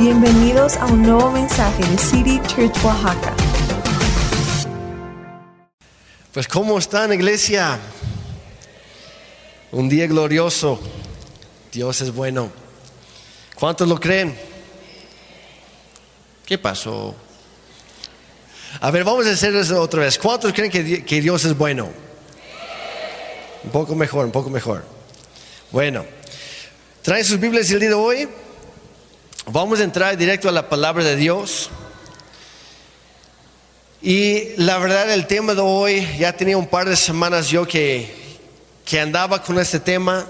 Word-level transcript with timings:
Bienvenidos 0.00 0.78
a 0.78 0.86
un 0.86 1.02
nuevo 1.02 1.30
mensaje 1.30 1.84
de 1.84 1.98
City 1.98 2.40
Church 2.46 2.74
Oaxaca. 2.82 3.34
Pues 6.32 6.48
¿cómo 6.48 6.78
están 6.78 7.12
iglesia? 7.12 7.78
Un 9.72 9.90
día 9.90 10.06
glorioso. 10.06 10.80
Dios 11.70 12.00
es 12.00 12.14
bueno. 12.14 12.50
¿Cuántos 13.54 13.86
lo 13.86 14.00
creen? 14.00 14.34
¿Qué 16.46 16.56
pasó? 16.56 17.14
A 18.80 18.90
ver, 18.90 19.04
vamos 19.04 19.26
a 19.26 19.32
hacer 19.32 19.54
eso 19.54 19.82
otra 19.82 20.00
vez. 20.00 20.18
¿Cuántos 20.18 20.54
creen 20.54 20.70
que, 20.70 21.20
Dios 21.20 21.44
es 21.44 21.54
bueno? 21.54 21.90
Un 23.64 23.70
poco 23.70 23.94
mejor, 23.94 24.24
un 24.24 24.32
poco 24.32 24.48
mejor. 24.48 24.82
Bueno, 25.70 26.06
¿traen 27.02 27.22
sus 27.22 27.38
Biblias 27.38 27.70
el 27.70 27.80
día 27.80 27.90
de 27.90 27.94
hoy? 27.94 28.28
Vamos 29.52 29.80
a 29.80 29.82
entrar 29.82 30.16
directo 30.16 30.48
a 30.48 30.52
la 30.52 30.68
palabra 30.68 31.02
de 31.02 31.16
Dios. 31.16 31.70
Y 34.00 34.50
la 34.56 34.78
verdad, 34.78 35.12
el 35.12 35.26
tema 35.26 35.56
de 35.56 35.60
hoy, 35.60 36.06
ya 36.20 36.36
tenía 36.36 36.56
un 36.56 36.68
par 36.68 36.88
de 36.88 36.94
semanas 36.94 37.48
yo 37.48 37.66
que, 37.66 38.14
que 38.84 39.00
andaba 39.00 39.42
con 39.42 39.58
este 39.58 39.80
tema 39.80 40.24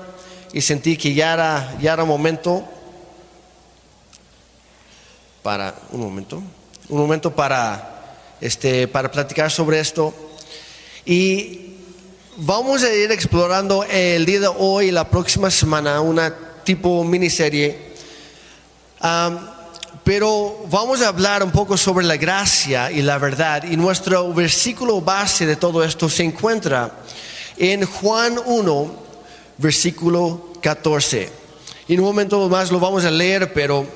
y 0.54 0.62
sentí 0.62 0.96
que 0.96 1.12
ya 1.12 1.34
era, 1.34 1.76
ya 1.82 1.92
era 1.92 2.06
momento 2.06 2.66
para, 5.42 5.74
un 5.90 6.00
momento, 6.00 6.42
un 6.88 6.98
momento 6.98 7.30
para, 7.36 8.16
este, 8.40 8.88
para 8.88 9.10
platicar 9.10 9.50
sobre 9.50 9.80
esto. 9.80 10.14
Y 11.04 11.76
vamos 12.38 12.82
a 12.84 12.94
ir 12.94 13.12
explorando 13.12 13.84
el 13.84 14.24
día 14.24 14.40
de 14.40 14.48
hoy 14.48 14.86
y 14.86 14.90
la 14.90 15.10
próxima 15.10 15.50
semana 15.50 16.00
una 16.00 16.34
tipo 16.64 17.04
miniserie 17.04 17.89
pero 20.04 20.64
vamos 20.70 21.02
a 21.02 21.08
hablar 21.08 21.42
un 21.42 21.50
poco 21.50 21.76
sobre 21.76 22.06
la 22.06 22.16
gracia 22.16 22.90
y 22.90 23.02
la 23.02 23.18
verdad. 23.18 23.64
Y 23.64 23.76
nuestro 23.76 24.32
versículo 24.32 25.00
base 25.00 25.46
de 25.46 25.56
todo 25.56 25.84
esto 25.84 26.08
se 26.08 26.24
encuentra 26.24 26.92
en 27.56 27.84
Juan 27.84 28.38
1, 28.44 28.94
versículo 29.58 30.52
14. 30.60 31.30
Y 31.88 31.94
en 31.94 32.00
un 32.00 32.06
momento 32.06 32.48
más 32.48 32.70
lo 32.70 32.80
vamos 32.80 33.04
a 33.04 33.10
leer, 33.10 33.52
pero 33.52 33.86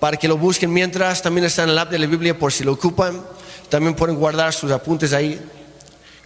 para 0.00 0.16
que 0.16 0.28
lo 0.28 0.36
busquen 0.36 0.72
mientras, 0.72 1.22
también 1.22 1.46
está 1.46 1.62
en 1.62 1.70
el 1.70 1.78
app 1.78 1.90
de 1.90 1.98
la 1.98 2.06
Biblia 2.06 2.38
por 2.38 2.52
si 2.52 2.64
lo 2.64 2.72
ocupan. 2.72 3.24
También 3.68 3.94
pueden 3.94 4.16
guardar 4.16 4.52
sus 4.52 4.70
apuntes 4.70 5.12
ahí. 5.12 5.40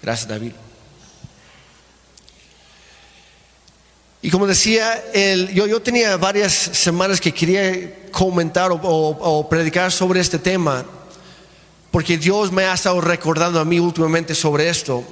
Gracias, 0.03 0.29
David. 0.29 0.53
Y 4.21 4.31
como 4.31 4.47
decía, 4.47 5.03
yo, 5.53 5.67
yo, 5.67 5.81
tenía 5.81 6.17
varias 6.17 6.53
semanas 6.53 7.21
que 7.21 7.33
quería 7.33 8.11
comentar 8.11 8.71
o, 8.73 9.47
predicar 9.49 9.93
sobre 9.93 10.21
este 10.21 10.39
tema, 10.39 10.85
porque 11.91 12.19
Dios 12.19 12.51
me 12.51 12.65
ha 12.65 12.75
estado 12.75 13.01
recordando 13.01 13.61
a 13.61 13.65
mí 13.65 13.79
últimamente 13.79 14.35
sobre 14.35 14.69
esto. 14.69 15.05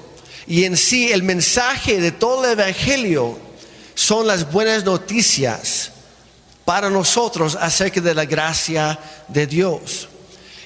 Y 0.48 0.64
en 0.64 0.76
sí, 0.76 1.12
el 1.12 1.22
mensaje 1.22 2.00
de 2.00 2.12
todo 2.12 2.44
el 2.44 2.58
Evangelio 2.58 3.38
son 3.94 4.26
las 4.26 4.50
buenas 4.50 4.84
noticias 4.84 5.92
para 6.64 6.90
nosotros 6.90 7.56
acerca 7.60 8.00
de 8.00 8.14
la 8.14 8.24
gracia 8.24 8.98
de 9.28 9.46
Dios. 9.46 10.08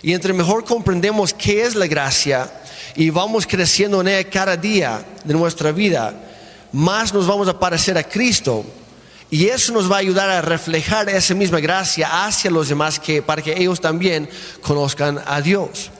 Y 0.02 0.14
entre 0.14 0.32
mejor 0.32 0.64
comprendemos 0.64 1.34
qué 1.34 1.62
es 1.62 1.74
la 1.74 1.86
gracia 1.86 2.50
y 2.96 3.10
vamos 3.10 3.46
creciendo 3.46 4.00
en 4.00 4.08
ella 4.08 4.30
cada 4.30 4.56
día 4.56 5.04
de 5.24 5.34
nuestra 5.34 5.72
vida, 5.72 6.14
más 6.72 7.12
nos 7.12 7.26
vamos 7.26 7.48
a 7.48 7.58
parecer 7.58 7.96
a 7.98 8.04
Cristo. 8.04 8.64
Y 9.30 9.46
eso 9.46 9.72
nos 9.72 9.90
va 9.90 9.96
a 9.96 10.00
ayudar 10.00 10.28
a 10.28 10.42
reflejar 10.42 11.08
esa 11.08 11.34
misma 11.34 11.60
gracia 11.60 12.26
hacia 12.26 12.50
los 12.50 12.68
demás 12.68 12.98
que, 12.98 13.22
para 13.22 13.42
que 13.42 13.52
ellos 13.52 13.80
también 13.80 14.28
conozcan 14.60 15.22
a 15.24 15.40
Dios. 15.40 15.90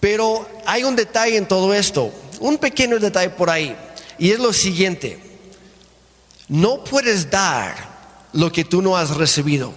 Pero 0.00 0.46
hay 0.66 0.84
un 0.84 0.94
detalle 0.94 1.38
en 1.38 1.48
todo 1.48 1.72
esto, 1.72 2.12
un 2.40 2.58
pequeño 2.58 2.98
detalle 2.98 3.30
por 3.30 3.48
ahí, 3.48 3.74
y 4.18 4.32
es 4.32 4.38
lo 4.38 4.52
siguiente, 4.52 5.18
no 6.48 6.84
puedes 6.84 7.30
dar 7.30 8.28
lo 8.34 8.52
que 8.52 8.64
tú 8.64 8.82
no 8.82 8.98
has 8.98 9.16
recibido. 9.16 9.72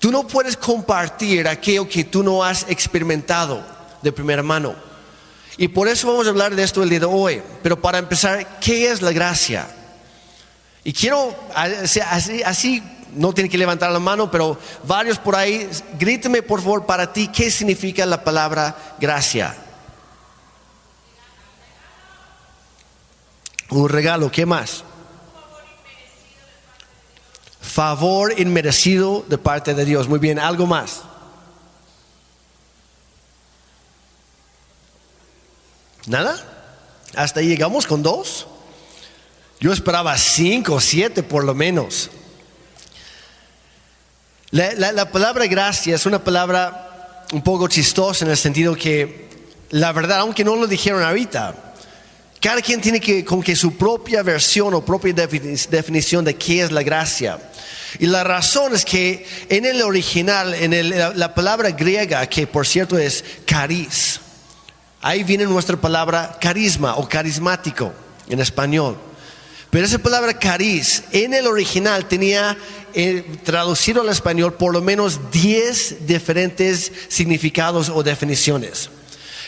Tú 0.00 0.10
no 0.10 0.26
puedes 0.26 0.56
compartir 0.56 1.46
aquello 1.46 1.88
que 1.88 2.02
tú 2.02 2.24
no 2.24 2.42
has 2.42 2.66
experimentado 2.68 3.64
de 4.02 4.10
primera 4.10 4.42
mano. 4.42 4.74
Y 5.56 5.68
por 5.68 5.88
eso 5.88 6.08
vamos 6.08 6.26
a 6.26 6.30
hablar 6.30 6.54
de 6.54 6.62
esto 6.62 6.82
el 6.82 6.90
día 6.90 7.00
de 7.00 7.06
hoy. 7.06 7.42
Pero 7.62 7.80
para 7.80 7.98
empezar, 7.98 8.58
¿qué 8.60 8.90
es 8.90 9.02
la 9.02 9.12
gracia? 9.12 9.68
Y 10.82 10.92
quiero, 10.92 11.34
así, 11.54 12.82
no 13.14 13.32
tienen 13.32 13.50
que 13.50 13.56
levantar 13.56 13.90
la 13.90 14.00
mano, 14.00 14.30
pero 14.30 14.58
varios 14.86 15.18
por 15.18 15.36
ahí, 15.36 15.68
gríteme 15.98 16.42
por 16.42 16.60
favor 16.60 16.84
para 16.84 17.12
ti, 17.12 17.28
¿qué 17.28 17.50
significa 17.50 18.04
la 18.04 18.22
palabra 18.22 18.94
gracia? 19.00 19.56
Un 23.70 23.88
regalo, 23.88 24.30
¿qué 24.30 24.44
más? 24.44 24.84
Favor 27.60 28.38
inmerecido 28.38 29.24
de 29.26 29.38
parte 29.38 29.74
de 29.74 29.84
Dios. 29.84 30.06
Muy 30.06 30.18
bien, 30.18 30.38
¿algo 30.38 30.66
más? 30.66 31.02
¿Nada? 36.06 36.36
¿Hasta 37.14 37.40
ahí 37.40 37.46
llegamos 37.46 37.86
con 37.86 38.02
dos? 38.02 38.46
Yo 39.60 39.72
esperaba 39.72 40.16
cinco 40.18 40.74
o 40.74 40.80
siete 40.80 41.22
por 41.22 41.44
lo 41.44 41.54
menos. 41.54 42.10
La, 44.50 45.10
palabra 45.10 45.46
gracia 45.46 45.96
es 45.96 46.06
una 46.06 46.22
palabra 46.22 47.24
un 47.32 47.42
poco 47.42 47.66
chistosa 47.66 48.24
en 48.24 48.30
el 48.30 48.36
sentido 48.36 48.76
que 48.76 49.28
la 49.70 49.90
verdad, 49.92 50.20
aunque 50.20 50.44
no 50.44 50.54
lo 50.54 50.68
dijeron 50.68 51.02
ahorita, 51.02 51.74
cada 52.40 52.60
quien 52.60 52.80
tiene 52.80 53.00
que 53.00 53.24
con 53.24 53.42
que 53.42 53.56
su 53.56 53.76
propia 53.76 54.22
versión 54.22 54.74
o 54.74 54.84
propia 54.84 55.12
definición 55.12 56.24
de 56.24 56.36
qué 56.36 56.62
es 56.62 56.70
la 56.70 56.82
gracia. 56.82 57.40
Y 57.98 58.06
la 58.06 58.22
razón 58.22 58.74
es 58.74 58.84
que 58.84 59.26
en 59.48 59.64
el 59.64 59.82
original, 59.82 60.54
en 60.54 61.18
la, 61.18 61.34
palabra 61.34 61.70
griega, 61.70 62.24
que 62.28 62.46
por 62.46 62.66
cierto 62.66 62.98
es 62.98 63.24
caris, 63.46 64.20
Ahí 65.06 65.22
viene 65.22 65.44
nuestra 65.44 65.76
palabra 65.76 66.38
carisma 66.40 66.96
o 66.96 67.06
carismático 67.06 67.92
en 68.26 68.40
español. 68.40 68.96
Pero 69.68 69.84
esa 69.84 69.98
palabra 69.98 70.32
cariz 70.32 71.02
en 71.12 71.34
el 71.34 71.46
original 71.46 72.08
tenía 72.08 72.56
eh, 72.94 73.22
traducido 73.44 74.00
al 74.00 74.08
español 74.08 74.54
por 74.54 74.72
lo 74.72 74.80
menos 74.80 75.30
10 75.30 76.06
diferentes 76.06 76.90
significados 77.08 77.90
o 77.90 78.02
definiciones. 78.02 78.88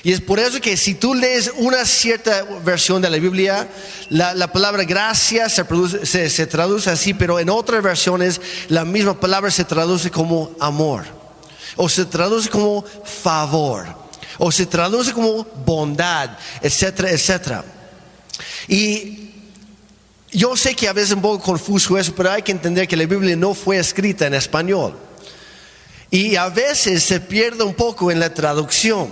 Y 0.03 0.13
es 0.13 0.21
por 0.21 0.41
eso 0.41 0.61
que 0.61 0.77
si 0.77 0.95
tú 0.95 1.15
lees 1.15 1.51
una 1.57 1.87
cierta 1.87 2.43
versión 2.63 3.01
de 3.01 3.09
la 3.09 3.17
Biblia, 3.17 3.67
la, 4.11 4.53
palabra 4.53 4.85
gracia 4.85 5.49
se, 5.49 6.29
se, 6.29 6.47
traduce 6.47 6.91
así, 6.91 7.15
pero 7.15 7.41
en 7.41 7.49
otras 7.49 7.83
versiones 7.83 8.43
la 8.69 8.85
misma 8.85 9.19
palabra 9.19 9.51
se 9.51 9.65
traduce 9.65 10.11
como 10.11 10.51
amor 10.61 11.05
o 11.77 11.89
se 11.89 12.05
traduce 12.05 12.51
como 12.51 12.85
favor 13.05 14.06
o 14.39 14.53
se 14.53 14.67
traduce 14.67 15.13
como 15.13 15.45
bondad, 15.65 16.31
etcétera, 16.61 17.11
etcétera. 17.11 17.65
Y 18.69 19.27
yo 20.33 20.57
sé 20.57 20.75
que 20.75 20.89
a 20.89 20.93
veces 20.93 21.11
es 21.11 21.17
un 21.17 21.23
poco 21.23 21.43
confuso 21.43 21.97
eso, 21.97 22.15
pero 22.15 22.31
hay 22.31 22.43
que 22.43 22.53
entender 22.53 22.87
que 22.87 22.97
la 22.97 23.07
Biblia 23.07 23.37
no 23.37 23.55
fue 23.55 23.79
escrita 23.79 24.27
en 24.27 24.35
español. 24.35 24.95
Y 26.11 26.37
a 26.37 26.49
veces 26.49 27.03
se 27.03 27.21
pierde 27.21 27.65
un 27.65 27.75
poco 27.75 28.11
en 28.11 28.21
la 28.21 28.33
traducción. 28.33 29.11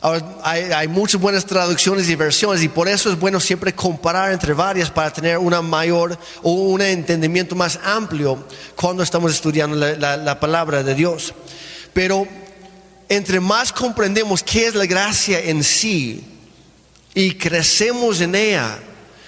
Hay, 0.00 0.62
hay, 0.62 0.86
muchas 0.86 1.20
buenas 1.20 1.44
traducciones 1.44 2.08
y 2.08 2.14
versiones 2.14 2.62
y 2.62 2.68
por 2.68 2.86
eso 2.86 3.10
es 3.10 3.18
bueno 3.18 3.40
siempre 3.40 3.74
comparar 3.74 4.32
entre 4.32 4.52
varias 4.52 4.92
para 4.92 5.12
tener 5.12 5.38
una 5.38 5.60
mayor 5.60 6.16
o 6.42 6.52
un 6.52 6.82
entendimiento 6.82 7.56
más 7.56 7.80
amplio 7.82 8.46
cuando 8.76 9.02
estamos 9.02 9.32
estudiando 9.32 9.74
la, 9.74 10.16
la 10.16 10.38
palabra 10.38 10.84
de 10.84 10.94
Dios. 10.94 11.34
Pero 11.92 12.28
entre 13.08 13.40
más 13.40 13.72
comprendemos 13.72 14.42
qué 14.42 14.66
es 14.66 14.74
la 14.74 14.86
gracia 14.86 15.40
en 15.40 15.64
sí 15.64 16.22
y 17.14 17.34
crecemos 17.34 18.20
en 18.20 18.34
ella, 18.34 18.78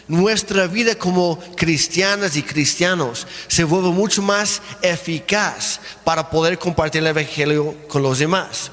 nuestra 0.06 0.66
vida 0.66 0.96
como 0.96 1.38
cristianas 1.56 2.36
y 2.36 2.42
cristianos 2.42 3.26
se 3.46 3.64
vuelve 3.64 3.90
mucho 3.90 4.22
más 4.22 4.60
eficaz 4.82 5.80
para 6.04 6.28
poder 6.28 6.58
compartir 6.58 7.00
el 7.00 7.08
Evangelio 7.08 7.74
con 7.88 8.02
los 8.02 8.18
demás. 8.18 8.70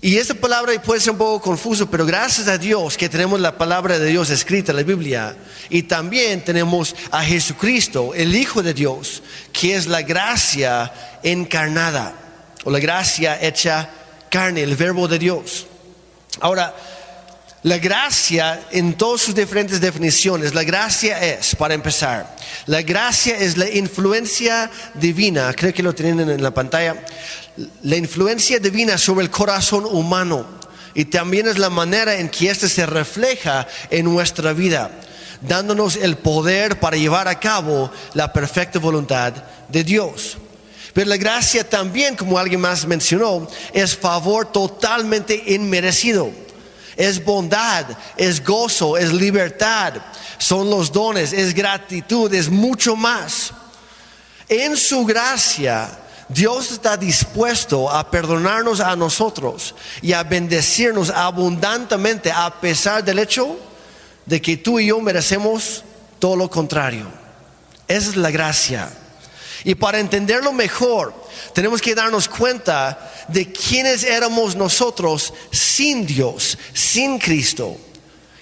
Y 0.00 0.18
esta 0.18 0.34
palabra 0.34 0.72
puede 0.82 1.00
ser 1.00 1.12
un 1.12 1.18
poco 1.18 1.40
confuso, 1.40 1.90
pero 1.90 2.04
gracias 2.04 2.46
a 2.46 2.58
Dios 2.58 2.96
que 2.96 3.08
tenemos 3.08 3.40
la 3.40 3.56
palabra 3.56 3.98
de 3.98 4.06
Dios 4.10 4.28
escrita 4.30 4.70
en 4.70 4.76
la 4.76 4.82
Biblia 4.82 5.36
y 5.70 5.84
también 5.84 6.44
tenemos 6.44 6.94
a 7.10 7.22
Jesucristo, 7.24 8.12
el 8.14 8.36
Hijo 8.36 8.62
de 8.62 8.74
Dios, 8.74 9.22
que 9.52 9.74
es 9.74 9.86
la 9.86 10.02
gracia 10.02 10.92
encarnada 11.22 12.23
o 12.64 12.70
la 12.70 12.78
gracia 12.78 13.38
hecha 13.40 13.88
carne, 14.28 14.62
el 14.62 14.76
verbo 14.76 15.06
de 15.06 15.18
Dios. 15.18 15.66
Ahora, 16.40 16.74
La 17.64 17.78
gracia, 17.78 18.66
en 18.72 18.92
todas 18.92 19.22
sus 19.22 19.34
diferentes 19.34 19.80
definiciones, 19.80 20.52
la 20.52 20.64
gracia 20.64 21.18
es, 21.24 21.56
para 21.56 21.72
empezar, 21.72 22.36
la 22.66 22.82
gracia 22.82 23.38
es 23.38 23.56
la 23.56 23.66
influencia 23.70 24.70
divina, 24.92 25.50
creo 25.54 25.72
que 25.72 25.82
lo 25.82 25.94
tienen 25.94 26.28
en 26.28 26.42
la 26.42 26.52
pantalla, 26.52 27.02
la 27.82 27.96
influencia 27.96 28.58
divina 28.58 28.98
sobre 28.98 29.24
el 29.24 29.30
corazón 29.30 29.86
humano 29.86 30.44
y 30.92 31.06
también 31.06 31.48
es 31.48 31.56
la 31.56 31.70
manera 31.70 32.16
en 32.16 32.28
que 32.28 32.50
éste 32.50 32.68
se 32.68 32.84
refleja 32.84 33.66
en 33.88 34.04
nuestra 34.04 34.52
vida, 34.52 34.90
dándonos 35.40 35.96
el 35.96 36.18
poder 36.18 36.78
para 36.80 36.98
llevar 36.98 37.28
a 37.28 37.40
cabo 37.40 37.90
la 38.12 38.30
perfecta 38.30 38.78
voluntad 38.78 39.32
de 39.70 39.84
Dios. 39.84 40.36
Pero 40.94 41.10
la 41.10 41.18
gracia 41.18 41.68
también, 41.68 42.16
como 42.16 42.38
alguien 42.38 42.60
más 42.60 42.86
mencionó, 42.86 43.46
es 43.74 43.94
favor 43.94 44.50
totalmente 44.50 45.42
inmerecido 45.48 46.32
es 46.96 47.24
bondad, 47.24 47.86
es 48.16 48.44
gozo, 48.44 48.96
es 48.96 49.12
libertad, 49.12 49.94
son 50.38 50.70
los 50.70 50.92
dones, 50.92 51.32
es 51.32 51.54
gratitud, 51.54 52.32
es 52.32 52.48
mucho 52.48 52.96
más. 52.96 53.52
En 54.48 54.76
su 54.76 55.04
gracia, 55.04 55.90
Dios 56.28 56.72
está 56.72 56.96
dispuesto 56.96 57.90
a 57.90 58.10
perdonarnos 58.10 58.80
a 58.80 58.96
nosotros 58.96 59.74
y 60.02 60.12
a 60.12 60.22
bendecirnos 60.22 61.10
abundantemente 61.10 62.30
a 62.30 62.60
pesar 62.60 63.04
del 63.04 63.18
hecho 63.18 63.56
de 64.26 64.40
que 64.40 64.56
tú 64.56 64.78
y 64.78 64.86
yo 64.86 65.00
merecemos 65.00 65.84
todo 66.18 66.36
lo 66.36 66.48
contrario. 66.48 67.06
Esa 67.88 68.10
es 68.10 68.16
la 68.16 68.30
gracia. 68.30 68.90
Y 69.64 69.74
para 69.74 69.98
entenderlo 69.98 70.52
mejor, 70.52 71.14
tenemos 71.54 71.80
que 71.80 71.94
darnos 71.94 72.28
cuenta 72.28 73.12
de 73.28 73.50
quiénes 73.50 74.04
éramos 74.04 74.54
nosotros 74.54 75.32
sin 75.50 76.06
Dios, 76.06 76.58
sin 76.74 77.18
Cristo. 77.18 77.76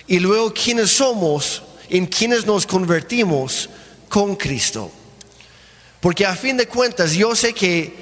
Y 0.08 0.18
luego 0.18 0.52
quiénes 0.52 0.90
somos, 0.90 1.62
en 1.88 2.06
quienes 2.06 2.44
nos 2.44 2.66
convertimos 2.66 3.70
con 4.08 4.34
Cristo. 4.34 4.90
Porque 6.00 6.26
a 6.26 6.34
fin 6.34 6.56
de 6.56 6.66
cuentas, 6.66 7.12
yo 7.12 7.36
sé 7.36 7.52
que, 7.54 7.94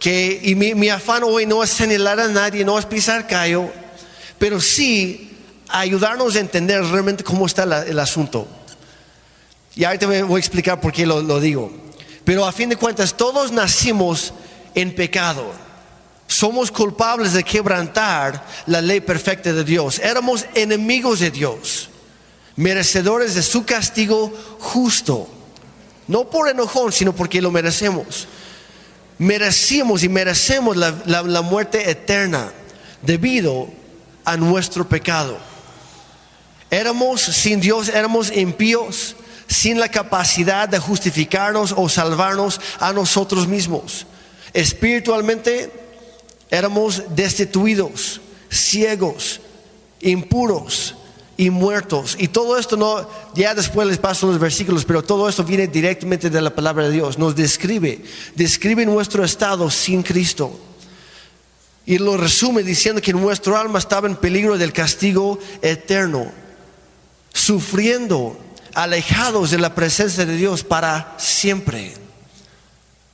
que 0.00 0.40
y 0.42 0.56
mi, 0.56 0.88
afán 0.88 1.22
hoy 1.22 1.46
no 1.46 1.62
es 1.62 1.70
señalar 1.70 2.18
a 2.18 2.26
nadie, 2.26 2.64
no 2.64 2.76
es 2.76 2.86
pisar 2.86 3.28
callo, 3.28 3.70
pero 4.36 4.60
sí 4.60 5.30
ayudarnos 5.68 6.34
a 6.34 6.40
entender 6.40 6.84
realmente 6.84 7.22
cómo 7.22 7.46
está 7.46 7.84
el 7.86 8.00
asunto. 8.00 8.48
Y 9.76 9.84
ahorita 9.84 10.06
voy 10.06 10.36
a 10.36 10.38
explicar 10.38 10.80
por 10.80 10.92
qué 10.92 11.06
lo 11.06 11.38
digo. 11.38 11.84
Pero 12.24 12.46
a 12.46 12.52
fin 12.52 12.70
de 12.70 12.76
cuentas, 12.76 13.14
todos 13.14 13.52
nacimos 13.52 14.32
en 14.74 14.94
pecado. 14.94 15.52
Somos 16.26 16.70
culpables 16.70 17.34
de 17.34 17.44
quebrantar 17.44 18.46
la 18.66 18.80
ley 18.80 19.00
perfecta 19.00 19.52
de 19.52 19.62
Dios. 19.62 19.98
Éramos 19.98 20.46
enemigos 20.54 21.20
de 21.20 21.30
Dios, 21.30 21.90
merecedores 22.56 23.34
de 23.34 23.42
su 23.42 23.64
castigo 23.64 24.32
justo. 24.58 25.28
No 26.08 26.28
por 26.30 26.48
enojón, 26.48 26.92
sino 26.92 27.14
porque 27.14 27.42
lo 27.42 27.50
merecemos. 27.50 28.26
Merecimos 29.18 30.02
y 30.02 30.08
merecemos 30.08 30.76
la, 30.76 30.94
la 31.04 31.42
muerte 31.42 31.90
eterna 31.90 32.52
debido 33.02 33.68
a 34.24 34.36
nuestro 34.36 34.88
pecado. 34.88 35.38
Éramos 36.70 37.20
sin 37.20 37.60
Dios, 37.60 37.88
éramos 37.88 38.34
impíos 38.34 39.14
sin 39.46 39.78
la 39.78 39.88
capacidad 39.88 40.68
de 40.68 40.78
justificarnos 40.78 41.74
o 41.76 41.88
salvarnos 41.88 42.60
a 42.78 42.92
nosotros 42.92 43.46
mismos. 43.46 44.06
Espiritualmente 44.52 45.70
éramos 46.50 47.02
destituidos, 47.14 48.20
ciegos, 48.50 49.40
impuros 50.00 50.94
y 51.36 51.50
muertos. 51.50 52.16
Y 52.18 52.28
todo 52.28 52.58
esto 52.58 52.76
no, 52.76 53.08
ya 53.34 53.54
después 53.54 53.88
les 53.88 53.98
paso 53.98 54.26
los 54.26 54.38
versículos, 54.38 54.84
pero 54.84 55.02
todo 55.02 55.28
esto 55.28 55.44
viene 55.44 55.66
directamente 55.66 56.30
de 56.30 56.40
la 56.40 56.54
palabra 56.54 56.84
de 56.84 56.92
Dios. 56.92 57.18
Nos 57.18 57.34
describe, 57.34 58.04
describe 58.34 58.86
nuestro 58.86 59.24
estado 59.24 59.70
sin 59.70 60.02
Cristo. 60.02 60.58
Y 61.86 61.98
lo 61.98 62.16
resume 62.16 62.62
diciendo 62.62 63.02
que 63.02 63.12
nuestro 63.12 63.58
alma 63.58 63.78
estaba 63.78 64.08
en 64.08 64.16
peligro 64.16 64.56
del 64.56 64.72
castigo 64.72 65.38
eterno, 65.60 66.32
sufriendo 67.32 68.38
alejados 68.74 69.50
de 69.50 69.58
la 69.58 69.74
presencia 69.74 70.26
de 70.26 70.36
Dios 70.36 70.64
para 70.64 71.14
siempre. 71.18 71.94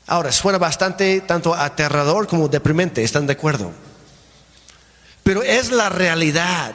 Ahora, 0.06 0.32
suena 0.32 0.58
bastante 0.58 1.20
tanto 1.20 1.54
aterrador 1.54 2.26
como 2.26 2.48
deprimente, 2.48 3.02
¿están 3.02 3.26
de 3.26 3.34
acuerdo? 3.34 3.72
Pero 5.22 5.42
es 5.42 5.70
la 5.70 5.88
realidad. 5.88 6.74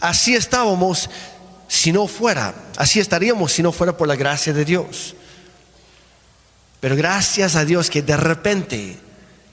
Así 0.00 0.34
estábamos 0.34 1.10
si 1.66 1.92
no 1.92 2.06
fuera, 2.06 2.54
así 2.76 3.00
estaríamos 3.00 3.52
si 3.52 3.62
no 3.62 3.72
fuera 3.72 3.96
por 3.96 4.08
la 4.08 4.16
gracia 4.16 4.52
de 4.52 4.64
Dios. 4.64 5.14
Pero 6.80 6.96
gracias 6.96 7.56
a 7.56 7.64
Dios 7.64 7.90
que 7.90 8.02
de 8.02 8.16
repente 8.16 8.98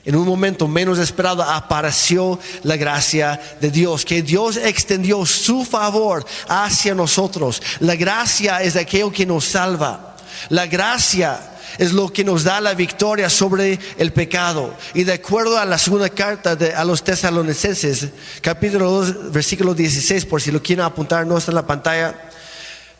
en 0.06 0.14
un 0.14 0.24
momento 0.24 0.68
menos 0.68 1.00
esperado 1.00 1.42
apareció 1.42 2.38
la 2.62 2.76
gracia 2.76 3.40
de 3.60 3.72
Dios, 3.72 4.04
que 4.04 4.22
Dios 4.22 4.56
extendió 4.56 5.26
su 5.26 5.64
favor 5.64 6.24
hacia 6.46 6.94
nosotros. 6.94 7.60
La 7.80 7.96
gracia 7.96 8.62
es 8.62 8.76
aquello 8.76 9.10
que 9.10 9.26
nos 9.26 9.44
salva. 9.44 10.16
La 10.48 10.66
gracia 10.66 11.40
es 11.76 11.92
lo 11.92 12.12
que 12.12 12.22
nos 12.22 12.44
da 12.44 12.60
la 12.60 12.74
victoria 12.74 13.28
sobre 13.28 13.80
el 13.98 14.12
pecado. 14.12 14.72
Y 14.94 15.02
de 15.02 15.14
acuerdo 15.14 15.58
a 15.58 15.64
la 15.64 15.76
segunda 15.76 16.08
carta 16.08 16.54
de, 16.54 16.72
a 16.72 16.84
los 16.84 17.02
tesalonicenses, 17.02 18.06
capítulo 18.40 18.88
2, 18.88 19.32
versículo 19.32 19.74
16, 19.74 20.24
por 20.26 20.40
si 20.40 20.52
lo 20.52 20.62
quieren 20.62 20.84
apuntar, 20.84 21.26
no 21.26 21.36
está 21.36 21.50
en 21.50 21.56
la 21.56 21.66
pantalla. 21.66 22.14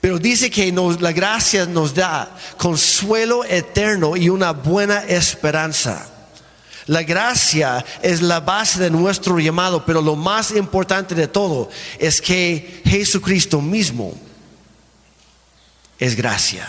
Pero 0.00 0.18
dice 0.18 0.50
que 0.50 0.72
la 0.98 1.12
gracia 1.12 1.66
nos 1.66 1.94
da 1.94 2.36
consuelo 2.56 3.44
eterno 3.44 4.16
y 4.16 4.28
una 4.28 4.50
buena 4.50 5.04
esperanza. 5.04 6.15
La 6.86 7.02
gracia 7.02 7.84
es 8.00 8.22
la 8.22 8.40
base 8.40 8.80
de 8.80 8.90
nuestro 8.90 9.38
llamado, 9.40 9.84
pero 9.84 10.00
lo 10.00 10.14
más 10.14 10.52
importante 10.52 11.14
de 11.14 11.26
todo 11.26 11.68
es 11.98 12.20
que 12.20 12.82
Jesucristo 12.84 13.60
mismo 13.60 14.14
es 15.98 16.14
gracia. 16.14 16.68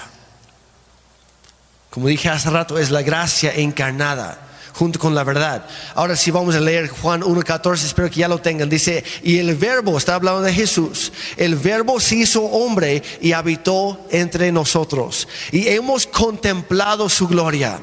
Como 1.92 2.08
dije 2.08 2.30
hace 2.30 2.50
rato, 2.50 2.80
es 2.80 2.90
la 2.90 3.04
gracia 3.04 3.54
encarnada 3.56 4.48
junto 4.74 5.00
con 5.00 5.16
la 5.16 5.24
verdad. 5.24 5.66
Ahora 5.96 6.16
sí 6.16 6.30
vamos 6.30 6.56
a 6.56 6.60
leer 6.60 6.88
Juan 6.88 7.22
1.14, 7.22 7.86
espero 7.86 8.10
que 8.10 8.20
ya 8.20 8.28
lo 8.28 8.40
tengan. 8.40 8.70
Dice, 8.70 9.04
y 9.24 9.40
el 9.40 9.56
verbo, 9.56 9.98
está 9.98 10.16
hablando 10.16 10.42
de 10.42 10.54
Jesús, 10.54 11.12
el 11.36 11.56
verbo 11.56 12.00
se 12.00 12.18
hizo 12.18 12.44
hombre 12.44 13.02
y 13.22 13.32
habitó 13.34 14.06
entre 14.12 14.52
nosotros. 14.52 15.28
Y 15.52 15.68
hemos 15.68 16.06
contemplado 16.06 17.10
su 17.10 17.28
gloria 17.28 17.80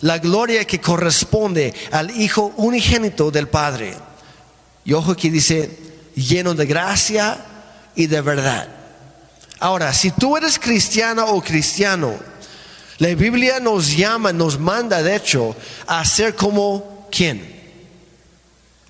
la 0.00 0.18
gloria 0.18 0.64
que 0.64 0.80
corresponde 0.80 1.74
al 1.90 2.10
Hijo 2.10 2.52
unigénito 2.56 3.30
del 3.30 3.48
Padre. 3.48 3.94
Y 4.84 4.92
ojo 4.92 5.14
que 5.16 5.30
dice, 5.30 5.70
lleno 6.14 6.54
de 6.54 6.66
gracia 6.66 7.38
y 7.94 8.06
de 8.06 8.20
verdad. 8.20 8.68
Ahora, 9.60 9.92
si 9.92 10.10
tú 10.12 10.36
eres 10.36 10.58
cristiana 10.58 11.24
o 11.26 11.42
cristiano, 11.42 12.14
la 12.98 13.14
Biblia 13.14 13.60
nos 13.60 13.96
llama, 13.96 14.32
nos 14.32 14.58
manda 14.58 15.02
de 15.02 15.16
hecho 15.16 15.54
a 15.86 16.04
ser 16.04 16.34
como 16.34 17.08
quién? 17.10 17.56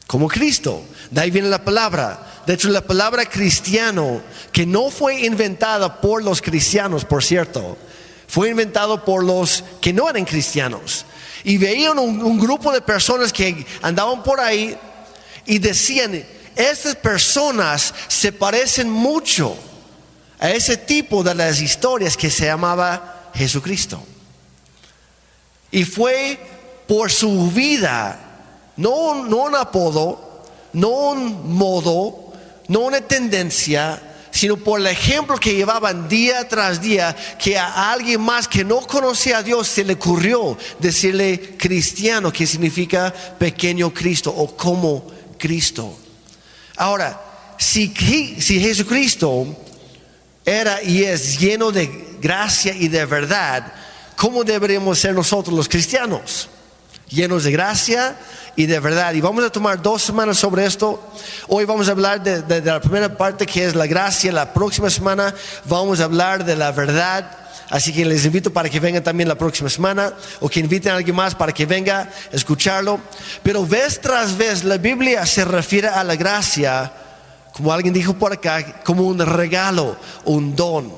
Como 0.06 0.28
Cristo. 0.28 0.82
De 1.10 1.20
ahí 1.20 1.30
viene 1.30 1.48
la 1.48 1.64
palabra. 1.64 2.42
De 2.46 2.54
hecho, 2.54 2.70
la 2.70 2.80
palabra 2.80 3.26
cristiano, 3.26 4.22
que 4.52 4.64
no 4.64 4.90
fue 4.90 5.26
inventada 5.26 6.00
por 6.00 6.22
los 6.22 6.40
cristianos, 6.40 7.04
por 7.04 7.22
cierto, 7.22 7.76
fue 8.28 8.50
inventado 8.50 9.04
por 9.04 9.24
los 9.24 9.64
que 9.80 9.92
no 9.92 10.08
eran 10.08 10.24
cristianos. 10.24 11.04
Y 11.44 11.56
veían 11.56 11.98
un, 11.98 12.38
grupo 12.38 12.70
de 12.72 12.82
personas 12.82 13.32
que 13.32 13.66
andaban 13.80 14.22
por 14.22 14.38
ahí 14.38 14.76
y 15.46 15.58
decían, 15.58 16.24
estas 16.54 16.94
personas 16.96 17.94
se 18.06 18.32
parecen 18.32 18.90
mucho 18.90 19.56
a 20.38 20.50
ese 20.50 20.76
tipo 20.76 21.22
de 21.22 21.34
las 21.34 21.60
historias 21.60 22.16
que 22.16 22.30
se 22.30 22.46
llamaba 22.46 23.30
Jesucristo. 23.34 24.02
Y 25.70 25.84
fue 25.84 26.38
por 26.86 27.10
su 27.10 27.50
vida, 27.50 28.18
no, 28.76 29.24
no 29.24 29.44
un 29.44 29.54
apodo, 29.54 30.44
no 30.74 30.88
un 30.88 31.56
modo, 31.56 32.32
no 32.68 32.80
una 32.80 33.00
tendencia, 33.00 34.02
sino 34.38 34.56
por 34.56 34.78
el 34.78 34.86
ejemplo 34.86 35.36
que 35.36 35.52
llevaban 35.52 36.08
día 36.08 36.46
tras 36.46 36.80
día, 36.80 37.16
que 37.42 37.58
a 37.58 37.90
alguien 37.90 38.20
más 38.20 38.46
que 38.46 38.62
no 38.62 38.78
conocía 38.82 39.38
a 39.38 39.42
Dios 39.42 39.66
se 39.66 39.82
le 39.82 39.94
ocurrió 39.94 40.56
decirle 40.78 41.56
cristiano, 41.58 42.32
que 42.32 42.46
significa 42.46 43.12
pequeño 43.12 43.92
Cristo 43.92 44.32
o 44.32 44.56
como 44.56 45.10
Cristo. 45.36 45.98
Ahora, 46.76 47.20
si, 47.58 47.92
si 48.38 48.60
Jesucristo 48.60 49.56
era 50.44 50.84
y 50.84 51.02
es 51.02 51.40
lleno 51.40 51.72
de 51.72 52.16
gracia 52.20 52.72
y 52.76 52.86
de 52.86 53.06
verdad, 53.06 53.72
¿cómo 54.14 54.44
deberíamos 54.44 55.00
ser 55.00 55.14
nosotros 55.14 55.56
los 55.56 55.68
cristianos? 55.68 56.48
Llenos 57.08 57.44
de 57.44 57.52
gracia 57.52 58.16
y 58.56 58.66
de 58.66 58.80
verdad. 58.80 59.14
Y 59.14 59.20
vamos 59.20 59.44
a 59.44 59.50
tomar 59.50 59.80
dos 59.82 60.02
semanas 60.02 60.38
sobre 60.38 60.66
esto. 60.66 61.02
Hoy 61.48 61.64
vamos 61.64 61.88
a 61.88 61.92
hablar 61.92 62.22
de, 62.22 62.42
de 62.42 62.60
la 62.60 62.80
primera 62.80 63.16
parte 63.16 63.46
que 63.46 63.64
es 63.64 63.74
la 63.74 63.86
gracia. 63.86 64.32
La 64.32 64.52
próxima 64.52 64.90
semana 64.90 65.34
vamos 65.64 66.00
a 66.00 66.04
hablar 66.04 66.44
de 66.44 66.56
la 66.56 66.72
verdad. 66.72 67.30
Así 67.70 67.92
que 67.92 68.04
les 68.04 68.24
invito 68.24 68.50
para 68.50 68.70
que 68.70 68.80
vengan 68.80 69.02
también 69.02 69.28
la 69.28 69.34
próxima 69.34 69.68
semana 69.68 70.14
o 70.40 70.48
que 70.48 70.60
inviten 70.60 70.92
a 70.92 70.96
alguien 70.96 71.14
más 71.14 71.34
para 71.34 71.52
que 71.52 71.66
venga 71.66 72.00
a 72.00 72.34
escucharlo. 72.34 72.98
Pero 73.42 73.66
vez 73.66 74.00
tras 74.00 74.36
vez 74.36 74.64
la 74.64 74.78
Biblia 74.78 75.26
se 75.26 75.44
refiere 75.44 75.88
a 75.88 76.02
la 76.02 76.16
gracia, 76.16 76.90
como 77.52 77.72
alguien 77.72 77.92
dijo 77.92 78.14
por 78.14 78.32
acá, 78.32 78.80
como 78.84 79.02
un 79.02 79.18
regalo, 79.18 79.96
un 80.24 80.56
don. 80.56 80.92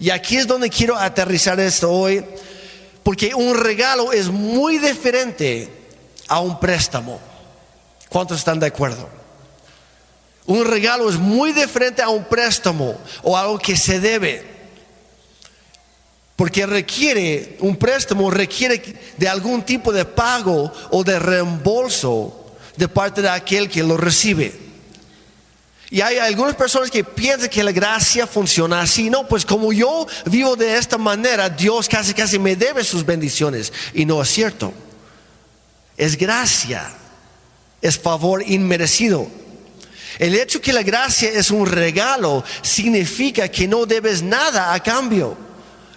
Y 0.00 0.10
aquí 0.10 0.36
es 0.36 0.46
donde 0.46 0.68
quiero 0.68 0.98
aterrizar 0.98 1.58
esto 1.60 1.90
hoy, 1.90 2.24
porque 3.02 3.34
un 3.34 3.56
regalo 3.56 4.12
es 4.12 4.28
muy 4.28 4.78
diferente 4.78 5.68
a 6.28 6.40
un 6.40 6.58
préstamo. 6.60 7.18
¿Cuántos 8.08 8.38
están 8.38 8.60
de 8.60 8.66
acuerdo? 8.66 9.08
Un 10.46 10.64
regalo 10.64 11.08
es 11.08 11.16
muy 11.16 11.52
diferente 11.52 12.02
a 12.02 12.08
un 12.08 12.24
préstamo 12.24 12.96
o 13.22 13.36
algo 13.36 13.58
que 13.58 13.76
se 13.76 14.00
debe. 14.00 14.52
Porque 16.36 16.66
requiere, 16.66 17.56
un 17.60 17.76
préstamo 17.76 18.30
requiere 18.30 18.82
de 19.16 19.28
algún 19.28 19.62
tipo 19.62 19.92
de 19.92 20.04
pago 20.04 20.72
o 20.90 21.04
de 21.04 21.18
reembolso 21.18 22.42
de 22.76 22.88
parte 22.88 23.22
de 23.22 23.28
aquel 23.28 23.68
que 23.68 23.82
lo 23.82 23.96
recibe. 23.96 24.71
Y 25.92 26.00
hay 26.00 26.16
algunas 26.16 26.56
personas 26.56 26.90
que 26.90 27.04
piensan 27.04 27.50
que 27.50 27.62
la 27.62 27.70
gracia 27.70 28.26
funciona 28.26 28.80
así. 28.80 29.10
No, 29.10 29.28
pues 29.28 29.44
como 29.44 29.74
yo 29.74 30.06
vivo 30.24 30.56
de 30.56 30.78
esta 30.78 30.96
manera, 30.96 31.50
Dios 31.50 31.86
casi 31.86 32.14
casi 32.14 32.38
me 32.38 32.56
debe 32.56 32.82
sus 32.82 33.04
bendiciones. 33.04 33.70
Y 33.92 34.06
no 34.06 34.22
es 34.22 34.30
cierto. 34.30 34.72
Es 35.98 36.16
gracia. 36.16 36.90
Es 37.82 37.98
favor 37.98 38.42
inmerecido. 38.42 39.28
El 40.18 40.34
hecho 40.34 40.62
que 40.62 40.72
la 40.72 40.82
gracia 40.82 41.28
es 41.28 41.50
un 41.50 41.66
regalo 41.66 42.42
significa 42.62 43.48
que 43.48 43.68
no 43.68 43.84
debes 43.84 44.22
nada 44.22 44.72
a 44.72 44.82
cambio 44.82 45.36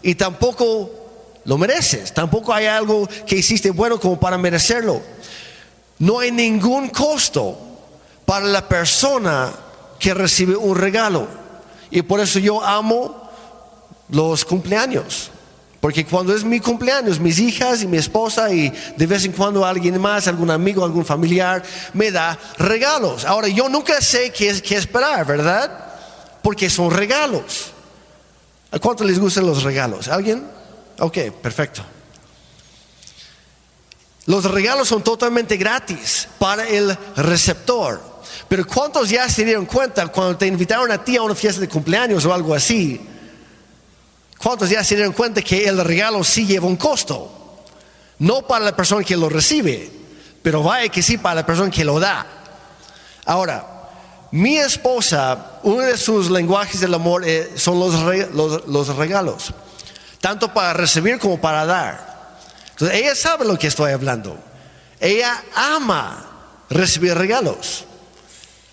y 0.02 0.16
tampoco 0.16 1.40
lo 1.46 1.58
mereces. 1.58 2.14
Tampoco 2.14 2.54
hay 2.54 2.66
algo 2.66 3.08
que 3.26 3.38
hiciste 3.38 3.72
bueno 3.72 3.98
como 3.98 4.20
para 4.20 4.38
merecerlo. 4.38 5.02
No 6.00 6.20
hay 6.20 6.34
ningún 6.34 6.90
costo 6.90 7.58
para 8.26 8.46
la 8.46 8.68
persona 8.68 9.54
que 10.06 10.14
recibe 10.14 10.56
un 10.56 10.78
regalo. 10.78 11.28
Y 11.90 12.04
por 12.04 12.20
eso 12.20 12.38
yo 12.38 12.64
amo 12.64 13.28
los 14.10 14.46
cumpleaños. 14.46 15.32
Porque 15.82 16.06
cuando 16.06 16.36
es 16.36 16.44
mi 16.44 16.60
cumpleaños, 16.60 17.20
mis 17.20 17.40
hijas 17.40 17.82
y 17.82 17.88
mi 17.88 17.98
esposa 17.98 18.54
y 18.54 18.72
de 18.96 19.08
vez 19.08 19.26
en 19.26 19.32
cuando 19.32 19.66
alguien 19.66 20.00
más, 20.00 20.28
algún 20.28 20.52
amigo, 20.52 20.86
algún 20.86 21.06
familiar, 21.06 21.64
me 21.94 22.12
da 22.12 22.38
regalos. 22.60 23.26
Ahora 23.26 23.48
yo 23.48 23.68
nunca 23.68 24.00
sé 24.00 24.32
qué, 24.32 24.62
qué 24.62 24.76
esperar, 24.76 25.26
¿verdad? 25.26 25.76
Porque 26.44 26.70
son 26.70 26.92
regalos. 26.92 27.72
¿A 28.70 28.78
cuánto 28.78 29.04
les 29.04 29.18
gustan 29.18 29.48
los 29.48 29.64
regalos? 29.64 30.08
¿Alguien? 30.08 30.46
Ok, 31.00 31.18
perfecto. 31.42 31.82
Los 34.28 34.44
regalos 34.52 34.88
son 34.88 35.04
totalmente 35.04 35.58
gratis 35.58 36.28
para 36.38 36.68
el 36.68 36.96
receptor. 37.16 38.15
Pero 38.48 38.66
¿cuántos 38.66 39.10
ya 39.10 39.28
se 39.30 39.44
dieron 39.44 39.66
cuenta 39.66 40.08
cuando 40.08 40.38
te 40.38 40.48
invitaron 40.48 40.92
a 40.92 41.04
ti 41.04 41.18
a 41.18 41.22
una 41.22 41.36
fiesta 41.36 41.62
de 41.62 41.70
cumpleaños 41.70 42.26
o 42.26 42.34
algo 42.34 42.54
así? 42.54 43.00
¿Cuántos 44.38 44.70
ya 44.70 44.84
se 44.84 44.96
dieron 44.96 45.14
cuenta 45.14 45.42
que 45.42 45.68
el 45.68 45.84
regalo 45.84 46.24
sí 46.24 46.46
lleva 46.46 46.68
un 46.68 46.76
costo? 46.76 47.32
No 48.20 48.46
para 48.48 48.66
la 48.66 48.76
persona 48.76 49.04
que 49.04 49.18
lo 49.18 49.30
recibe, 49.30 49.92
pero 50.42 50.64
vaya 50.64 50.90
que 50.90 51.02
sí 51.02 51.18
para 51.18 51.36
la 51.36 51.46
persona 51.46 51.72
que 51.72 51.84
lo 51.84 52.00
da. 52.00 52.26
Ahora, 53.26 53.76
mi 54.32 54.58
esposa, 54.58 55.60
uno 55.64 55.82
de 55.82 55.98
sus 55.98 56.30
lenguajes 56.30 56.80
del 56.80 56.94
amor 56.94 57.24
eh, 57.26 57.54
son 57.56 57.80
los, 57.80 58.96
regalos, 58.96 59.54
tanto 60.20 60.54
para 60.54 60.74
recibir 60.74 61.20
como 61.20 61.40
para 61.40 61.66
dar. 61.66 62.38
Entonces, 62.72 62.98
ella 63.00 63.16
sabe 63.16 63.46
lo 63.46 63.58
que 63.58 63.68
estoy 63.68 63.94
hablando. 63.94 64.38
Ella 65.00 65.44
ama 65.56 66.26
recibir 66.70 67.16
regalos. 67.16 67.86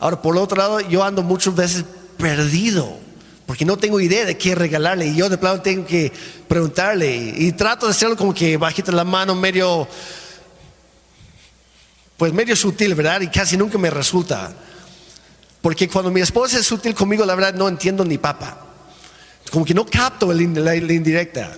Ahora, 0.02 0.20
por 0.20 0.36
otro 0.36 0.58
lado, 0.58 0.80
yo 0.80 1.04
ando 1.04 1.22
muchas 1.22 1.54
veces 1.54 1.84
perdido, 2.18 2.98
porque 3.46 3.64
no 3.64 3.76
tengo 3.76 4.00
idea 4.00 4.24
de 4.24 4.36
qué 4.36 4.56
regalarle. 4.56 5.06
Y 5.06 5.14
yo 5.14 5.28
de 5.28 5.38
plano 5.38 5.62
tengo 5.62 5.86
que 5.86 6.12
preguntarle. 6.48 7.14
Y, 7.36 7.52
trato 7.52 7.86
de 7.86 7.92
hacerlo 7.92 8.16
como 8.16 8.34
que 8.34 8.56
bajita 8.56 8.90
la 8.90 9.04
mano, 9.04 9.36
medio, 9.36 9.86
pues 12.16 12.32
medio 12.32 12.56
sutil, 12.56 12.96
¿verdad? 12.96 13.20
Y 13.20 13.28
casi 13.28 13.56
nunca 13.56 13.78
me 13.78 13.90
resulta. 13.90 14.52
Porque 15.60 15.88
cuando 15.88 16.10
mi 16.10 16.20
esposa 16.20 16.58
es 16.58 16.66
sutil 16.66 16.96
conmigo, 16.96 17.24
la 17.24 17.36
verdad 17.36 17.54
no 17.54 17.68
entiendo 17.68 18.04
ni 18.04 18.18
papa. 18.18 18.58
Como 19.52 19.64
que 19.64 19.72
no 19.72 19.86
capto 19.86 20.32
la, 20.32 20.42
indirecta. 20.42 21.52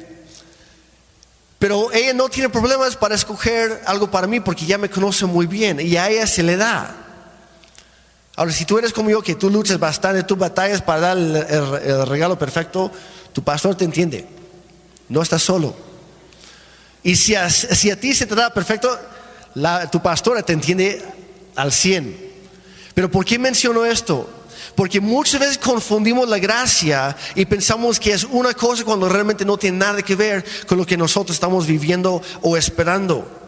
Pero 1.59 1.91
ella 1.95 2.13
no 2.13 2.29
tiene 2.29 2.51
problemas 2.51 2.95
para 2.95 3.15
escoger 3.15 3.81
algo 3.87 4.11
para 4.11 4.27
mí 4.27 4.39
porque 4.41 4.67
ya 4.67 4.77
me 4.77 4.91
conoce 4.91 5.25
muy 5.25 5.47
bien 5.47 5.81
y 5.81 5.97
a 5.97 6.11
ella 6.11 6.27
se 6.27 6.43
le 6.43 6.59
da. 6.59 7.04
Ahora, 8.37 8.53
si 8.53 8.65
tú 8.65 8.79
eres 8.79 8.93
como 8.93 9.11
yo, 9.11 9.23
que 9.23 9.37
tú 9.37 9.49
luchas 9.49 9.79
bastante, 9.79 10.25
tú 10.25 10.37
batallas 10.37 10.83
para 10.83 11.01
dar 11.01 11.17
el, 11.17 12.07
regalo 12.07 12.39
perfecto, 12.39 12.91
tu 13.33 13.43
pastor 13.43 13.77
te 13.77 13.85
entiende. 13.85 14.27
No 15.09 15.23
estás 15.23 15.43
solo. 15.43 15.75
Y 17.03 17.15
si 17.17 17.35
a, 17.35 17.49
si 17.49 17.91
a 17.91 18.01
ti 18.01 18.15
se 18.15 18.27
te 18.27 18.35
da 18.35 18.53
perfecto, 18.53 18.99
tu 19.93 20.03
pastora 20.03 20.43
te 20.43 20.53
entiende 20.53 21.03
al 21.55 21.71
100. 21.71 22.33
Pero 22.95 23.11
¿por 23.11 23.25
qué 23.25 23.39
menciono 23.39 23.85
esto? 23.85 24.29
Porque 24.75 25.01
muchas 25.01 25.41
veces 25.41 25.59
confundimos 25.59 26.29
la 26.29 26.39
gracia 26.39 27.17
y 27.37 27.45
pensamos 27.45 28.01
que 28.01 28.13
es 28.13 28.25
una 28.25 28.55
cosa 28.55 28.83
cuando 28.85 29.09
realmente 29.09 29.45
no 29.45 29.57
tiene 29.57 29.79
nada 29.79 30.03
que 30.03 30.17
ver 30.17 30.45
con 30.67 30.79
lo 30.79 30.87
que 30.87 30.97
nosotros 30.97 31.37
estamos 31.37 31.67
viviendo 31.67 32.21
o 32.43 32.57
esperando. 32.57 33.44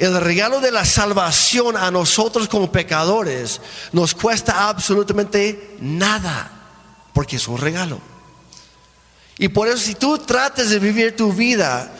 El 0.00 0.18
regalo 0.18 0.62
de 0.62 0.72
la 0.72 0.86
salvación 0.86 1.76
a 1.76 1.90
nosotros 1.90 2.48
como 2.48 2.72
pecadores 2.72 3.60
nos 3.92 4.14
cuesta 4.14 4.66
absolutamente 4.70 5.76
nada, 5.78 6.50
porque 7.12 7.36
es 7.36 7.46
un 7.46 7.58
regalo. 7.58 8.00
Y 9.36 9.48
por 9.48 9.68
eso 9.68 9.76
si 9.76 9.94
tú 9.94 10.16
tratas 10.16 10.70
de 10.70 10.78
vivir 10.78 11.14
tu 11.14 11.34
vida 11.34 11.92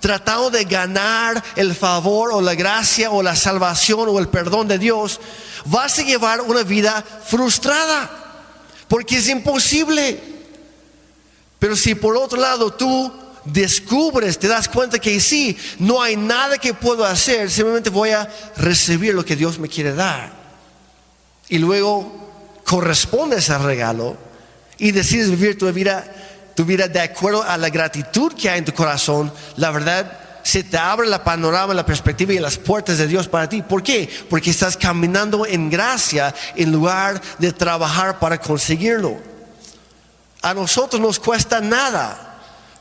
tratando 0.00 0.48
de 0.48 0.64
ganar 0.64 1.44
el 1.54 1.74
favor 1.74 2.32
o 2.32 2.40
la 2.40 2.54
gracia 2.54 3.10
o 3.10 3.22
la 3.22 3.36
salvación 3.36 4.08
o 4.08 4.18
el 4.18 4.28
perdón 4.28 4.66
de 4.66 4.78
Dios, 4.78 5.20
vas 5.66 5.98
a 5.98 6.04
llevar 6.04 6.40
una 6.40 6.62
vida 6.62 7.04
frustrada, 7.26 8.10
porque 8.88 9.18
es 9.18 9.28
imposible. 9.28 10.18
Pero 11.58 11.76
si 11.76 11.94
por 11.94 12.16
otro 12.16 12.40
lado 12.40 12.72
tú 12.72 13.12
descubres, 13.44 14.38
te 14.38 14.48
das 14.48 14.68
cuenta 14.68 14.98
que 14.98 15.20
sí, 15.20 15.56
no 15.78 16.02
hay 16.02 16.16
nada 16.16 16.58
que 16.58 16.74
puedo 16.74 17.04
hacer, 17.04 17.50
simplemente 17.50 17.90
voy 17.90 18.10
a 18.10 18.28
recibir 18.56 19.14
lo 19.14 19.24
que 19.24 19.36
Dios 19.36 19.58
me 19.58 19.68
quiere 19.68 19.94
dar. 19.94 20.32
Y 21.48 21.58
luego 21.58 22.60
correspondes 22.64 23.50
al 23.50 23.64
regalo 23.64 24.16
y 24.78 24.92
decides 24.92 25.30
vivir 25.30 25.58
tu 25.58 25.70
vida 25.72 26.04
tu 26.54 26.64
vida 26.64 26.88
de 26.88 27.00
acuerdo 27.00 27.42
a 27.42 27.56
la 27.56 27.70
gratitud 27.70 28.32
que 28.34 28.50
hay 28.50 28.58
en 28.58 28.64
tu 28.64 28.74
corazón, 28.74 29.32
la 29.56 29.70
verdad 29.70 30.18
se 30.42 30.64
te 30.64 30.76
abre 30.76 31.08
la 31.08 31.22
panorama, 31.22 31.72
la 31.72 31.86
perspectiva 31.86 32.32
y 32.32 32.38
las 32.38 32.58
puertas 32.58 32.98
de 32.98 33.06
Dios 33.06 33.28
para 33.28 33.48
ti. 33.48 33.62
¿Por 33.62 33.82
qué? 33.82 34.08
Porque 34.28 34.50
estás 34.50 34.76
caminando 34.76 35.46
en 35.46 35.70
gracia 35.70 36.34
en 36.56 36.72
lugar 36.72 37.20
de 37.38 37.52
trabajar 37.52 38.18
para 38.18 38.40
conseguirlo. 38.40 39.18
A 40.42 40.52
nosotros 40.52 41.00
nos 41.00 41.20
cuesta 41.20 41.60
nada, 41.60 42.31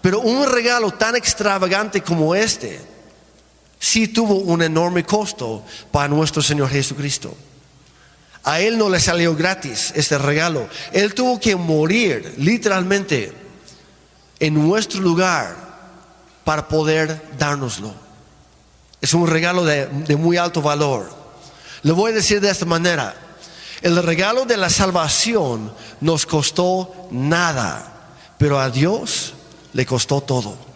pero 0.02 0.20
un 0.20 0.50
regalo 0.52 0.92
tan 0.92 1.16
extravagante 1.16 2.02
como 2.02 2.34
este 2.34 2.80
sí 3.80 4.08
tuvo 4.08 4.36
un 4.36 4.62
enorme 4.62 5.04
costo 5.04 5.64
para 5.92 6.08
nuestro 6.08 6.42
Señor 6.42 6.70
Jesucristo. 6.70 7.36
A 8.44 8.60
Él 8.60 8.78
no 8.78 8.90
le 8.90 9.00
salió 9.00 9.36
gratis 9.36 9.92
este 9.96 10.18
regalo. 10.18 10.68
Él 10.92 11.14
tuvo 11.14 11.40
que 11.40 11.56
morir 11.56 12.36
literalmente 12.38 13.34
en 14.40 14.54
nuestro 14.54 15.00
lugar 15.02 15.56
para 16.44 16.68
poder 16.68 17.22
dárnoslo. 17.38 17.94
Es 19.00 19.14
un 19.14 19.28
regalo 19.28 19.66
de, 19.66 19.88
muy 20.16 20.38
alto 20.38 20.62
valor. 20.62 21.12
Le 21.84 21.92
voy 21.92 22.12
a 22.12 22.16
decir 22.16 22.40
de 22.42 22.50
esta 22.50 22.66
manera, 22.66 23.16
el 23.82 24.02
regalo 24.02 24.46
de 24.46 24.58
la 24.58 24.70
salvación 24.70 25.74
nos 26.02 26.28
costó 26.28 27.08
nada, 27.10 28.14
pero 28.38 28.60
a 28.60 28.70
Dios 28.70 29.34
le 29.74 29.86
costó 29.86 30.22
todo. 30.22 30.72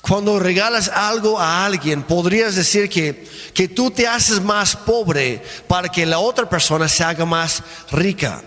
Cuando 0.00 0.38
regalas 0.38 0.88
algo 0.88 1.38
a 1.38 1.64
alguien, 1.64 2.02
podrías 2.02 2.54
decir 2.54 2.88
que, 2.88 3.28
que 3.54 3.68
tú 3.68 3.90
te 3.90 4.08
haces 4.08 4.40
más 4.40 4.74
pobre 4.74 5.42
para 5.68 5.88
que 5.88 6.06
la 6.06 6.18
otra 6.18 6.48
persona 6.48 6.88
se 6.88 7.04
haga 7.04 7.24
más 7.24 7.62
rica. 7.90 8.42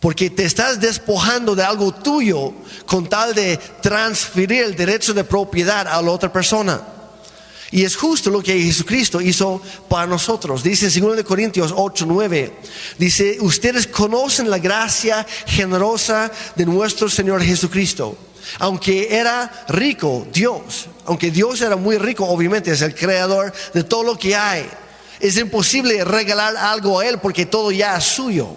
Porque 0.00 0.30
te 0.30 0.44
estás 0.44 0.80
despojando 0.80 1.54
de 1.54 1.62
algo 1.62 1.92
tuyo 1.92 2.52
con 2.86 3.08
tal 3.08 3.34
de 3.34 3.58
transferir 3.80 4.64
el 4.64 4.74
derecho 4.74 5.14
de 5.14 5.24
propiedad 5.24 5.86
a 5.86 6.02
la 6.02 6.10
otra 6.10 6.32
persona. 6.32 6.82
Y 7.72 7.84
es 7.84 7.96
justo 7.96 8.30
lo 8.30 8.42
que 8.42 8.60
Jesucristo 8.60 9.20
hizo 9.20 9.62
para 9.88 10.06
nosotros. 10.06 10.62
Dice 10.62 10.86
en 10.86 11.04
2 11.04 11.22
Corintios 11.22 11.72
8, 11.76 12.04
9, 12.08 12.52
dice, 12.98 13.38
ustedes 13.40 13.86
conocen 13.86 14.50
la 14.50 14.58
gracia 14.58 15.24
generosa 15.46 16.32
de 16.56 16.66
nuestro 16.66 17.08
Señor 17.08 17.42
Jesucristo. 17.42 18.16
Aunque 18.58 19.14
era 19.14 19.66
rico, 19.68 20.26
Dios, 20.32 20.88
aunque 21.04 21.30
Dios 21.30 21.60
era 21.60 21.76
muy 21.76 21.96
rico, 21.98 22.26
obviamente 22.26 22.72
es 22.72 22.82
el 22.82 22.94
creador 22.94 23.52
de 23.72 23.84
todo 23.84 24.02
lo 24.02 24.18
que 24.18 24.34
hay. 24.34 24.68
Es 25.20 25.36
imposible 25.36 26.02
regalar 26.04 26.56
algo 26.56 26.98
a 26.98 27.06
Él 27.06 27.18
porque 27.20 27.46
todo 27.46 27.70
ya 27.70 27.96
es 27.96 28.04
suyo. 28.04 28.56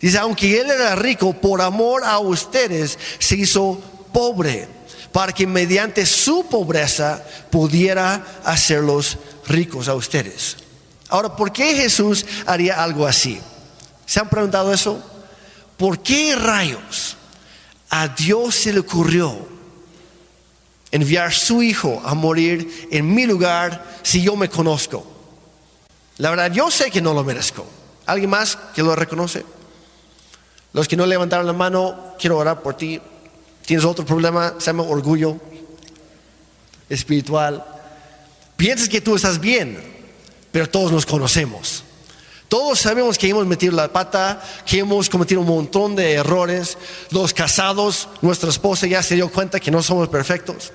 Dice, 0.00 0.16
aunque 0.16 0.60
Él 0.60 0.70
era 0.70 0.94
rico, 0.94 1.34
por 1.34 1.60
amor 1.60 2.04
a 2.04 2.18
ustedes 2.20 2.98
se 3.18 3.36
hizo 3.36 3.78
pobre 4.12 4.68
para 5.14 5.32
que 5.32 5.46
mediante 5.46 6.06
su 6.06 6.44
pobreza 6.46 7.24
pudiera 7.48 8.40
hacerlos 8.42 9.16
ricos 9.46 9.86
a 9.86 9.94
ustedes. 9.94 10.56
Ahora, 11.08 11.36
¿por 11.36 11.52
qué 11.52 11.76
Jesús 11.76 12.26
haría 12.46 12.82
algo 12.82 13.06
así? 13.06 13.40
¿Se 14.06 14.18
han 14.18 14.28
preguntado 14.28 14.72
eso? 14.72 15.00
¿Por 15.76 16.00
qué 16.00 16.34
rayos 16.34 17.16
a 17.90 18.08
Dios 18.08 18.56
se 18.56 18.72
le 18.72 18.80
ocurrió 18.80 19.38
enviar 20.90 21.32
su 21.32 21.62
hijo 21.62 22.02
a 22.04 22.14
morir 22.14 22.88
en 22.90 23.14
mi 23.14 23.24
lugar 23.24 24.00
si 24.02 24.20
yo 24.20 24.34
me 24.34 24.50
conozco? 24.50 25.06
La 26.18 26.30
verdad, 26.30 26.50
yo 26.50 26.72
sé 26.72 26.90
que 26.90 27.00
no 27.00 27.14
lo 27.14 27.22
merezco. 27.22 27.64
¿Alguien 28.06 28.30
más 28.30 28.58
que 28.74 28.82
lo 28.82 28.96
reconoce? 28.96 29.46
Los 30.72 30.88
que 30.88 30.96
no 30.96 31.06
levantaron 31.06 31.46
la 31.46 31.52
mano, 31.52 32.16
quiero 32.18 32.36
orar 32.36 32.62
por 32.62 32.76
ti. 32.76 33.00
Tienes 33.66 33.84
otro 33.84 34.04
problema, 34.04 34.54
se 34.58 34.66
llama 34.66 34.82
orgullo 34.82 35.38
espiritual. 36.88 37.64
Piensas 38.56 38.88
que 38.88 39.00
tú 39.00 39.16
estás 39.16 39.40
bien, 39.40 39.78
pero 40.52 40.68
todos 40.68 40.92
nos 40.92 41.06
conocemos. 41.06 41.84
Todos 42.48 42.78
sabemos 42.78 43.18
que 43.18 43.28
hemos 43.28 43.46
metido 43.46 43.74
la 43.74 43.92
pata, 43.92 44.42
que 44.66 44.78
hemos 44.78 45.08
cometido 45.08 45.40
un 45.40 45.46
montón 45.46 45.96
de 45.96 46.12
errores. 46.12 46.76
Los 47.10 47.32
casados, 47.32 48.08
nuestra 48.20 48.50
esposa 48.50 48.86
ya 48.86 49.02
se 49.02 49.14
dio 49.14 49.30
cuenta 49.30 49.58
que 49.58 49.70
no 49.70 49.82
somos 49.82 50.08
perfectos. 50.08 50.72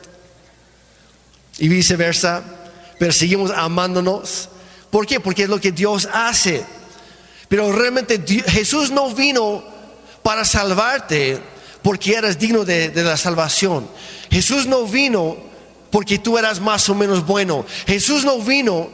Y 1.60 1.68
viceversa, 1.68 2.44
pero 2.98 3.14
seguimos 3.14 3.52
amándonos. 3.52 4.50
¿Por 4.90 5.06
qué? 5.06 5.20
Porque 5.20 5.44
es 5.44 5.50
lo 5.50 5.62
que 5.62 5.72
Dios 5.72 6.10
hace. 6.12 6.66
Pero 7.48 7.72
realmente 7.72 8.22
Jesús 8.48 8.92
no 8.92 9.14
vino 9.14 9.64
para 10.24 10.44
salvarte 10.44 11.40
porque 11.82 12.14
eras 12.14 12.38
digno 12.38 12.66
de, 12.66 12.92
la 12.96 13.18
salvación. 13.18 13.88
Jesús 14.30 14.66
no 14.66 14.86
vino 14.86 15.38
porque 15.90 16.20
tú 16.20 16.38
eras 16.38 16.60
más 16.60 16.90
o 16.90 16.96
menos 16.96 17.26
bueno. 17.26 17.66
Jesús 17.88 18.26
no 18.26 18.40
vino 18.40 18.90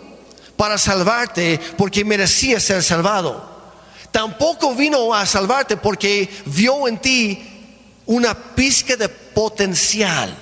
para 0.56 0.78
salvarte 0.78 1.60
porque 1.78 2.06
merecías 2.06 2.64
ser 2.64 2.84
salvado. 2.84 3.54
Tampoco 4.12 4.76
vino 4.76 5.14
a 5.14 5.26
salvarte 5.26 5.76
porque 5.78 6.30
vio 6.46 6.88
en 6.88 6.98
ti 7.00 7.44
una 8.06 8.34
pizca 8.34 8.96
de 8.96 9.10
potencial 9.10 10.34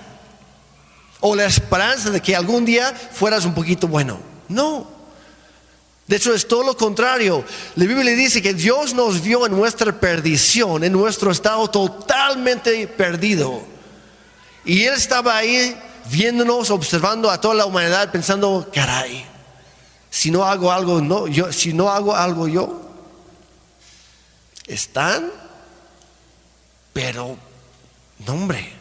o 1.21 1.35
la 1.35 1.45
esperanza 1.45 2.11
de 2.11 2.21
que 2.21 2.35
algún 2.35 2.65
día 2.65 2.93
fueras 2.93 3.45
un 3.45 3.53
poquito 3.53 3.87
bueno. 3.87 4.19
No. 4.49 4.92
De 6.07 6.17
hecho, 6.17 6.33
es 6.33 6.47
todo 6.47 6.63
lo 6.63 6.75
contrario. 6.75 7.45
La 7.75 7.85
Biblia 7.85 8.13
dice 8.15 8.41
que 8.41 8.53
Dios 8.53 8.93
nos 8.93 9.21
vio 9.21 9.45
en 9.45 9.53
nuestra 9.53 9.97
perdición, 9.97 10.83
en 10.83 10.91
nuestro 10.91 11.31
estado 11.31 11.69
totalmente 11.69 12.87
perdido. 12.87 13.61
Y 14.65 14.83
Él 14.83 14.93
estaba 14.93 15.37
ahí 15.37 15.77
viéndonos, 16.09 16.69
observando 16.71 17.31
a 17.31 17.39
toda 17.39 17.55
la 17.55 17.65
humanidad, 17.65 18.11
pensando, 18.11 18.69
caray, 18.73 19.25
si 20.09 20.29
no 20.29 20.43
hago 20.45 20.71
algo, 20.71 21.01
no, 21.01 21.27
yo, 21.27 21.51
si 21.53 21.73
no 21.73 21.89
hago 21.89 22.15
algo 22.15 22.47
yo, 22.47 22.81
están, 24.67 25.31
pero, 26.91 27.37
no 28.25 28.33
hombre, 28.33 28.73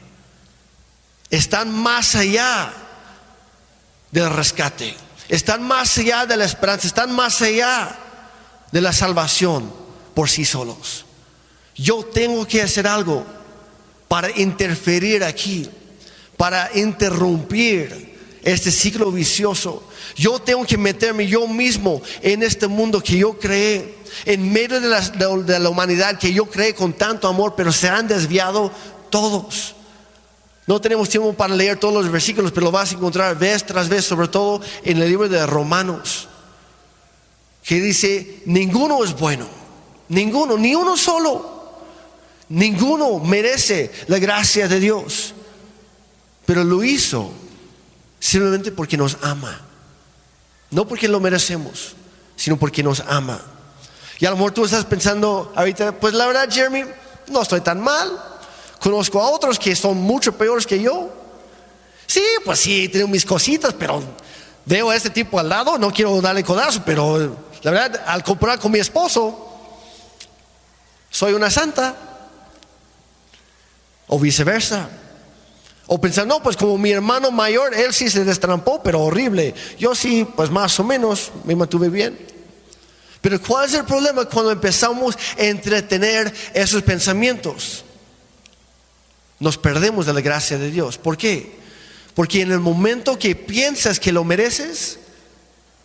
están 1.31 1.73
más 1.73 2.17
allá 2.17 2.73
del 4.11 4.29
rescate 4.31 4.95
están 5.33 5.63
más 5.63 5.97
allá 5.97 6.27
de 6.27 6.37
la 6.37 6.45
esperanza, 6.45 6.87
están 6.87 7.11
más 7.11 7.41
allá 7.41 7.97
de 8.71 8.81
la 8.83 8.93
salvación 8.93 9.73
por 10.13 10.29
sí 10.29 10.45
solos. 10.45 11.07
Yo 11.75 12.05
tengo 12.05 12.47
que 12.47 12.61
hacer 12.61 12.87
algo 12.87 13.25
para 14.09 14.31
interferir 14.39 15.25
aquí, 15.25 15.71
para 16.37 16.71
interrumpir 16.75 18.13
este 18.43 18.71
ciclo 18.71 19.11
vicioso. 19.11 19.89
Yo 20.17 20.39
tengo 20.39 20.67
que 20.67 20.77
meterme 20.77 21.27
yo 21.27 21.49
mismo 21.49 22.03
en 22.21 22.43
este 22.43 22.67
mundo 22.67 23.03
que 23.03 23.17
yo 23.17 23.39
creé, 23.39 23.95
en 24.27 24.53
medio 24.53 24.83
de 24.83 25.59
la, 25.59 25.71
humanidad 25.71 26.19
que 26.19 26.35
yo 26.35 26.45
creé 26.45 26.75
con 26.75 26.93
tanto 26.93 27.27
amor, 27.27 27.55
pero 27.57 27.73
se 27.73 27.89
han 27.89 28.07
desviado 28.07 28.71
todos. 29.09 29.77
No 30.73 30.81
tenemos 30.81 31.11
tiempo 31.11 31.35
para 31.35 31.55
leer 31.55 31.79
todos 31.79 31.93
los 31.93 32.11
versículos, 32.11 32.51
pero 32.51 32.65
lo 32.65 32.73
vas 32.73 32.91
a 32.91 32.95
encontrar 32.95 33.39
vez 33.39 33.63
tras 33.67 33.91
vez, 33.91 34.07
sobre 34.07 34.29
todo 34.29 34.63
en 34.83 35.03
el 35.03 35.07
libro 35.07 35.29
de 35.29 35.45
Romanos, 35.45 36.29
que 37.63 37.79
dice, 37.79 38.41
ninguno 38.47 39.05
es 39.05 39.13
bueno, 39.13 39.47
ninguno, 40.09 40.57
ni 40.57 40.75
uno 40.75 40.97
solo, 40.97 41.75
ninguno 42.49 43.19
merece 43.19 43.93
la 44.07 44.19
gracia 44.19 44.67
de 44.67 44.81
Dios, 44.81 45.35
pero 46.47 46.65
lo 46.65 46.83
hizo 46.83 47.31
simplemente 48.19 48.73
porque 48.73 48.97
nos 48.97 49.19
ama, 49.21 49.61
no 50.71 50.89
porque 50.89 51.07
lo 51.07 51.21
merecemos, 51.21 51.97
sino 52.35 52.57
porque 52.57 52.83
nos 52.83 53.01
ama. 53.01 53.43
Y 54.21 54.25
a 54.25 54.31
lo 54.31 54.37
mejor 54.37 54.53
tú 54.53 54.65
estás 54.65 54.87
pensando 54.87 55.53
ahorita, 55.55 56.01
pues 56.01 56.15
la 56.15 56.27
verdad, 56.27 56.49
Jeremy, 56.51 56.85
no 57.29 57.43
estoy 57.43 57.61
tan 57.61 57.79
mal, 57.79 58.32
Conozco 58.83 59.23
a 59.23 59.31
otros 59.31 59.61
que 59.61 59.77
son 59.77 59.97
mucho 59.99 60.37
peores 60.37 60.67
que 60.67 60.83
yo. 60.83 61.09
Sí, 62.05 62.25
pues 62.45 62.59
sí, 62.59 62.89
tengo 62.89 63.07
mis 63.07 63.25
cositas, 63.25 63.73
pero 63.79 64.03
veo 64.67 64.91
a 64.91 64.97
este 64.97 65.09
tipo 65.09 65.39
al 65.39 65.49
lado, 65.49 65.79
no 65.79 65.93
quiero 65.93 66.21
darle 66.21 66.43
codazo, 66.43 66.83
pero 66.85 67.37
la 67.63 67.71
verdad, 67.71 68.03
al 68.07 68.25
comparar 68.25 68.59
con 68.59 68.73
mi 68.73 68.81
esposo, 68.81 69.57
soy 71.09 71.33
una 71.33 71.49
santa. 71.49 71.95
O 74.09 74.19
viceversa. 74.19 74.89
O 75.87 76.01
pensar, 76.01 76.27
no, 76.27 76.43
pues 76.43 76.57
como 76.57 76.77
mi 76.77 76.91
hermano 76.91 77.31
mayor, 77.31 77.75
él 77.75 77.95
sí 77.95 78.11
se 78.11 78.25
destrampó, 78.25 78.83
pero 78.83 79.01
horrible. 79.01 79.55
Yo 79.79 79.95
sí, 79.95 80.27
pues 80.35 80.51
más 80.51 80.81
o 80.81 80.85
menos 80.85 81.31
me 81.45 81.55
mantuve 81.55 81.89
bien. 81.89 82.19
Pero 83.21 83.41
¿cuál 83.41 83.67
es 83.67 83.75
el 83.75 83.85
problema 83.85 84.25
cuando 84.25 84.51
empezamos 84.51 85.17
a 85.39 85.43
entretener 85.45 86.35
esos 86.53 86.83
pensamientos? 86.83 87.85
Nos 89.43 89.59
perdemos 89.59 90.07
de 90.07 90.13
la 90.13 90.21
gracia 90.21 90.57
de 90.57 90.71
Dios. 90.71 90.99
¿Por 90.99 91.19
qué? 91.19 91.51
Porque 92.15 92.43
en 92.43 92.53
el 92.53 92.61
momento 92.61 93.19
que 93.19 93.35
piensas 93.35 93.99
que 93.99 94.13
lo 94.13 94.23
mereces, 94.23 95.01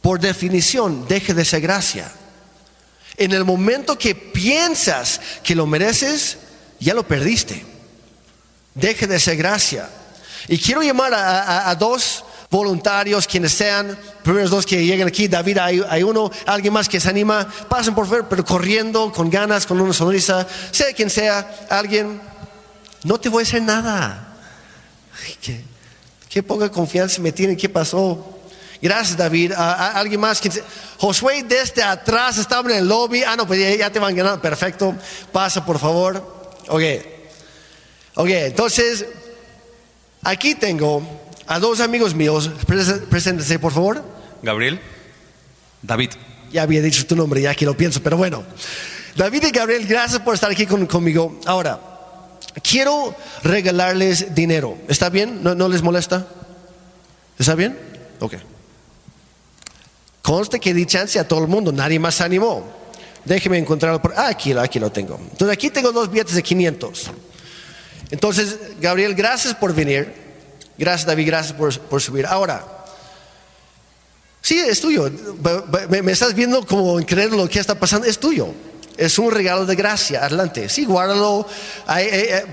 por 0.01 0.19
definición, 0.19 1.07
deje 1.07 1.33
de 1.33 1.43
ser 1.43 1.61
gracia. 1.61 2.11
En 3.17 3.31
el 3.31 3.43
momento 3.45 3.97
que 3.97 4.13
piensas 4.13 5.19
que 5.43 5.55
lo 5.55 5.65
mereces, 5.65 6.37
ya 6.79 6.93
lo 6.93 7.07
perdiste. 7.07 7.65
Deje 8.75 9.07
de 9.07 9.19
ser 9.19 9.37
gracia. 9.37 9.89
Y 10.47 10.59
quiero 10.59 10.83
llamar 10.83 11.13
a, 11.15 11.73
dos 11.73 12.25
voluntarios, 12.51 13.25
quienes 13.25 13.53
sean, 13.53 13.97
primeros 14.23 14.51
dos 14.51 14.67
que 14.67 14.85
lleguen 14.85 15.07
aquí, 15.07 15.27
David, 15.27 15.57
hay, 15.57 15.83
hay, 15.89 16.03
uno, 16.03 16.29
alguien 16.45 16.73
más 16.73 16.87
que 16.87 16.99
se 16.99 17.09
anima, 17.09 17.47
pasen 17.67 17.95
por 17.95 18.05
favor, 18.05 18.27
pero 18.29 18.45
corriendo, 18.45 19.11
con 19.11 19.31
ganas, 19.31 19.65
con 19.65 19.81
una 19.81 19.93
sonrisa, 19.93 20.47
sea 20.71 20.93
quien 20.93 21.09
sea, 21.09 21.65
alguien 21.69 22.21
no 23.03 23.19
te 23.19 23.29
voy 23.29 23.41
a 23.41 23.43
hacer 23.43 23.61
nada. 23.61 24.35
qué, 26.29 26.43
poca 26.43 26.69
confianza 26.69 27.21
me 27.21 27.31
tiene, 27.31 27.57
¿qué 27.57 27.69
pasó? 27.69 28.37
Gracias, 28.81 29.17
David. 29.17 29.53
¿Alguien 29.53 30.19
más? 30.19 30.41
Josué 30.97 31.43
desde 31.43 31.81
atrás 31.83 32.37
estaba 32.37 32.69
en 32.69 32.77
el 32.77 32.87
lobby. 32.87 33.23
Ah, 33.23 33.35
no, 33.35 33.47
pues 33.47 33.77
ya, 33.77 33.89
te 33.89 33.99
van 33.99 34.15
ganando. 34.15 34.41
Perfecto. 34.41 34.95
Pasa, 35.31 35.65
por 35.65 35.79
favor. 35.79 36.53
Ok. 36.67 36.83
Ok, 38.15 38.29
entonces, 38.29 39.05
aquí 40.23 40.55
tengo 40.55 41.01
a 41.47 41.59
dos 41.59 41.79
amigos 41.79 42.13
míos. 42.13 42.51
Preséntense, 42.67 43.59
por 43.59 43.71
favor. 43.71 44.03
Gabriel. 44.43 44.79
David. 45.81 46.11
Ya 46.51 46.63
había 46.63 46.81
dicho 46.81 47.05
tu 47.05 47.15
nombre, 47.15 47.41
ya 47.41 47.53
que 47.55 47.65
lo 47.65 47.75
pienso, 47.75 48.01
pero 48.01 48.17
bueno. 48.17 48.43
David 49.15 49.45
y 49.45 49.51
Gabriel, 49.51 49.85
gracias 49.87 50.21
por 50.21 50.35
estar 50.35 50.51
aquí 50.51 50.65
conmigo. 50.65 51.39
Ahora, 51.45 51.79
quiero 52.61 53.15
regalarles 53.43 54.33
dinero. 54.33 54.77
¿Está 54.87 55.09
bien? 55.09 55.43
¿No, 55.43 55.67
les 55.67 55.81
molesta? 55.81 56.27
¿Está 57.37 57.55
bien? 57.55 57.77
Ok. 58.19 58.35
Conste 60.21 60.59
que 60.59 60.73
di 60.73 60.85
chance 60.85 61.19
a 61.19 61.27
todo 61.27 61.41
el 61.41 61.47
mundo, 61.47 61.71
nadie 61.71 61.99
más 61.99 62.19
animó. 62.21 62.63
Déjeme 63.23 63.57
encontrarlo. 63.57 64.01
Por, 64.01 64.13
ah, 64.15 64.27
aquí, 64.27 64.53
aquí 64.53 64.79
lo 64.79 64.91
tengo. 64.91 65.19
Entonces 65.31 65.53
aquí 65.53 65.69
tengo 65.69 65.91
dos 65.91 66.09
billetes 66.09 66.35
de 66.35 66.43
500. 66.43 67.11
Entonces, 68.11 68.57
Gabriel, 68.79 69.15
gracias 69.15 69.53
por 69.53 69.73
venir. 69.73 70.13
Gracias, 70.77 71.05
David, 71.05 71.27
gracias 71.27 71.53
por, 71.53 71.77
por 71.79 72.01
subir. 72.01 72.25
Ahora, 72.25 72.65
sí, 74.41 74.57
es 74.57 74.79
tuyo. 74.79 75.11
Me, 75.89 76.01
me 76.01 76.11
estás 76.11 76.33
viendo 76.33 76.65
como 76.65 76.97
creer 77.05 77.31
lo 77.31 77.47
que 77.49 77.59
está 77.59 77.75
pasando. 77.75 78.07
Es 78.07 78.19
tuyo. 78.19 78.53
Es 78.97 79.19
un 79.19 79.31
regalo 79.31 79.65
de 79.65 79.75
gracia. 79.75 80.25
Adelante. 80.25 80.67
Sí, 80.69 80.83
guárdalo 80.85 81.47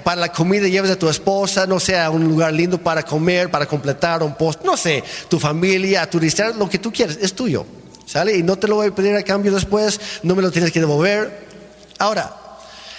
para 0.04 0.20
la 0.20 0.32
comida. 0.32 0.68
Lleves 0.68 0.90
a 0.90 0.98
tu 0.98 1.08
esposa, 1.08 1.66
no 1.66 1.80
sé, 1.80 1.96
un 2.08 2.28
lugar 2.28 2.52
lindo 2.52 2.78
para 2.78 3.02
comer, 3.02 3.50
para 3.50 3.66
completar 3.66 4.22
un 4.22 4.34
post. 4.34 4.62
No 4.62 4.76
sé, 4.76 5.02
tu 5.28 5.40
familia, 5.40 6.08
turistear, 6.08 6.54
lo 6.54 6.68
que 6.68 6.78
tú 6.78 6.92
quieras. 6.92 7.18
Es 7.20 7.34
tuyo. 7.34 7.64
¿Sale? 8.06 8.36
Y 8.36 8.42
no 8.42 8.56
te 8.56 8.68
lo 8.68 8.76
voy 8.76 8.88
a 8.88 8.94
pedir 8.94 9.16
a 9.16 9.22
cambio 9.22 9.50
después. 9.50 9.98
No 10.22 10.34
me 10.34 10.42
lo 10.42 10.50
tienes 10.50 10.70
que 10.70 10.80
devolver. 10.80 11.46
Ahora, 11.98 12.36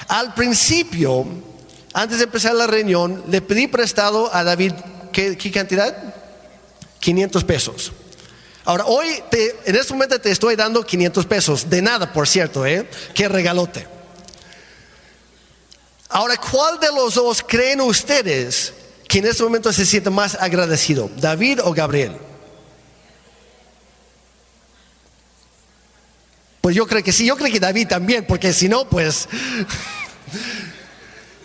al 0.08 0.34
principio, 0.34 1.26
antes 1.94 2.18
de 2.18 2.24
empezar 2.24 2.56
la 2.56 2.66
reunión, 2.66 3.24
le 3.30 3.42
pedí 3.42 3.68
prestado 3.68 4.34
a 4.34 4.44
David, 4.44 4.74
¿qué, 5.12 5.38
qué 5.38 5.52
cantidad? 5.52 5.96
500 7.00 7.44
pesos. 7.44 7.92
Ahora, 8.66 8.86
hoy, 8.88 9.08
en 9.66 9.76
este 9.76 9.94
momento 9.94 10.20
te 10.20 10.32
estoy 10.32 10.56
dando 10.56 10.84
500 10.84 11.26
pesos, 11.28 11.70
de 11.70 11.84
nada, 11.84 12.12
por 12.12 12.28
cierto, 12.28 12.66
¿eh? 12.66 12.90
Qué 13.14 13.30
regalote. 13.30 13.88
Ahora, 16.10 16.36
¿cuál 16.38 16.80
de 16.80 16.88
los 16.92 17.14
dos 17.14 17.44
creen 17.48 17.80
ustedes 17.82 18.74
que 19.08 19.20
en 19.20 19.28
este 19.28 19.44
momento 19.44 19.72
se 19.72 19.86
siente 19.86 20.10
más 20.10 20.36
agradecido, 20.36 21.12
David 21.18 21.60
o 21.64 21.74
Gabriel? 21.74 22.18
Pues 26.62 26.76
yo 26.76 26.88
creo 26.88 27.04
que 27.04 27.12
sí, 27.12 27.28
yo 27.28 27.38
creo 27.38 27.52
que 27.52 27.60
David 27.60 27.88
también, 27.88 28.26
porque 28.26 28.52
si 28.52 28.68
no, 28.68 28.90
pues... 28.90 29.30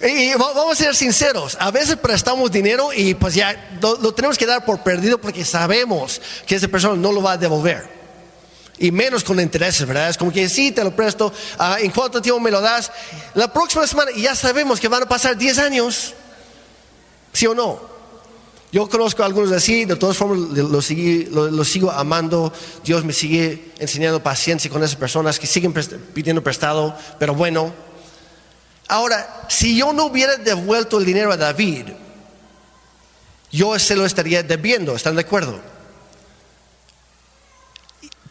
Y 0.02 0.32
vamos 0.34 0.80
a 0.80 0.84
ser 0.84 0.96
sinceros, 0.96 1.58
a 1.60 1.70
veces 1.70 1.96
prestamos 1.96 2.50
dinero 2.50 2.90
y 2.90 3.12
pues 3.12 3.34
ya 3.34 3.78
lo, 3.82 4.14
tenemos 4.14 4.38
que 4.38 4.46
dar 4.46 4.64
por 4.64 4.82
perdido 4.82 5.20
porque 5.20 5.44
sabemos 5.44 6.22
que 6.46 6.54
esa 6.54 6.68
persona 6.68 6.96
no 6.96 7.12
lo 7.12 7.22
va 7.22 7.32
a 7.32 7.36
devolver. 7.36 8.00
Y 8.78 8.90
menos 8.90 9.22
con 9.22 9.38
intereses, 9.38 9.86
¿verdad? 9.86 10.08
Es 10.08 10.16
como 10.16 10.32
que 10.32 10.48
sí, 10.48 10.72
te 10.72 10.82
lo 10.82 10.96
presto, 10.96 11.30
ah, 11.58 11.76
¿en 11.78 11.90
cuánto 11.90 12.22
tiempo 12.22 12.40
me 12.40 12.50
lo 12.50 12.62
das? 12.62 12.90
La 13.34 13.52
próxima 13.52 13.86
semana 13.86 14.10
y 14.12 14.22
ya 14.22 14.34
sabemos 14.34 14.80
que 14.80 14.88
van 14.88 15.02
a 15.02 15.06
pasar 15.06 15.36
10 15.36 15.58
años, 15.58 16.14
¿sí 17.34 17.46
o 17.46 17.54
no? 17.54 17.90
Yo 18.72 18.88
conozco 18.88 19.22
a 19.22 19.26
algunos 19.26 19.52
así, 19.52 19.84
de 19.84 19.96
todas 19.96 20.16
formas 20.16 20.38
los 20.38 20.90
lo, 21.30 21.64
sigo 21.64 21.90
amando, 21.90 22.52
Dios 22.84 23.04
me 23.04 23.12
sigue 23.12 23.72
enseñando 23.78 24.22
paciencia 24.22 24.70
con 24.70 24.82
esas 24.82 24.96
personas 24.96 25.38
que 25.38 25.46
siguen 25.46 25.74
pidiendo 26.14 26.42
prestado, 26.42 26.96
pero 27.18 27.34
bueno, 27.34 27.74
Ahora, 28.90 29.46
si 29.48 29.76
yo 29.76 29.92
no 29.92 30.07
hubiera 30.07 30.37
devuelto 30.37 30.98
el 30.98 31.05
dinero 31.05 31.31
a 31.31 31.37
David, 31.37 31.90
yo 33.53 33.79
se 33.79 33.94
lo 33.94 34.05
estaría 34.05 34.42
debiendo, 34.42 34.96
¿están 34.96 35.14
de 35.14 35.20
acuerdo? 35.20 35.61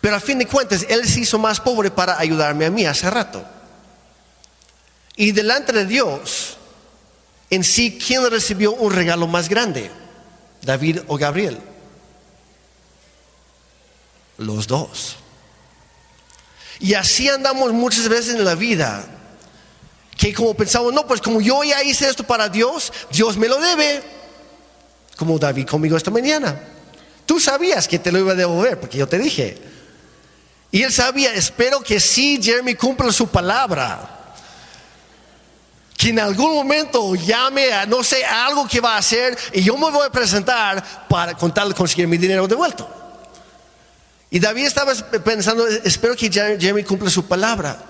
Pero 0.02 0.18
a 0.18 0.20
fin 0.20 0.38
de 0.38 0.46
cuentas, 0.46 0.86
él 0.90 1.08
se 1.08 1.22
hizo 1.22 1.40
más 1.40 1.62
pobre 1.62 1.92
para 1.92 2.20
ayudarme 2.20 2.66
a 2.66 2.70
mí 2.70 2.86
hace 2.86 3.10
rato. 3.10 3.42
Y 5.16 5.32
delante 5.32 5.72
de 5.72 5.86
Dios, 5.86 6.58
en 7.50 7.64
sí, 7.64 7.98
¿quién 7.98 8.30
recibió 8.30 8.74
un 8.74 8.92
regalo 8.92 9.28
más 9.28 9.48
grande? 9.48 9.90
¿David 10.62 11.00
o 11.08 11.18
Gabriel? 11.18 11.58
Los 14.38 14.68
dos. 14.68 15.16
Y 16.82 16.96
así 16.96 17.30
andamos 17.30 17.72
muchas 17.72 18.10
veces 18.10 18.36
en 18.36 18.44
la 18.44 18.56
vida 18.56 19.06
que 20.20 20.34
como 20.34 20.54
pensamos, 20.54 20.94
no, 20.94 21.08
pues 21.08 21.22
como 21.22 21.40
yo 21.40 21.64
ya 21.64 21.82
hice 21.82 22.10
esto 22.10 22.26
para 22.26 22.50
Dios, 22.50 22.92
Dios 23.10 23.38
me 23.38 23.48
lo 23.48 23.58
debe, 23.58 24.04
como 25.16 25.40
David 25.40 25.66
conmigo 25.66 25.96
esta 25.96 26.12
mañana. 26.12 26.60
Tú 27.26 27.40
sabías 27.40 27.88
que 27.88 28.00
te 28.00 28.12
lo 28.12 28.20
iba 28.20 28.34
a 28.34 28.36
devolver, 28.36 28.78
porque 28.78 28.98
yo 28.98 29.08
te 29.08 29.18
dije. 29.18 29.58
Y 30.72 30.84
él 30.84 30.92
sabía, 30.92 31.34
espero 31.34 31.80
que 31.80 32.02
sí 32.02 32.38
Jeremy 32.44 32.76
cumpla 32.76 33.14
su 33.14 33.30
palabra. 33.30 34.34
Que 35.96 36.10
en 36.10 36.20
algún 36.20 36.54
momento 36.54 37.16
llame 37.16 37.72
a, 37.72 37.86
no 37.86 38.04
sé, 38.04 38.26
algo 38.26 38.68
que 38.68 38.82
va 38.82 38.96
a 38.96 38.98
hacer 38.98 39.38
y 39.54 39.64
yo 39.64 39.78
me 39.78 39.90
voy 39.90 40.06
a 40.06 40.12
presentar 40.12 41.08
para 41.08 41.34
contarle 41.36 41.74
conseguir 41.74 42.10
mi 42.10 42.18
dinero 42.18 42.46
de 42.46 42.56
vuelta. 42.56 42.86
Y 44.30 44.40
David 44.40 44.66
estaba 44.66 44.94
pensando, 45.24 45.66
espero 45.66 46.14
que 46.14 46.30
Jeremy 46.30 46.84
cumpla 46.84 47.10
su 47.10 47.26
palabra. 47.26 47.89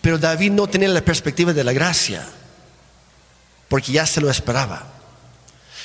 Pero 0.00 0.18
David 0.18 0.52
no 0.52 0.66
tenía 0.66 0.88
la 0.88 1.04
perspectiva 1.04 1.52
de 1.52 1.64
la 1.64 1.72
gracia, 1.72 2.26
porque 3.68 3.92
ya 3.92 4.06
se 4.06 4.20
lo 4.20 4.30
esperaba. 4.30 4.86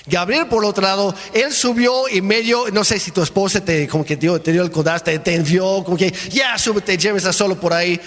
Gabriel, 0.07 0.47
por 0.47 0.63
otro 0.63 0.83
lado, 0.83 1.15
él 1.33 1.51
subió 1.51 2.07
y 2.07 2.21
medio, 2.21 2.65
no 2.71 2.83
sé 2.83 2.99
si 2.99 3.11
tu 3.11 3.23
esposa 3.23 3.59
te, 3.63 3.87
como 3.87 4.05
que 4.05 4.15
dio, 4.15 4.39
te 4.39 4.51
dio 4.51 4.61
el 4.61 4.69
codazo, 4.69 5.03
te, 5.03 5.35
envió, 5.35 5.83
como 5.83 5.97
que 5.97 6.13
ya 6.29 6.57
súbete, 6.59 6.97
Jeremy 6.97 7.17
está 7.17 7.33
solo 7.33 7.59
por 7.59 7.73
ahí. 7.73 7.99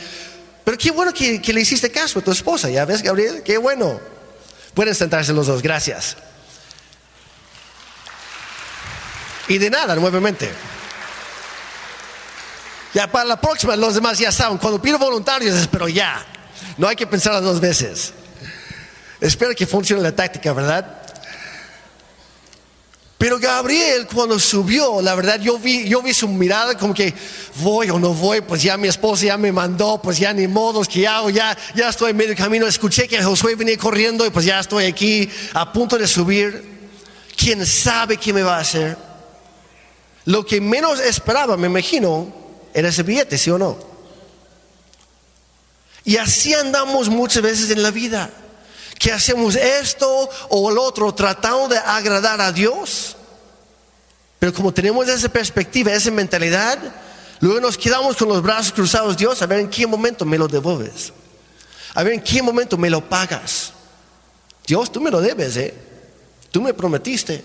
Pero 0.64 0.78
qué 0.78 0.90
bueno 0.90 1.12
que, 1.12 1.42
que, 1.42 1.52
le 1.52 1.62
hiciste 1.62 1.90
caso 1.90 2.20
a 2.20 2.22
tu 2.22 2.30
esposa, 2.30 2.70
¿ya 2.70 2.84
ves, 2.84 3.02
Gabriel? 3.02 3.42
Qué 3.42 3.58
bueno. 3.58 4.00
Pueden 4.74 4.94
sentarse 4.94 5.32
los 5.32 5.48
dos, 5.48 5.60
gracias. 5.60 6.16
Y 9.48 9.58
de 9.58 9.70
nada, 9.70 9.96
nuevamente. 9.96 10.48
Ya 12.94 13.10
para 13.10 13.24
la 13.24 13.40
próxima 13.40 13.76
los 13.76 13.94
demás 13.94 14.18
ya 14.18 14.32
saben. 14.32 14.58
Cuando 14.58 14.80
pido 14.80 14.98
voluntarios, 14.98 15.68
pero 15.70 15.88
ya. 15.88 16.24
No 16.76 16.88
hay 16.88 16.96
que 16.96 17.06
pensar 17.06 17.40
dos 17.42 17.60
veces. 17.60 18.12
Espero 19.20 19.54
que 19.54 19.66
funcione 19.66 20.02
la 20.02 20.14
táctica, 20.14 20.52
¿verdad? 20.52 20.98
Pero 23.18 23.40
Gabriel 23.40 24.06
cuando 24.06 24.38
subió, 24.38 25.02
la 25.02 25.16
verdad 25.16 25.40
yo 25.40 25.58
vi, 25.58 25.88
yo 25.88 26.00
vi 26.02 26.14
su 26.14 26.28
mirada 26.28 26.78
como 26.78 26.94
que 26.94 27.12
voy 27.56 27.90
o 27.90 27.98
no 27.98 28.14
voy, 28.14 28.42
pues 28.42 28.62
ya 28.62 28.76
mi 28.76 28.86
esposa 28.86 29.26
ya 29.26 29.36
me 29.36 29.50
mandó, 29.50 30.00
pues 30.00 30.18
ya 30.18 30.32
ni 30.32 30.46
modos 30.46 30.86
que 30.86 31.04
hago, 31.04 31.28
ya, 31.28 31.58
ya 31.74 31.88
estoy 31.88 32.12
en 32.12 32.16
medio 32.16 32.36
camino. 32.36 32.68
Escuché 32.68 33.08
que 33.08 33.20
Josué 33.20 33.56
venía 33.56 33.76
corriendo 33.76 34.24
y 34.24 34.30
pues 34.30 34.46
ya 34.46 34.60
estoy 34.60 34.84
aquí 34.84 35.28
a 35.52 35.72
punto 35.72 35.98
de 35.98 36.06
subir. 36.06 36.78
¿Quién 37.36 37.66
sabe 37.66 38.16
qué 38.16 38.32
me 38.32 38.42
va 38.42 38.56
a 38.56 38.60
hacer? 38.60 38.96
Lo 40.24 40.46
que 40.46 40.60
menos 40.60 41.00
esperaba, 41.00 41.56
me 41.56 41.66
imagino, 41.66 42.32
era 42.78 42.88
ese 42.88 43.02
billete, 43.02 43.36
¿sí 43.36 43.50
o 43.50 43.58
no? 43.58 43.76
Y 46.04 46.16
así 46.16 46.54
andamos 46.54 47.08
muchas 47.08 47.42
veces 47.42 47.70
en 47.70 47.82
la 47.82 47.90
vida, 47.90 48.30
que 48.98 49.12
hacemos 49.12 49.56
esto 49.56 50.28
o 50.48 50.70
el 50.70 50.78
otro 50.78 51.12
tratando 51.14 51.68
de 51.68 51.78
agradar 51.78 52.40
a 52.40 52.52
Dios, 52.52 53.16
pero 54.38 54.54
como 54.54 54.72
tenemos 54.72 55.08
esa 55.08 55.28
perspectiva, 55.28 55.92
esa 55.92 56.10
mentalidad, 56.10 56.78
luego 57.40 57.60
nos 57.60 57.76
quedamos 57.76 58.16
con 58.16 58.28
los 58.28 58.42
brazos 58.42 58.72
cruzados, 58.72 59.16
Dios, 59.16 59.42
a 59.42 59.46
ver 59.46 59.60
en 59.60 59.68
qué 59.68 59.86
momento 59.86 60.24
me 60.24 60.38
lo 60.38 60.48
devuelves, 60.48 61.12
a 61.94 62.02
ver 62.02 62.14
en 62.14 62.22
qué 62.22 62.42
momento 62.42 62.76
me 62.78 62.90
lo 62.90 63.06
pagas. 63.08 63.72
Dios, 64.66 64.92
tú 64.92 65.00
me 65.00 65.10
lo 65.10 65.20
debes, 65.20 65.56
¿eh? 65.56 65.74
Tú 66.50 66.60
me 66.60 66.74
prometiste. 66.74 67.42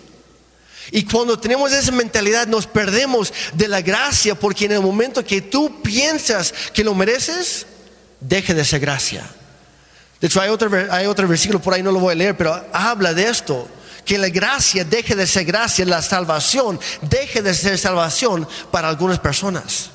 Y 0.92 1.06
cuando 1.06 1.40
tenemos 1.40 1.72
esa 1.72 1.92
mentalidad 1.92 2.48
nos 2.48 2.68
perdemos 2.68 3.34
de 3.54 3.68
la 3.68 3.82
gracia 3.82 4.36
porque 4.36 4.66
en 4.66 4.74
el 4.74 4.82
momento 4.82 5.24
que 5.24 5.42
tú 5.42 5.82
piensas 5.82 6.54
que 6.74 6.84
lo 6.84 6.94
mereces, 6.94 7.66
deje 8.20 8.54
de 8.54 8.66
ser 8.66 8.80
gracia. 8.80 9.28
De 10.20 10.28
hecho, 10.28 10.42
hay 10.42 10.50
otro, 10.50 10.70
hay 10.92 11.06
otro 11.06 11.28
versículo 11.28 11.62
por 11.62 11.74
ahí, 11.74 11.84
no 11.84 11.92
lo 11.92 12.00
voy 12.00 12.14
a 12.14 12.16
leer, 12.16 12.38
pero 12.38 12.66
habla 12.72 13.14
de 13.14 13.30
esto. 13.30 13.68
Que 14.06 14.18
la 14.18 14.30
gracia 14.30 14.84
deje 14.84 15.16
de 15.16 15.26
ser 15.26 15.46
gracia, 15.46 15.86
la 15.86 16.02
salvación 16.02 16.80
deje 17.02 17.42
de 17.42 17.54
ser 17.54 17.78
salvación 17.78 18.48
para 18.70 18.90
algunas 18.90 19.20
personas. 19.20 19.92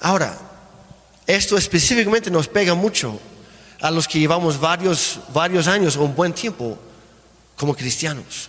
Ahora, 0.00 0.38
esto 1.26 1.56
específicamente 1.56 2.30
nos 2.30 2.46
pega 2.46 2.74
mucho 2.74 3.20
a 3.80 3.90
los 3.90 4.06
que 4.06 4.18
llevamos 4.18 4.58
varios, 4.58 5.18
varios 5.32 5.66
años 5.66 5.96
o 5.96 6.04
un 6.04 6.14
buen 6.14 6.32
tiempo 6.32 6.78
como 7.56 7.74
cristianos. 7.74 8.48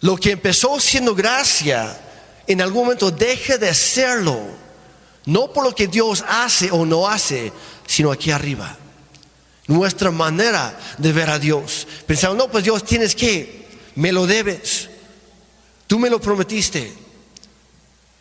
Lo 0.00 0.16
que 0.16 0.32
empezó 0.32 0.78
siendo 0.80 1.14
gracia, 1.14 1.98
en 2.46 2.60
algún 2.60 2.84
momento 2.84 3.10
deja 3.10 3.58
de 3.58 3.74
serlo. 3.74 4.38
No 5.24 5.52
por 5.52 5.64
lo 5.64 5.74
que 5.74 5.88
Dios 5.88 6.24
hace 6.28 6.70
o 6.70 6.86
no 6.86 7.08
hace, 7.08 7.52
sino 7.86 8.12
aquí 8.12 8.30
arriba. 8.30 8.76
Nuestra 9.66 10.10
manera 10.10 10.78
de 10.98 11.12
ver 11.12 11.30
a 11.30 11.38
Dios. 11.38 11.86
Pensamos, 12.06 12.36
no, 12.36 12.48
pues 12.48 12.62
Dios 12.62 12.84
tienes 12.84 13.14
que, 13.14 13.66
me 13.96 14.12
lo 14.12 14.26
debes. 14.26 14.88
Tú 15.86 15.98
me 15.98 16.10
lo 16.10 16.20
prometiste. 16.20 16.92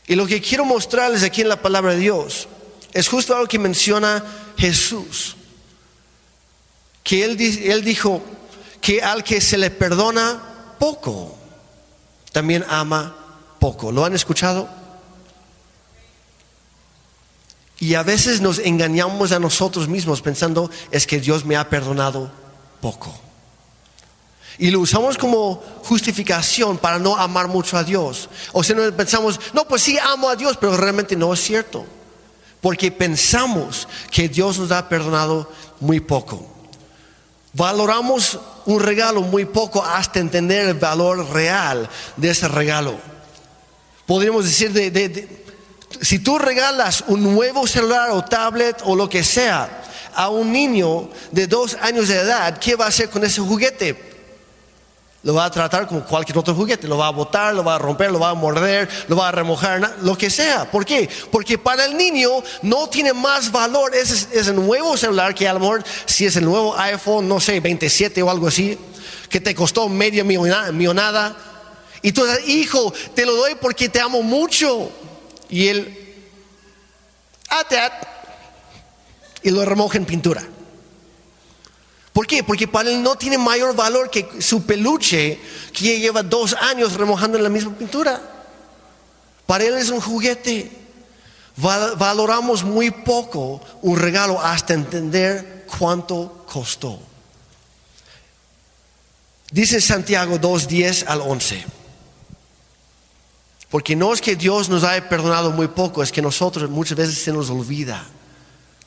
Y 0.07 0.15
lo 0.15 0.25
que 0.25 0.41
quiero 0.41 0.65
mostrarles 0.65 1.23
aquí 1.23 1.41
en 1.41 1.49
la 1.49 1.61
palabra 1.61 1.93
de 1.93 1.99
Dios 1.99 2.47
es 2.93 3.07
justo 3.07 3.33
algo 3.33 3.47
que 3.47 3.59
menciona 3.59 4.23
Jesús. 4.57 5.35
Que 7.03 7.23
él, 7.23 7.37
él 7.39 7.83
dijo 7.83 8.23
que 8.81 9.01
al 9.01 9.23
que 9.23 9.41
se 9.41 9.57
le 9.57 9.69
perdona 9.69 10.75
poco, 10.79 11.34
también 12.35 12.65
ama 12.67 13.15
poco. 13.59 13.93
¿Lo 13.93 14.03
han 14.03 14.13
escuchado? 14.13 14.67
Y 17.79 17.93
a 17.93 18.03
veces 18.03 18.41
nos 18.41 18.59
engañamos 18.59 19.31
a 19.31 19.39
nosotros 19.39 19.87
mismos 19.87 20.21
pensando 20.21 20.69
es 20.91 21.07
que 21.07 21.21
Dios 21.21 21.45
me 21.45 21.55
ha 21.55 21.69
perdonado 21.69 22.29
poco. 22.81 23.17
Y 24.57 24.69
lo 24.69 24.81
usamos 24.81 25.17
como 25.17 25.63
justificación 25.85 26.77
para 26.77 26.99
no 26.99 27.15
amar 27.15 27.47
mucho 27.47 27.77
a 27.77 27.85
Dios. 27.85 28.27
O 28.51 28.65
sea, 28.65 28.75
pensamos, 28.91 29.39
no, 29.53 29.65
pues 29.65 29.83
sí 29.83 29.97
amo 29.97 30.27
a 30.27 30.35
Dios, 30.35 30.57
pero 30.59 30.75
realmente 30.75 31.15
no 31.15 31.33
es 31.33 31.39
cierto. 31.39 31.85
Porque 32.59 32.91
pensamos 32.91 33.87
que 34.11 34.27
Dios 34.27 34.59
nos 34.59 34.71
ha 34.71 34.89
perdonado 34.89 35.49
muy 35.79 36.01
poco. 36.01 36.54
Valoramos 37.55 38.37
un 38.65 38.81
regalo 38.81 39.21
muy 39.21 39.45
poco 39.45 39.81
hasta 39.81 40.19
entender 40.19 40.67
el 40.67 40.73
valor 40.73 41.29
real 41.31 41.89
de 42.17 42.31
ese 42.31 42.49
regalo. 42.49 42.97
Podríamos 44.05 44.43
decir, 44.43 44.73
de, 44.73 45.45
si 46.01 46.19
tú 46.19 46.37
regalas 46.37 47.05
un 47.07 47.23
nuevo 47.23 47.65
celular 47.65 48.11
o 48.11 48.25
tablet 48.25 48.81
o 48.83 48.93
lo 48.93 49.07
que 49.07 49.23
sea 49.23 49.83
a 50.13 50.27
un 50.27 50.51
niño 50.51 51.09
de 51.31 51.47
dos 51.47 51.77
años 51.81 52.09
de 52.09 52.17
edad, 52.17 52.57
¿qué 52.57 52.75
va 52.75 52.85
a 52.85 52.89
hacer 52.89 53.09
con 53.09 53.23
ese 53.23 53.39
juguete? 53.39 54.14
Lo 55.25 55.33
va 55.33 55.45
a 55.45 55.49
tratar 55.49 55.87
como 55.87 56.05
cualquier 56.05 56.37
otro 56.37 56.53
juguete, 56.53 56.87
lo 56.87 56.99
va 56.99 57.07
a 57.07 57.09
botar, 57.09 57.55
lo 57.55 57.63
va 57.63 57.75
a 57.75 57.79
romper, 57.79 58.11
lo 58.11 58.19
va 58.19 58.29
a 58.29 58.35
morder, 58.35 58.87
lo 59.07 59.15
va 59.15 59.29
a 59.29 59.31
remojar, 59.31 59.95
lo 60.03 60.15
que 60.15 60.29
sea. 60.29 60.69
¿Por 60.69 60.85
qué? 60.85 61.09
Porque 61.31 61.57
para 61.57 61.85
el 61.85 61.97
niño 61.97 62.29
no 62.61 62.87
tiene 62.89 63.11
más 63.11 63.51
valor 63.51 63.95
ese, 63.95 64.53
nuevo 64.53 64.95
celular 64.95 65.33
que 65.33 65.47
a 65.47 65.53
lo 65.53 65.59
mejor 65.61 65.83
si 66.05 66.27
es 66.27 66.35
el 66.35 66.45
nuevo 66.45 66.77
iPhone, 66.77 67.27
no 67.27 67.39
sé, 67.39 67.59
27 67.59 68.21
o 68.21 68.29
algo 68.29 68.47
así, 68.47 68.77
que 69.27 69.41
te 69.41 69.55
costó 69.55 69.89
media 69.89 70.23
millonada. 70.23 71.35
Y 72.03 72.11
tú 72.11 72.23
dices, 72.23 72.47
hijo, 72.47 72.93
te 73.15 73.25
lo 73.25 73.35
doy 73.35 73.55
porque 73.55 73.89
te 73.89 73.99
amo 73.99 74.21
mucho. 74.21 74.91
Y 75.49 75.69
él, 75.69 76.15
ah, 77.49 77.65
y 79.41 79.49
lo 79.49 79.65
remoja 79.65 79.97
en 79.97 80.05
pintura. 80.05 80.43
¿Por 82.15 82.25
qué? 82.27 82.45
Porque 82.45 82.65
para 82.65 82.89
él 82.89 83.03
no 83.03 83.17
tiene 83.17 83.37
mayor 83.37 83.75
valor 83.75 84.09
que 84.09 84.41
su 84.41 84.65
peluche 84.65 85.37
que 85.73 85.99
lleva 85.99 86.23
dos 86.23 86.53
años 86.53 86.93
remojando 86.93 87.37
en 87.37 87.43
la 87.43 87.49
misma 87.49 87.73
pintura. 87.73 88.21
Para 89.45 89.65
él 89.65 89.73
es 89.73 89.89
un 89.89 89.99
juguete. 89.99 90.71
Valoramos 91.57 92.63
muy 92.63 92.89
poco 92.89 93.59
un 93.81 93.99
regalo 93.99 94.39
hasta 94.39 94.73
entender 94.73 95.65
cuánto 95.77 96.45
costó. 96.49 97.01
Dice 99.51 99.81
Santiago 99.81 100.37
2, 100.37 100.69
10 100.69 101.07
al 101.09 101.19
11. 101.19 101.65
Porque 103.69 103.93
no 103.93 104.13
es 104.13 104.21
que 104.21 104.37
Dios 104.37 104.69
nos 104.69 104.85
haya 104.85 105.09
perdonado 105.09 105.51
muy 105.51 105.67
poco, 105.67 106.01
es 106.01 106.13
que 106.13 106.21
nosotros 106.21 106.69
muchas 106.69 106.97
veces 106.97 107.17
se 107.17 107.33
nos 107.33 107.49
olvida 107.49 108.05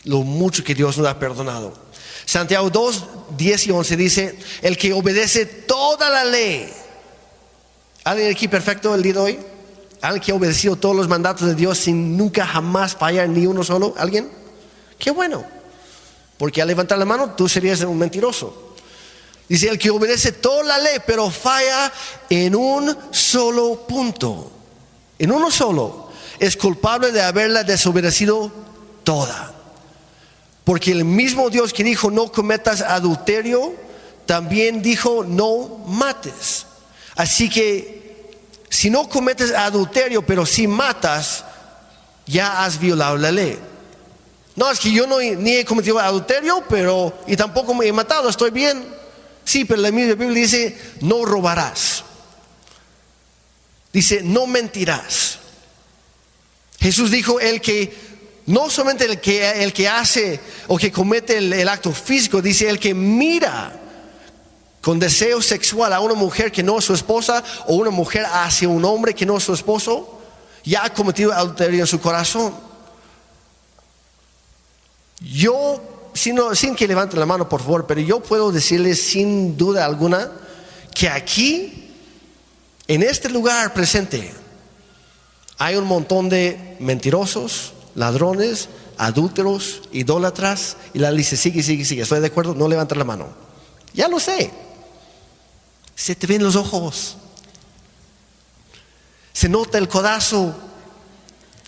lo 0.05 0.23
mucho 0.23 0.65
que 0.65 0.75
Dios 0.75 0.97
nos 0.97 1.07
ha 1.07 1.19
perdonado. 1.19 1.88
Santiago 2.29 2.69
2, 2.69 3.05
10 3.39 3.67
y 3.69 3.71
11 3.71 3.97
dice, 3.97 4.39
el 4.61 4.77
que 4.77 4.93
obedece 4.93 5.47
toda 5.47 6.11
la 6.11 6.27
ley. 6.27 6.71
¿Alguien 8.05 8.31
aquí 8.31 8.49
perfecto 8.49 8.95
el 8.95 9.03
día 9.03 9.15
de 9.15 9.19
hoy? 9.19 9.39
¿Alguien 10.03 10.23
que 10.23 10.33
ha 10.33 10.35
obedecido 10.35 10.77
todos 10.77 10.95
los 10.95 11.09
mandatos 11.09 11.49
de 11.49 11.55
Dios 11.55 11.79
sin 11.79 12.19
nunca 12.19 12.47
jamás 12.47 12.95
fallar 12.95 13.31
ni 13.31 13.47
uno 13.47 13.65
solo? 13.65 13.95
¿Alguien? 13.97 14.31
Qué 14.99 15.11
bueno. 15.11 15.43
Porque 16.37 16.61
al 16.61 16.69
levantar 16.69 16.99
la 16.99 17.07
mano 17.07 17.31
tú 17.31 17.49
serías 17.49 17.81
un 17.81 17.97
mentiroso. 17.97 18.75
Dice, 19.49 19.71
el 19.71 19.79
que 19.79 19.89
obedece 19.89 20.33
toda 20.33 20.65
la 20.65 20.77
ley, 20.77 20.99
pero 21.07 21.31
falla 21.31 21.91
en 22.29 22.55
un 22.55 22.95
solo 23.11 23.87
punto. 23.89 24.53
En 25.19 25.33
uno 25.33 25.51
solo. 25.51 26.11
Es 26.39 26.59
culpable 26.59 27.11
de 27.11 27.23
haberla 27.23 27.65
desobedecido 27.65 28.53
toda. 29.03 29.55
Porque 30.69 30.93
el 30.93 31.07
mismo 31.07 31.49
Dios 31.49 31.73
que 31.73 31.83
dijo 31.83 32.11
no 32.11 32.31
cometas 32.31 32.83
adulterio, 32.83 33.75
también 34.27 34.83
dijo 34.83 35.25
no 35.25 35.83
mates. 35.87 36.67
Así 37.17 37.49
que 37.49 38.37
si 38.69 38.91
no 38.91 39.09
cometes 39.09 39.53
adulterio, 39.53 40.27
pero 40.27 40.45
si 40.45 40.67
matas, 40.67 41.43
ya 42.27 42.63
has 42.63 42.79
violado 42.79 43.17
la 43.17 43.33
ley. 43.33 43.59
No, 44.57 44.71
es 44.71 44.79
que 44.79 44.93
yo 44.93 45.07
no 45.07 45.21
ni 45.21 45.53
he 45.53 45.65
cometido 45.65 45.99
adulterio, 45.99 46.63
pero 46.69 47.19
y 47.27 47.35
tampoco 47.35 47.73
me 47.73 47.87
he 47.87 47.93
matado, 47.95 48.29
estoy 48.29 48.51
bien. 48.51 48.95
Sí, 49.47 49.65
pero 49.65 49.81
la 49.81 49.91
misma 49.91 50.17
Biblia 50.17 50.43
dice, 50.43 50.79
no 51.01 51.25
robarás. 51.25 52.05
Dice, 53.91 54.21
no 54.23 54.47
mentirás. 54.47 55.39
Jesús 56.79 57.11
dijo, 57.11 57.41
el 57.41 57.63
que 57.63 58.08
no 58.49 58.71
solamente 58.71 59.05
el 59.05 59.21
que, 59.21 59.63
el 59.63 59.75
que 59.75 59.87
hace 59.87 60.41
o 60.69 60.79
que 60.79 60.91
comete 60.91 61.37
el, 61.37 61.69
acto 61.69 61.93
físico, 61.93 62.41
dice 62.41 62.67
el 62.67 62.79
que 62.79 62.95
mira 62.95 63.79
con 64.81 64.99
deseo 64.99 65.43
sexual 65.43 65.93
a 65.93 66.01
una 66.01 66.15
mujer 66.15 66.51
que 66.51 66.63
no 66.63 66.79
es 66.79 66.87
su 66.87 66.95
esposa 66.95 67.45
o 67.67 67.75
una 67.75 67.91
mujer 67.91 68.25
hacia 68.25 68.67
un 68.67 68.83
hombre 68.87 69.15
que 69.15 69.27
no 69.27 69.37
es 69.37 69.45
su 69.45 69.53
esposo, 69.53 70.19
ya 70.65 70.85
ha 70.85 70.95
cometido 70.95 71.31
adulterio 71.35 71.81
en 71.81 71.87
su 71.87 72.01
corazón. 72.01 72.55
Yo, 75.21 76.11
sin, 76.15 76.39
sin 76.55 76.75
que 76.75 76.89
levanten 76.89 77.21
la 77.21 77.27
mano 77.27 77.51
por 77.51 77.61
favor, 77.61 77.87
pero 77.87 78.01
yo 78.01 78.21
puedo 78.21 78.51
decirles 78.51 79.03
sin 79.03 79.59
duda 79.59 79.85
alguna 79.85 80.33
que 80.95 81.11
aquí, 81.11 81.93
en 82.87 83.03
este 83.03 83.29
lugar 83.29 83.75
presente, 83.75 84.33
hay 85.59 85.77
un 85.77 85.85
montón 85.85 86.31
de 86.31 86.77
mentirosos, 86.81 87.75
ladrones, 87.95 88.69
adúlteros, 88.97 89.83
idólatras, 89.93 90.77
y 90.95 90.99
la 90.99 91.11
lista 91.11 91.37
sigue, 91.37 91.63
sigue, 91.63 91.85
sigue. 91.85 92.03
¿Estoy 92.03 92.21
de 92.21 92.27
acuerdo? 92.27 92.55
No 92.55 92.69
levanta 92.69 92.95
la 92.95 93.05
mano. 93.05 93.29
Ya 93.95 94.09
lo 94.09 94.21
sé. 94.21 94.51
Se 95.95 96.15
te 96.15 96.27
ven 96.27 96.43
los 96.43 96.57
ojos. 96.57 97.17
Se 99.33 99.49
nota 99.49 99.79
el 99.79 99.89
codazo. 99.89 100.55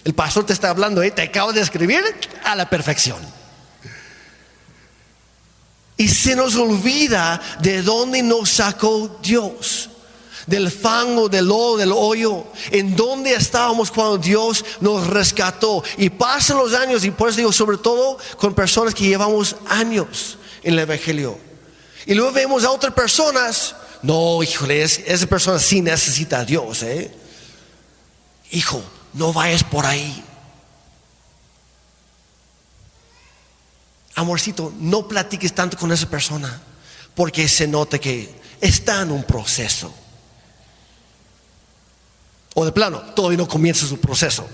El 0.05 0.15
pastor 0.15 0.47
te 0.47 0.53
está 0.53 0.71
hablando, 0.71 1.03
¿eh? 1.03 1.11
te 1.11 1.23
acabo 1.23 1.53
de 1.53 1.61
escribir 1.61 2.03
a 2.45 2.57
la 2.57 2.69
perfección. 2.71 3.19
Y 5.97 6.09
se 6.09 6.35
nos 6.35 6.57
olvida 6.57 7.41
de 7.61 7.83
dónde 7.83 8.23
nos 8.23 8.49
sacó 8.49 9.19
Dios 9.23 9.91
del 10.47 10.71
fango, 10.71 11.29
del 11.29 11.47
lodo, 11.47 11.77
del 11.77 11.93
hoyo, 11.93 12.47
en 12.71 12.97
donde 12.97 13.35
estábamos 13.35 13.91
cuando 13.91 14.19
Dios 14.19 14.65
nos 14.81 15.07
rescató. 15.07 15.83
Y 15.97 16.11
pasan 16.11 16.59
los 16.59 16.75
años, 16.75 17.05
y 17.05 17.11
por 17.11 17.29
eso 17.29 17.39
digo, 17.39 17.53
sobre 17.53 17.79
todo 17.79 18.19
con 18.39 18.55
personas 18.55 18.95
que 18.95 19.05
llevamos 19.07 19.57
años 19.69 20.39
en 20.63 20.75
el 20.75 20.81
Evangelio. 20.81 21.39
Y 22.07 22.15
luego 22.15 22.33
vemos 22.33 22.65
a 22.65 22.71
otras 22.71 22.95
personas, 22.95 23.75
no, 24.03 24.43
híjole, 24.43 24.83
esa 24.83 25.27
persona 25.27 25.59
sí 25.59 25.81
necesita 25.81 26.41
a 26.41 26.45
Dios, 26.45 26.83
¿eh? 26.83 27.15
Hijo, 28.53 28.83
no 29.13 29.33
vayas 29.33 29.63
por 29.63 29.87
ahí. 29.87 30.25
Amorcito, 34.15 34.73
no 34.79 35.07
platiques 35.07 35.55
tanto 35.55 35.77
con 35.77 35.93
esa 35.93 36.09
persona, 36.09 36.61
porque 37.15 37.49
se 37.49 37.67
nota 37.67 37.99
que 37.99 38.29
está 38.61 39.03
en 39.03 39.13
un 39.13 39.25
proceso. 39.25 39.95
De 42.65 42.73
plano, 42.73 43.01
todavía 43.15 43.39
no 43.39 43.49
comienza 43.49 43.87
su 43.87 43.99
proceso. 43.99 44.47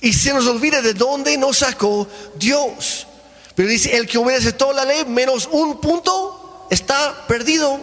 Y 0.00 0.12
se 0.12 0.32
nos 0.32 0.46
olvida 0.46 0.80
de 0.80 0.94
dónde 0.94 1.36
nos 1.36 1.58
sacó 1.58 2.06
Dios. 2.36 3.06
Pero 3.54 3.68
dice, 3.68 3.96
el 3.96 4.06
que 4.06 4.18
obedece 4.18 4.52
toda 4.52 4.72
la 4.72 4.84
ley 4.84 5.04
menos 5.04 5.48
un 5.50 5.80
punto 5.80 6.66
está 6.70 7.26
perdido. 7.26 7.80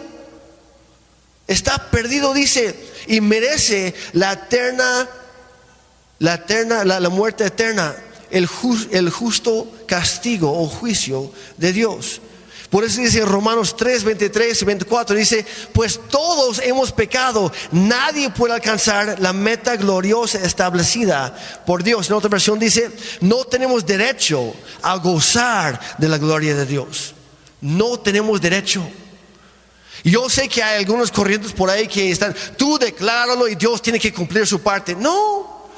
Está 1.46 1.90
perdido, 1.90 2.34
dice, 2.34 2.74
y 3.06 3.20
merece 3.20 3.94
la 4.14 4.32
eterna, 4.32 5.08
la 6.18 6.34
eterna, 6.34 6.84
la, 6.84 7.08
muerte 7.08 7.44
eterna, 7.44 7.94
el, 8.30 8.48
el 8.90 9.10
justo 9.10 9.70
castigo 9.86 10.60
o 10.60 10.66
juicio 10.66 11.30
de 11.56 11.72
Dios. 11.72 12.20
Por 12.76 12.84
eso 12.84 13.00
dice 13.00 13.24
Romanos 13.24 13.74
3, 13.74 14.04
23 14.04 14.60
y 14.60 14.64
24, 14.66 15.16
dice, 15.16 15.46
pues 15.72 15.98
todos 16.10 16.58
hemos 16.58 16.92
pecado, 16.92 17.50
nadie 17.72 18.28
puede 18.28 18.52
alcanzar 18.52 19.18
la 19.18 19.32
meta 19.32 19.76
gloriosa 19.76 20.40
establecida 20.44 21.34
por 21.64 21.82
Dios. 21.82 22.08
En 22.08 22.16
otra 22.16 22.28
versión 22.28 22.58
dice, 22.58 22.90
no 23.22 23.46
tenemos 23.46 23.86
derecho 23.86 24.54
a 24.82 24.96
gozar 24.96 25.80
de 25.96 26.06
la 26.06 26.18
gloria 26.18 26.54
de 26.54 26.66
Dios. 26.66 27.14
No 27.62 27.98
tenemos 27.98 28.42
derecho. 28.42 28.86
Yo 30.04 30.28
sé 30.28 30.46
que 30.46 30.62
hay 30.62 30.76
algunos 30.80 31.10
corrientes 31.10 31.52
por 31.52 31.70
ahí 31.70 31.88
que 31.88 32.10
están, 32.10 32.36
tú 32.58 32.78
decláralo 32.78 33.48
y 33.48 33.54
Dios 33.54 33.80
tiene 33.80 33.98
que 33.98 34.12
cumplir 34.12 34.46
su 34.46 34.60
parte. 34.60 34.94
No, 34.94 35.70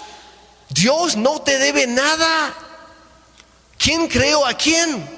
Dios 0.69 1.17
no 1.17 1.43
te 1.43 1.59
debe 1.59 1.87
nada. 1.87 2.53
¿Quién 3.79 4.09
creó 4.09 4.45
a 4.45 4.55
quién? 4.55 5.18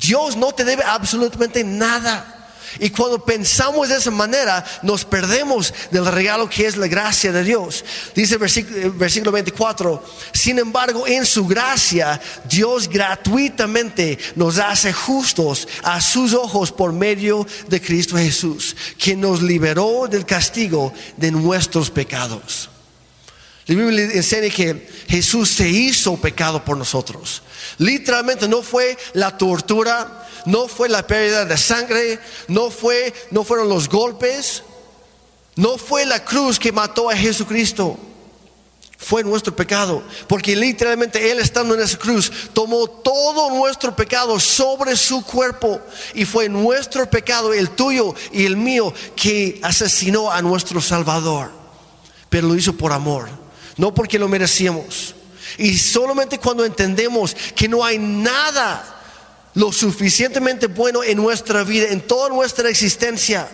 Dios 0.00 0.36
no 0.36 0.52
te 0.52 0.64
debe 0.64 0.82
absolutamente 0.84 1.64
nada. 1.64 2.34
Y 2.78 2.90
cuando 2.90 3.24
pensamos 3.24 3.88
de 3.88 3.96
esa 3.96 4.10
manera, 4.10 4.64
nos 4.82 5.04
perdemos 5.04 5.72
del 5.90 6.04
regalo 6.04 6.48
que 6.48 6.66
es 6.66 6.76
la 6.76 6.86
gracia 6.86 7.32
de 7.32 7.42
Dios. 7.42 7.84
Dice 8.14 8.36
versículo, 8.36 8.92
versículo 8.92 9.32
24, 9.32 10.04
sin 10.32 10.58
embargo, 10.58 11.06
en 11.06 11.24
su 11.24 11.46
gracia, 11.46 12.20
Dios 12.44 12.88
gratuitamente 12.88 14.18
nos 14.34 14.58
hace 14.58 14.92
justos 14.92 15.66
a 15.82 16.00
sus 16.00 16.34
ojos 16.34 16.70
por 16.70 16.92
medio 16.92 17.46
de 17.68 17.80
Cristo 17.80 18.16
Jesús, 18.16 18.76
quien 19.02 19.20
nos 19.20 19.42
liberó 19.42 20.06
del 20.08 20.26
castigo 20.26 20.92
de 21.16 21.30
nuestros 21.30 21.90
pecados. 21.90 22.68
La 23.66 23.74
Biblia 23.74 24.04
enseña 24.12 24.48
que 24.48 24.88
Jesús 25.08 25.50
se 25.50 25.68
hizo 25.68 26.16
pecado 26.16 26.64
por 26.64 26.76
nosotros. 26.76 27.42
Literalmente 27.78 28.46
no 28.46 28.62
fue 28.62 28.96
la 29.12 29.36
tortura, 29.36 30.28
no 30.44 30.68
fue 30.68 30.88
la 30.88 31.04
pérdida 31.04 31.44
de 31.44 31.58
sangre, 31.58 32.20
no 32.46 32.70
fue 32.70 33.12
no 33.32 33.42
fueron 33.42 33.68
los 33.68 33.88
golpes, 33.88 34.62
no 35.56 35.78
fue 35.78 36.06
la 36.06 36.24
cruz 36.24 36.60
que 36.60 36.70
mató 36.70 37.10
a 37.10 37.16
Jesucristo. 37.16 37.98
Fue 38.98 39.22
nuestro 39.22 39.54
pecado, 39.54 40.02
porque 40.26 40.56
literalmente 40.56 41.30
Él 41.30 41.38
estando 41.38 41.74
en 41.74 41.82
esa 41.82 41.98
cruz 41.98 42.32
tomó 42.54 42.88
todo 42.88 43.50
nuestro 43.50 43.94
pecado 43.94 44.40
sobre 44.40 44.96
su 44.96 45.22
cuerpo 45.22 45.80
y 46.14 46.24
fue 46.24 46.48
nuestro 46.48 47.10
pecado, 47.10 47.52
el 47.52 47.70
tuyo 47.70 48.14
y 48.32 48.46
el 48.46 48.56
mío, 48.56 48.94
que 49.14 49.60
asesinó 49.62 50.30
a 50.30 50.40
nuestro 50.40 50.80
Salvador. 50.80 51.50
Pero 52.30 52.48
lo 52.48 52.54
hizo 52.54 52.72
por 52.72 52.92
amor 52.92 53.45
no 53.76 53.92
porque 53.94 54.18
lo 54.18 54.28
merecíamos. 54.28 55.14
Y 55.58 55.78
solamente 55.78 56.38
cuando 56.38 56.64
entendemos 56.64 57.34
que 57.54 57.68
no 57.68 57.84
hay 57.84 57.98
nada 57.98 58.96
lo 59.54 59.72
suficientemente 59.72 60.66
bueno 60.66 61.02
en 61.02 61.16
nuestra 61.16 61.64
vida, 61.64 61.88
en 61.88 62.02
toda 62.02 62.28
nuestra 62.28 62.68
existencia, 62.68 63.48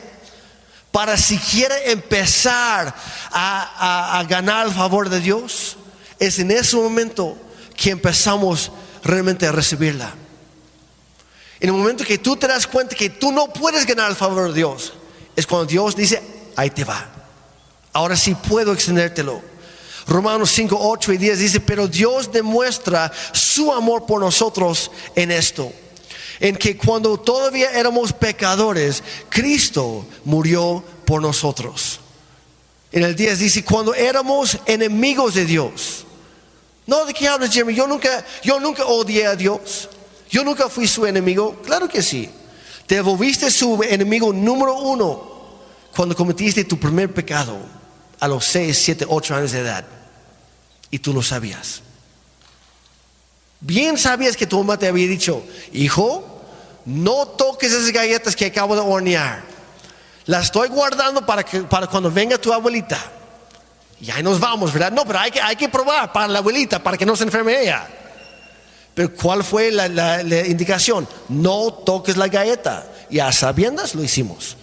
para 0.91 1.17
siquiera 1.17 1.75
empezar 1.85 2.95
a, 3.31 4.25
ganar 4.29 4.67
el 4.67 4.73
favor 4.73 5.09
de 5.09 5.21
Dios, 5.21 5.77
es 6.19 6.39
en 6.39 6.51
ese 6.51 6.77
momento 6.77 7.37
que 7.77 7.91
empezamos 7.91 8.71
realmente 9.03 9.47
a 9.47 9.53
recibirla. 9.53 10.13
En 11.61 11.69
el 11.69 11.75
momento 11.75 12.05
que 12.05 12.19
tú 12.19 12.37
te 12.37 12.49
das 12.49 12.67
cuenta 12.67 12.97
que 12.97 13.11
tú 13.11 13.33
no 13.33 13.53
puedes 13.53 13.87
ganar 13.87 14.11
el 14.11 14.17
favor 14.17 14.49
de 14.49 14.55
Dios, 14.55 14.93
es 15.37 15.47
cuando 15.47 15.67
Dios 15.67 15.95
dice, 15.95 16.23
ahí 16.57 16.71
te 16.71 16.85
va. 16.85 17.07
Ahora 17.93 18.17
sí 18.17 18.35
puedo 18.35 18.73
extendértelo. 18.73 19.52
Romanos 20.07 20.51
5, 20.51 20.77
8 20.81 21.13
y 21.13 21.17
10 21.19 21.39
dice, 21.39 21.61
pero 21.61 21.87
Dios 21.87 22.31
demuestra 22.33 23.13
su 23.33 23.73
amor 23.73 24.07
por 24.07 24.21
nosotros 24.21 24.91
en 25.15 25.31
esto, 25.31 25.73
en 26.41 26.57
que 26.57 26.77
cuando 26.77 27.19
todavía 27.19 27.71
éramos 27.73 28.13
pecadores, 28.13 29.03
Cristo 29.29 30.07
murió 30.25 30.83
por 31.05 31.23
nosotros. 31.23 32.01
En 32.91 33.05
el 33.05 33.15
10 33.15 33.39
dice, 33.39 33.65
cuando 33.65 33.95
éramos 33.95 34.59
enemigos 34.67 35.35
de 35.35 35.47
Dios. 35.47 36.05
No, 36.87 37.05
¿de 37.05 37.15
qué 37.15 37.29
hablas, 37.29 37.51
Jeremy? 37.53 37.75
Yo 37.75 37.87
nunca, 37.87 38.25
yo 38.43 38.61
nunca 38.61 38.85
odié 38.85 39.27
a 39.27 39.37
Dios. 39.37 39.89
Yo 40.29 40.45
nunca 40.45 40.69
fui 40.69 40.87
su 40.89 41.07
enemigo. 41.07 41.57
Claro 41.65 41.89
que 41.89 42.03
sí. 42.03 42.29
Te 42.87 43.01
volviste 43.01 43.51
su 43.51 43.83
enemigo 43.83 44.33
número 44.33 44.75
uno 44.79 45.33
cuando 45.95 46.17
cometiste 46.17 46.65
tu 46.65 46.79
primer 46.79 47.15
pecado 47.15 47.82
a 48.23 48.29
los 48.29 48.45
6, 48.45 48.81
7, 48.85 49.07
8 49.09 49.35
años 49.35 49.51
de 49.51 49.59
edad. 49.59 49.85
Y 50.93 51.01
tú 51.01 51.13
lo 51.13 51.23
sabías. 51.23 51.83
Bien 53.59 53.99
sabías 53.99 54.37
que 54.37 54.47
tu 54.47 54.59
mamá 54.59 54.79
te 54.79 54.87
había 54.87 55.09
dicho, 55.09 55.43
hijo, 55.73 56.41
no 56.85 57.27
toques 57.27 57.73
esas 57.73 57.91
galletas 57.91 58.37
que 58.37 58.47
acabo 58.47 58.77
de 58.77 58.81
hornear. 58.81 59.43
Las 60.27 60.45
estoy 60.45 60.69
guardando 60.69 61.27
para, 61.27 61.43
que, 61.43 61.63
para 61.63 61.89
cuando 61.89 62.13
venga 62.13 62.39
tu 62.39 62.53
abuelita. 62.53 62.97
Y 64.01 64.09
ahí 64.13 64.23
nos 64.23 64.39
vamos, 64.39 64.73
¿verdad? 64.73 64.93
No, 64.93 65.05
pero 65.05 65.19
hay 65.19 65.33
que, 65.33 65.41
hay 65.41 65.57
que 65.57 65.69
probar 65.69 66.13
para 66.13 66.29
la 66.29 66.39
abuelita, 66.39 66.81
para 66.81 66.97
que 66.97 67.05
no 67.05 67.17
se 67.17 67.25
enferme 67.25 67.61
ella. 67.61 67.89
Pero 68.95 69.13
¿cuál 69.17 69.43
fue 69.43 69.73
la, 69.73 69.89
la 69.89 70.47
indicación? 70.47 71.09
No 71.29 71.73
toques 71.73 72.17
la 72.17 72.29
galleta. 72.29 72.87
Y 73.11 73.19
a 73.19 73.33
sabiendas 73.33 73.97
lo 73.97 74.05
hicimos. 74.05 74.57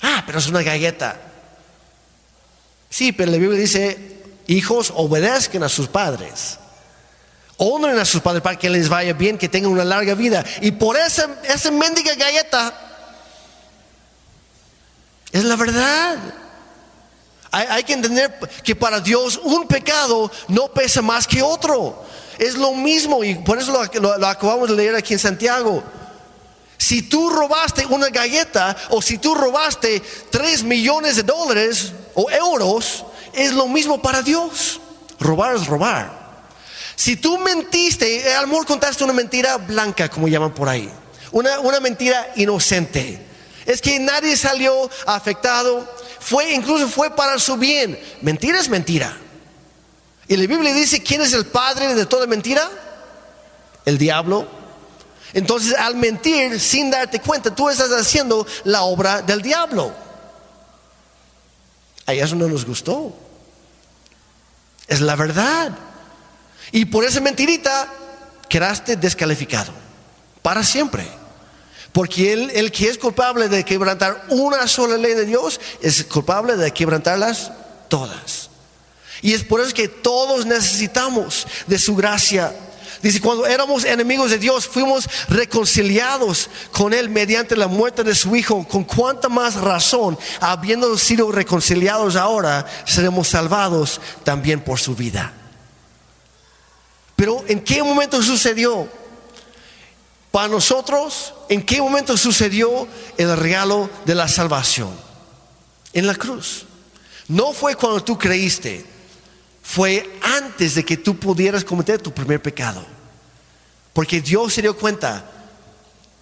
Ah, 0.00 0.22
pero 0.24 0.38
es 0.38 0.46
una 0.46 0.62
galleta. 0.62 1.31
Sí, 2.92 3.10
pero 3.10 3.32
la 3.32 3.38
Biblia 3.38 3.58
dice, 3.58 4.20
hijos 4.48 4.92
obedezcan 4.94 5.62
a 5.62 5.70
sus 5.70 5.88
padres. 5.88 6.58
Honren 7.56 7.98
a 7.98 8.04
sus 8.04 8.20
padres 8.20 8.42
para 8.42 8.58
que 8.58 8.68
les 8.68 8.90
vaya 8.90 9.14
bien, 9.14 9.38
que 9.38 9.48
tengan 9.48 9.72
una 9.72 9.82
larga 9.82 10.14
vida. 10.14 10.44
Y 10.60 10.72
por 10.72 10.98
esa, 10.98 11.40
esa 11.44 11.70
mendiga 11.70 12.14
galleta, 12.14 12.74
es 15.32 15.42
la 15.42 15.56
verdad. 15.56 16.18
Hay, 17.50 17.82
que 17.84 17.94
entender 17.94 18.38
que 18.62 18.76
para 18.76 19.00
Dios 19.00 19.40
un 19.42 19.66
pecado 19.66 20.30
no 20.48 20.68
pesa 20.68 21.00
más 21.00 21.26
que 21.26 21.40
otro. 21.40 22.04
Es 22.38 22.56
lo 22.56 22.74
mismo 22.74 23.24
y 23.24 23.36
por 23.36 23.58
eso 23.58 23.72
lo, 23.72 24.18
lo 24.18 24.26
acabamos 24.26 24.68
de 24.68 24.76
leer 24.76 24.96
aquí 24.96 25.14
en 25.14 25.18
Santiago. 25.18 25.82
Si 26.82 27.02
tú 27.02 27.30
robaste 27.30 27.86
una 27.86 28.08
galleta 28.08 28.76
o 28.90 29.00
si 29.00 29.18
tú 29.18 29.36
robaste 29.36 30.02
tres 30.30 30.64
millones 30.64 31.14
de 31.14 31.22
dólares 31.22 31.92
o 32.12 32.28
euros, 32.28 33.04
es 33.32 33.52
lo 33.52 33.68
mismo 33.68 34.02
para 34.02 34.20
Dios. 34.20 34.80
Robar 35.20 35.54
es 35.54 35.68
robar. 35.68 36.42
Si 36.96 37.14
tú 37.14 37.38
mentiste, 37.38 38.34
al 38.34 38.44
amor 38.44 38.66
contaste 38.66 39.04
una 39.04 39.12
mentira 39.12 39.58
blanca, 39.58 40.08
como 40.08 40.26
llaman 40.26 40.54
por 40.54 40.68
ahí, 40.68 40.90
una, 41.30 41.60
una 41.60 41.78
mentira 41.78 42.32
inocente. 42.34 43.26
Es 43.64 43.80
que 43.80 44.00
nadie 44.00 44.36
salió 44.36 44.90
afectado, 45.06 45.88
fue 46.18 46.52
incluso 46.52 46.88
fue 46.88 47.14
para 47.14 47.38
su 47.38 47.58
bien. 47.58 47.96
Mentira 48.22 48.58
es 48.58 48.68
mentira. 48.68 49.16
Y 50.26 50.36
la 50.36 50.48
Biblia 50.48 50.74
dice, 50.74 51.00
¿quién 51.00 51.20
es 51.20 51.32
el 51.32 51.46
padre 51.46 51.94
de 51.94 52.06
toda 52.06 52.26
mentira? 52.26 52.68
El 53.84 53.98
diablo 53.98 54.61
entonces, 55.34 55.74
al 55.74 55.96
mentir 55.96 56.60
sin 56.60 56.90
darte 56.90 57.20
cuenta, 57.20 57.54
tú 57.54 57.68
estás 57.70 57.90
haciendo 57.90 58.46
la 58.64 58.82
obra 58.82 59.22
del 59.22 59.40
diablo. 59.40 59.92
A 62.06 62.12
eso 62.12 62.36
no 62.36 62.48
nos 62.48 62.66
gustó. 62.66 63.14
Es 64.88 65.00
la 65.00 65.16
verdad. 65.16 65.72
Y 66.70 66.84
por 66.84 67.04
esa 67.04 67.20
mentirita 67.20 67.88
quedaste 68.48 68.96
descalificado 68.96 69.72
para 70.42 70.62
siempre. 70.64 71.06
Porque 71.92 72.32
el, 72.32 72.50
el, 72.50 72.72
que 72.72 72.88
es 72.88 72.98
culpable 72.98 73.48
de 73.48 73.64
quebrantar 73.64 74.24
una 74.28 74.66
sola 74.66 74.96
ley 74.96 75.14
de 75.14 75.26
Dios 75.26 75.60
es 75.80 76.04
culpable 76.04 76.56
de 76.56 76.72
quebrantarlas 76.72 77.52
todas. 77.88 78.50
Y 79.22 79.34
es 79.34 79.44
por 79.44 79.60
eso 79.60 79.72
que 79.74 79.88
todos 79.88 80.44
necesitamos 80.46 81.46
de 81.66 81.78
su 81.78 81.94
gracia 81.94 82.54
Dice, 83.02 83.20
cuando 83.20 83.46
éramos 83.46 83.84
enemigos 83.84 84.30
de 84.30 84.38
Dios, 84.38 84.68
fuimos 84.68 85.08
reconciliados 85.28 86.48
con 86.70 86.94
Él 86.94 87.10
mediante 87.10 87.56
la 87.56 87.66
muerte 87.66 88.04
de 88.04 88.14
su 88.14 88.36
Hijo. 88.36 88.66
Con 88.68 88.84
cuánta 88.84 89.28
más 89.28 89.56
razón, 89.56 90.16
habiendo 90.40 90.96
sido 90.96 91.32
reconciliados 91.32 92.14
ahora, 92.14 92.64
seremos 92.86 93.26
salvados 93.26 94.00
también 94.22 94.60
por 94.60 94.78
su 94.78 94.94
vida. 94.94 95.32
Pero 97.16 97.44
¿en 97.48 97.60
qué 97.60 97.82
momento 97.82 98.22
sucedió? 98.22 98.88
Para 100.30 100.48
nosotros, 100.48 101.34
¿en 101.48 101.62
qué 101.62 101.80
momento 101.80 102.16
sucedió 102.16 102.86
el 103.18 103.36
regalo 103.36 103.90
de 104.06 104.14
la 104.14 104.28
salvación? 104.28 104.90
En 105.92 106.06
la 106.06 106.14
cruz. 106.14 106.66
No 107.26 107.52
fue 107.52 107.74
cuando 107.74 108.02
tú 108.02 108.16
creíste, 108.16 108.91
fue 109.62 110.18
antes 110.20 110.74
de 110.74 110.84
que 110.84 110.96
tú 110.96 111.16
pudieras 111.16 111.64
cometer 111.64 112.00
tu 112.00 112.12
primer 112.12 112.42
pecado. 112.42 112.84
Porque 113.92 114.20
Dios 114.20 114.54
se 114.54 114.62
dio 114.62 114.76
cuenta, 114.76 115.24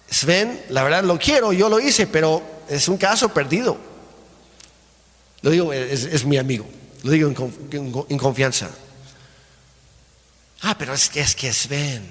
Sven, 0.09 0.61
la 0.69 0.83
verdad 0.83 1.03
lo 1.03 1.17
quiero, 1.17 1.53
yo 1.53 1.69
lo 1.69 1.79
hice, 1.79 2.05
pero 2.05 2.43
es 2.69 2.87
un 2.87 2.97
caso 2.97 3.29
perdido. 3.29 3.77
Lo 5.41 5.49
digo, 5.49 5.73
es, 5.73 6.23
mi 6.25 6.37
amigo, 6.37 6.67
lo 7.03 7.11
digo 7.11 7.27
en, 8.09 8.17
confianza. 8.17 8.69
Ah, 10.61 10.77
pero 10.77 10.93
es 10.93 11.09
que 11.09 11.21
es 11.21 11.33
que 11.33 11.51
Sven. 11.51 12.07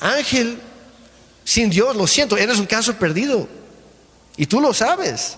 Ángel, 0.00 0.58
sin 1.44 1.68
Dios, 1.68 1.94
lo 1.96 2.06
siento, 2.06 2.36
eres 2.36 2.58
un 2.58 2.66
caso 2.66 2.94
perdido. 2.94 3.48
Y 4.36 4.46
tú 4.46 4.60
lo 4.60 4.72
sabes. 4.72 5.36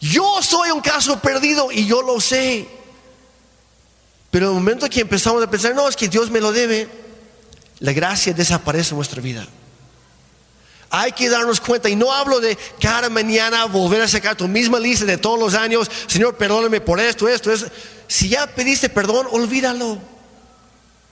Yo 0.00 0.42
soy 0.42 0.70
un 0.70 0.80
caso 0.80 1.18
perdido 1.20 1.70
y 1.72 1.86
yo 1.86 2.02
lo 2.02 2.20
sé. 2.20 2.68
Pero 4.30 4.46
en 4.46 4.52
el 4.52 4.58
momento 4.58 4.88
que 4.88 5.00
empezamos 5.00 5.42
a 5.42 5.50
pensar, 5.50 5.74
no, 5.74 5.88
es 5.88 5.96
que 5.96 6.08
Dios 6.08 6.30
me 6.30 6.40
lo 6.40 6.52
debe, 6.52 6.88
la 7.78 7.92
gracia 7.92 8.32
desaparece 8.32 8.90
en 8.90 8.96
nuestra 8.96 9.22
vida. 9.22 9.46
Hay 10.90 11.12
que 11.12 11.28
darnos 11.28 11.60
cuenta, 11.60 11.88
y 11.88 11.96
no 11.96 12.12
hablo 12.12 12.40
de 12.40 12.56
cada 12.80 13.08
mañana 13.08 13.64
volver 13.64 14.02
a 14.02 14.08
sacar 14.08 14.36
tu 14.36 14.46
misma 14.46 14.78
lista 14.78 15.04
de 15.04 15.18
todos 15.18 15.38
los 15.38 15.54
años, 15.54 15.90
Señor, 16.06 16.36
perdóname 16.36 16.80
por 16.80 17.00
esto, 17.00 17.28
esto, 17.28 17.52
esto. 17.52 17.68
Si 18.06 18.28
ya 18.28 18.46
pediste 18.46 18.88
perdón, 18.88 19.26
olvídalo. 19.30 19.98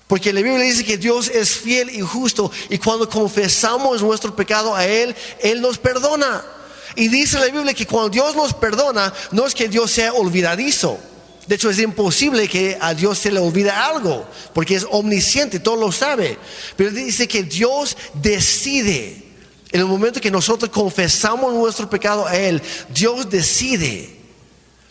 Porque 0.07 0.33
la 0.33 0.43
Biblia 0.43 0.65
dice 0.65 0.85
que 0.85 0.99
Dios 0.99 1.29
es 1.29 1.57
fiel 1.57 1.91
y 1.91 2.01
justo 2.03 2.51
y 2.69 2.79
cuando 2.79 3.09
confesamos 3.09 4.03
nuestro 4.03 4.37
pecado 4.37 4.75
a 4.77 4.87
Él, 4.87 5.17
Él 5.41 5.61
nos 5.61 5.79
perdona. 5.79 6.45
Y 6.97 7.09
dice 7.09 7.39
la 7.39 7.47
Biblia 7.47 7.75
que 7.75 7.87
cuando 7.87 8.11
Dios 8.11 8.37
nos 8.37 8.55
perdona, 8.55 9.13
no 9.33 9.47
es 9.47 9.55
que 9.55 9.69
Dios 9.69 9.91
sea 9.91 10.13
olvidadizo. 10.13 10.99
De 11.47 11.57
hecho, 11.57 11.69
es 11.69 11.79
imposible 11.79 12.49
que 12.49 12.79
a 12.81 12.95
Dios 12.95 13.19
se 13.19 13.31
le 13.31 13.39
olvide 13.39 13.71
algo, 13.71 14.27
porque 14.55 14.77
es 14.77 14.87
omnisciente, 14.91 15.61
todo 15.61 15.77
lo 15.77 15.93
sabe. 15.93 16.39
Pero 16.77 16.91
dice 16.91 17.29
que 17.29 17.43
Dios 17.43 17.97
decide, 18.15 19.23
en 19.71 19.81
el 19.81 19.87
momento 19.87 20.21
que 20.21 20.31
nosotros 20.31 20.71
confesamos 20.71 21.53
nuestro 21.53 21.91
pecado 21.91 22.27
a 22.27 22.37
Él, 22.37 22.63
Dios 22.95 23.29
decide 23.29 24.17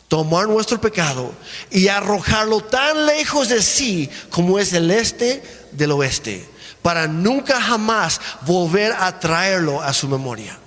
tomar 0.08 0.48
nuestro 0.48 0.80
pecado 0.80 1.34
y 1.72 1.88
arrojarlo 1.88 2.62
tan 2.62 3.08
lejos 3.08 3.50
de 3.50 3.64
sí 3.64 4.10
como 4.30 4.60
es 4.60 4.74
el 4.74 4.92
este 4.92 5.42
del 5.72 5.92
oeste, 5.92 6.46
para 6.84 7.08
nunca 7.08 7.60
jamás 7.60 8.22
volver 8.46 8.92
a 8.92 9.20
traerlo 9.20 9.82
a 9.82 9.92
su 9.92 10.08
memoria. 10.08 10.60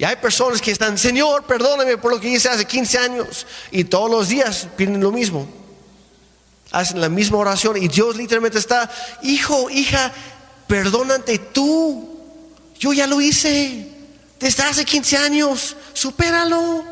Y 0.00 0.04
hay 0.04 0.16
personas 0.16 0.62
que 0.62 0.70
están, 0.70 0.96
Señor, 0.96 1.44
perdóname 1.44 1.98
por 1.98 2.10
lo 2.10 2.18
que 2.18 2.30
hice 2.30 2.48
hace 2.48 2.64
15 2.64 2.98
años. 2.98 3.46
Y 3.70 3.84
todos 3.84 4.10
los 4.10 4.28
días 4.28 4.66
piden 4.74 4.98
lo 4.98 5.12
mismo. 5.12 5.46
Hacen 6.70 7.02
la 7.02 7.10
misma 7.10 7.36
oración 7.36 7.76
y 7.76 7.86
Dios 7.86 8.16
literalmente 8.16 8.58
está, 8.58 8.90
hijo, 9.22 9.68
hija, 9.68 10.10
perdónate 10.66 11.38
tú. 11.38 12.18
Yo 12.78 12.94
ya 12.94 13.06
lo 13.06 13.20
hice 13.20 13.88
desde 14.38 14.62
hace 14.62 14.86
15 14.86 15.18
años. 15.18 15.76
Supéralo. 15.92 16.82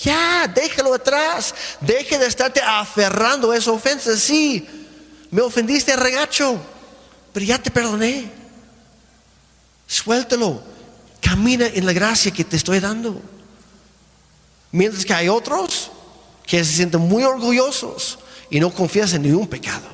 Ya, 0.00 0.46
déjalo 0.46 0.94
atrás. 0.94 1.56
Deje 1.80 2.20
de 2.20 2.26
estarte 2.26 2.62
aferrando 2.62 3.50
a 3.50 3.56
esa 3.56 3.72
ofensa. 3.72 4.16
Sí, 4.16 4.64
me 5.32 5.42
ofendiste 5.42 5.96
regacho, 5.96 6.56
pero 7.32 7.44
ya 7.44 7.60
te 7.60 7.72
perdoné. 7.72 8.30
Suéltalo 9.88 10.75
Camina 11.20 11.66
en 11.66 11.86
la 11.86 11.92
gracia 11.92 12.30
que 12.30 12.44
te 12.44 12.56
estoy 12.56 12.80
dando. 12.80 13.20
Mientras 14.72 15.04
que 15.04 15.14
hay 15.14 15.28
otros 15.28 15.90
que 16.46 16.64
se 16.64 16.72
sienten 16.72 17.00
muy 17.00 17.24
orgullosos 17.24 18.18
y 18.50 18.60
no 18.60 18.72
confían 18.72 19.08
en 19.14 19.22
ningún 19.22 19.48
pecado. 19.48 19.86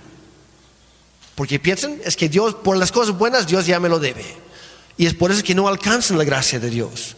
Porque 1.35 1.59
piensan, 1.59 1.99
es 2.05 2.17
que 2.17 2.29
Dios, 2.29 2.55
por 2.55 2.77
las 2.77 2.93
cosas 2.93 3.17
buenas, 3.17 3.47
Dios 3.47 3.67
ya 3.67 3.81
me 3.81 3.89
lo 3.89 3.99
debe. 3.99 4.25
Y 4.97 5.07
es 5.07 5.15
por 5.15 5.33
eso 5.33 5.43
que 5.43 5.55
no 5.55 5.67
alcanzan 5.67 6.19
la 6.19 6.25
gracia 6.25 6.61
de 6.61 6.69
Dios. 6.69 7.17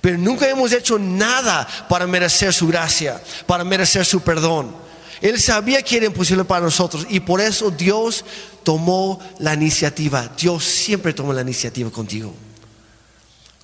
Pero 0.00 0.18
nunca 0.18 0.48
hemos 0.48 0.72
hecho 0.72 0.98
nada 0.98 1.66
para 1.88 2.06
merecer 2.06 2.52
su 2.52 2.68
gracia, 2.68 3.22
para 3.46 3.64
merecer 3.64 4.04
su 4.04 4.20
perdón. 4.20 4.76
Él 5.22 5.40
sabía 5.40 5.82
que 5.82 5.96
era 5.96 6.06
imposible 6.06 6.44
para 6.44 6.64
nosotros 6.64 7.06
y 7.08 7.20
por 7.20 7.40
eso 7.40 7.70
Dios 7.70 8.24
tomó 8.62 9.18
la 9.38 9.54
iniciativa. 9.54 10.30
Dios 10.38 10.64
siempre 10.64 11.14
toma 11.14 11.32
la 11.32 11.40
iniciativa 11.40 11.90
contigo. 11.90 12.34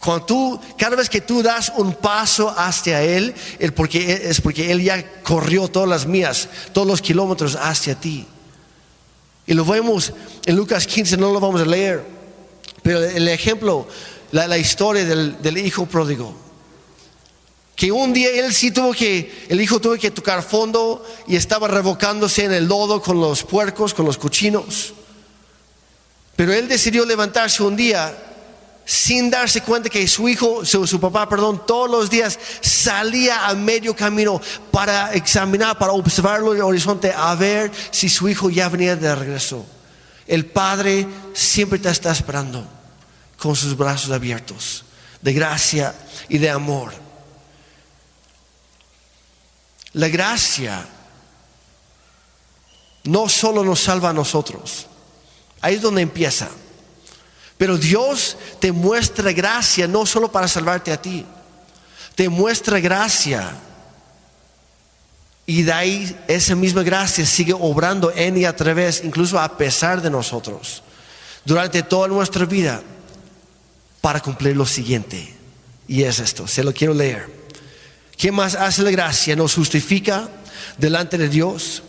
Cuando 0.03 0.27
tú, 0.27 0.61
cada 0.77 0.97
vez 0.97 1.09
que 1.09 1.21
tú 1.21 1.45
das 1.45 1.73
un 1.77 1.95
paso 1.95 2.53
hacia 2.57 3.05
Él, 3.05 3.33
porque, 3.77 4.23
es 4.25 4.41
porque 4.41 4.73
Él 4.73 4.83
ya 4.83 5.23
corrió 5.23 5.69
todas 5.69 5.89
las 5.89 6.07
mías, 6.07 6.49
todos 6.73 6.89
los 6.89 7.01
kilómetros 7.01 7.55
hacia 7.55 7.95
ti. 7.95 8.27
Y 9.47 9.55
lo 9.55 9.65
vemos 9.65 10.13
en 10.45 10.57
Lucas 10.57 10.89
15, 10.89 11.17
no 11.19 11.33
lo 11.33 11.39
vamos 11.39 11.61
a 11.61 11.67
leer, 11.67 12.05
pero 12.83 13.05
el 13.05 13.29
ejemplo, 13.29 13.87
la, 14.33 14.59
historia 14.59 15.05
del, 15.05 15.41
del, 15.41 15.59
hijo 15.59 15.87
pródigo. 15.87 16.35
Que 17.77 17.93
un 17.93 18.13
día 18.13 18.31
él 18.31 18.53
sí 18.53 18.73
tuvo 18.73 18.93
que, 18.93 19.47
el 19.49 19.61
hijo 19.61 19.81
tuvo 19.81 19.97
que 19.97 20.11
tocar 20.11 20.43
fondo 20.43 21.07
y 21.29 21.37
estaba 21.37 21.69
revocándose 21.69 22.45
en 22.47 22.53
el 22.53 22.67
lodo 22.67 23.01
con 23.01 23.21
los 23.21 23.45
puercos, 23.45 23.95
con 23.95 24.05
los 24.07 24.19
cochinos. 24.19 24.95
Pero 26.35 26.53
él 26.53 26.67
decidió 26.67 27.07
levantarse 27.07 27.63
un 27.63 27.77
día 27.77 28.31
sin 28.85 29.31
darse 29.31 29.63
cuenta 29.63 29.89
que 29.89 30.07
su 30.09 30.29
hijo, 30.29 30.65
su, 30.65 31.01
papá, 31.01 31.29
perdón, 31.29 31.65
todos 31.67 31.91
los 31.91 32.11
días 32.11 32.39
salía 32.61 33.47
a 33.47 33.55
medio 33.55 33.95
camino 33.95 34.41
para 34.71 35.15
examinar, 35.15 35.79
para 35.79 35.93
observarlo 35.93 36.53
en 36.53 36.59
el 36.59 36.65
horizonte, 36.65 37.13
a 37.13 37.35
ver 37.35 37.71
si 37.91 38.09
su 38.09 38.29
hijo 38.29 38.51
ya 38.51 38.69
venía 38.69 38.97
de 38.97 39.15
regreso. 39.15 39.65
El 40.27 40.47
padre 40.47 41.07
siempre 41.33 41.79
te 41.79 41.91
está 41.91 42.11
esperando 42.11 42.67
con 43.39 43.55
sus 43.55 43.77
brazos 43.77 44.11
abiertos, 44.11 44.85
de 45.21 45.33
gracia 45.33 45.95
y 46.29 46.39
de 46.39 46.51
amor. 46.51 46.93
La 49.93 50.09
gracia 50.09 50.87
no 53.05 53.29
solo 53.29 53.65
nos 53.65 53.81
salva 53.81 54.11
a 54.11 54.13
nosotros, 54.13 54.87
ahí 55.61 55.75
es 55.77 55.83
donde 55.83 56.03
empieza. 56.03 56.49
Pero 57.63 57.79
Dios 57.79 58.37
te 58.59 58.73
muestra 58.73 59.31
gracia 59.31 59.87
no 59.87 60.05
solo 60.05 60.33
para 60.33 60.49
salvarte 60.49 60.91
a 60.91 61.01
ti, 61.01 61.25
te 62.17 62.29
muestra 62.29 62.81
gracia. 62.81 63.53
Y 65.47 65.63
de 65.63 65.73
ahí 65.73 66.25
esa 66.27 66.57
misma 66.57 66.83
gracia 66.83 67.25
sigue 67.25 67.53
obrando 67.53 68.11
en 68.17 68.37
y 68.37 68.47
a 68.47 68.57
través, 68.57 69.05
incluso 69.05 69.39
a 69.39 69.57
pesar 69.57 70.03
de 70.03 70.11
nosotros, 70.11 70.83
durante 71.45 71.85
toda 71.85 72.09
nuestra 72.09 72.47
vida, 72.47 72.83
para 74.01 74.19
cumplir 74.19 74.57
lo 74.57 74.67
siguiente. 74.67 75.33
Y 75.87 76.03
es 76.03 76.19
esto, 76.19 76.49
se 76.49 76.65
lo 76.65 76.75
quiero 76.75 76.95
leer. 76.95 77.31
¿Qué 78.17 78.33
más 78.33 78.57
hace 78.57 78.83
la 78.83 78.91
gracia? 78.91 79.37
Nos 79.37 79.55
justifica 79.55 80.29
delante 80.79 81.17
de 81.17 81.29
Dios 81.29 81.85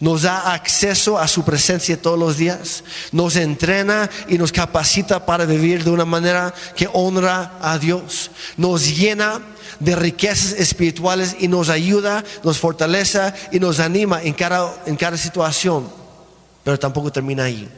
nos 0.00 0.22
da 0.22 0.52
acceso 0.52 1.18
a 1.18 1.26
su 1.26 1.44
presencia 1.44 2.00
todos 2.00 2.18
los 2.18 2.36
días, 2.36 2.84
nos 3.12 3.36
entrena 3.36 4.08
y 4.28 4.38
nos 4.38 4.52
capacita 4.52 5.24
para 5.26 5.44
vivir 5.44 5.84
de 5.84 5.90
una 5.90 6.04
manera 6.04 6.54
que 6.76 6.88
honra 6.92 7.58
a 7.60 7.78
Dios, 7.78 8.30
nos 8.56 8.96
llena 8.96 9.40
de 9.80 9.96
riquezas 9.96 10.52
espirituales 10.52 11.36
y 11.38 11.48
nos 11.48 11.68
ayuda, 11.68 12.24
nos 12.42 12.58
fortalece 12.58 13.32
y 13.52 13.60
nos 13.60 13.80
anima 13.80 14.22
en 14.22 14.34
cada, 14.34 14.82
en 14.86 14.96
cada 14.96 15.16
situación, 15.16 15.90
pero 16.64 16.78
tampoco 16.78 17.10
termina 17.10 17.44
ahí. 17.44 17.68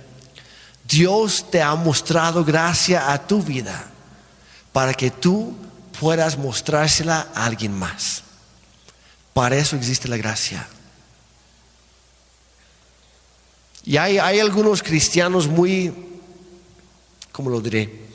Dios 0.84 1.46
te 1.50 1.62
ha 1.62 1.74
mostrado 1.74 2.44
gracia 2.44 3.12
a 3.12 3.26
tu 3.26 3.42
vida 3.42 3.86
para 4.72 4.92
que 4.92 5.10
tú 5.10 5.54
puedas 6.00 6.36
mostrársela 6.36 7.28
a 7.34 7.44
alguien 7.44 7.72
más. 7.72 8.22
Para 9.32 9.56
eso 9.56 9.76
existe 9.76 10.08
la 10.08 10.16
gracia. 10.16 10.66
Y 13.84 13.96
hay, 13.96 14.18
algunos 14.18 14.82
cristianos 14.82 15.46
muy, 15.46 15.92
¿cómo 17.32 17.50
lo 17.50 17.60
diré? 17.60 18.08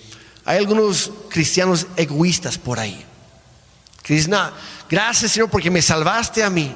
Hay 0.45 0.57
algunos 0.57 1.11
cristianos 1.29 1.87
egoístas 1.95 2.57
por 2.57 2.79
ahí. 2.79 3.03
Que 4.03 4.13
dicen, 4.13 4.31
no, 4.31 4.51
gracias 4.89 5.31
Señor 5.31 5.49
porque 5.49 5.71
me 5.71 5.81
salvaste 5.81 6.43
a 6.43 6.49
mí. 6.49 6.73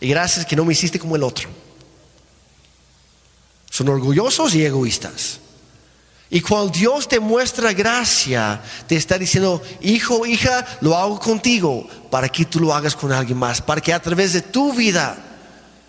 Y 0.00 0.08
gracias 0.08 0.44
que 0.44 0.56
no 0.56 0.64
me 0.64 0.74
hiciste 0.74 0.98
como 0.98 1.16
el 1.16 1.22
otro. 1.22 1.48
Son 3.70 3.88
orgullosos 3.88 4.54
y 4.54 4.64
egoístas. 4.64 5.40
Y 6.28 6.40
cuando 6.40 6.72
Dios 6.72 7.08
te 7.08 7.20
muestra 7.20 7.72
gracia, 7.72 8.60
te 8.86 8.96
está 8.96 9.16
diciendo, 9.16 9.62
hijo, 9.80 10.26
hija, 10.26 10.66
lo 10.80 10.96
hago 10.96 11.18
contigo 11.18 11.88
para 12.10 12.28
que 12.28 12.44
tú 12.44 12.60
lo 12.60 12.74
hagas 12.74 12.96
con 12.96 13.12
alguien 13.12 13.38
más, 13.38 13.62
para 13.62 13.80
que 13.80 13.94
a 13.94 14.02
través 14.02 14.32
de 14.32 14.42
tu 14.42 14.74
vida 14.74 15.25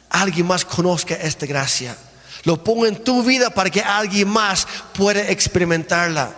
alguien 0.10 0.48
más 0.48 0.66
conozca 0.66 1.16
esta 1.16 1.46
gracia. 1.46 1.96
Lo 2.44 2.64
pongo 2.64 2.86
en 2.86 3.04
tu 3.04 3.24
vida 3.24 3.50
para 3.50 3.70
que 3.70 3.82
alguien 3.82 4.30
más 4.30 4.68
pueda 4.94 5.30
experimentarla. 5.30 6.34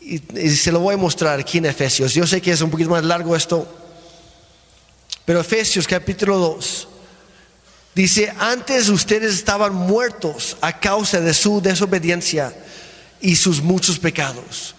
Y, 0.00 0.18
se 0.50 0.72
lo 0.72 0.80
voy 0.80 0.94
a 0.94 0.98
mostrar 0.98 1.38
aquí 1.38 1.58
en 1.58 1.66
Efesios. 1.66 2.14
Yo 2.14 2.26
sé 2.26 2.40
que 2.40 2.52
es 2.52 2.60
un 2.60 2.70
poquito 2.70 2.90
más 2.90 3.04
largo 3.04 3.36
esto, 3.36 3.66
pero 5.24 5.40
Efesios 5.40 5.86
capítulo 5.86 6.38
2 6.38 6.88
dice, 7.94 8.32
antes 8.38 8.88
ustedes 8.88 9.34
estaban 9.34 9.74
muertos 9.74 10.56
a 10.60 10.78
causa 10.78 11.20
de 11.20 11.34
su 11.34 11.60
desobediencia 11.60 12.54
y 13.20 13.36
sus 13.36 13.60
muchos 13.60 13.98
pecados. 13.98 14.74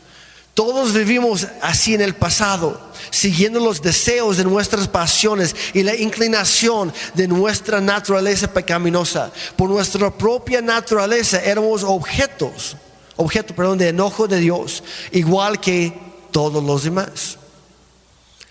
Todos 0.54 0.94
vivimos 0.94 1.48
así 1.62 1.94
en 1.94 2.02
el 2.02 2.16
pasado, 2.16 2.92
siguiendo 3.12 3.60
los 3.60 3.82
deseos 3.82 4.38
de 4.38 4.44
nuestras 4.44 4.88
pasiones 4.88 5.56
y 5.74 5.84
la 5.84 5.96
inclinación 5.96 6.94
de 7.14 7.28
nuestra 7.28 7.80
naturaleza 7.80 8.52
pecaminosa. 8.52 9.32
Por 9.56 9.70
nuestra 9.70 10.16
propia 10.16 10.62
naturaleza 10.62 11.42
éramos 11.42 11.84
objetos, 11.84 12.76
objeto, 13.16 13.56
perdón, 13.56 13.78
de 13.78 13.90
enojo 13.90 14.28
de 14.28 14.40
Dios, 14.40 14.84
igual 15.12 15.60
que 15.60 15.94
todos 16.32 16.64
los 16.64 16.84
demás. 16.84 17.38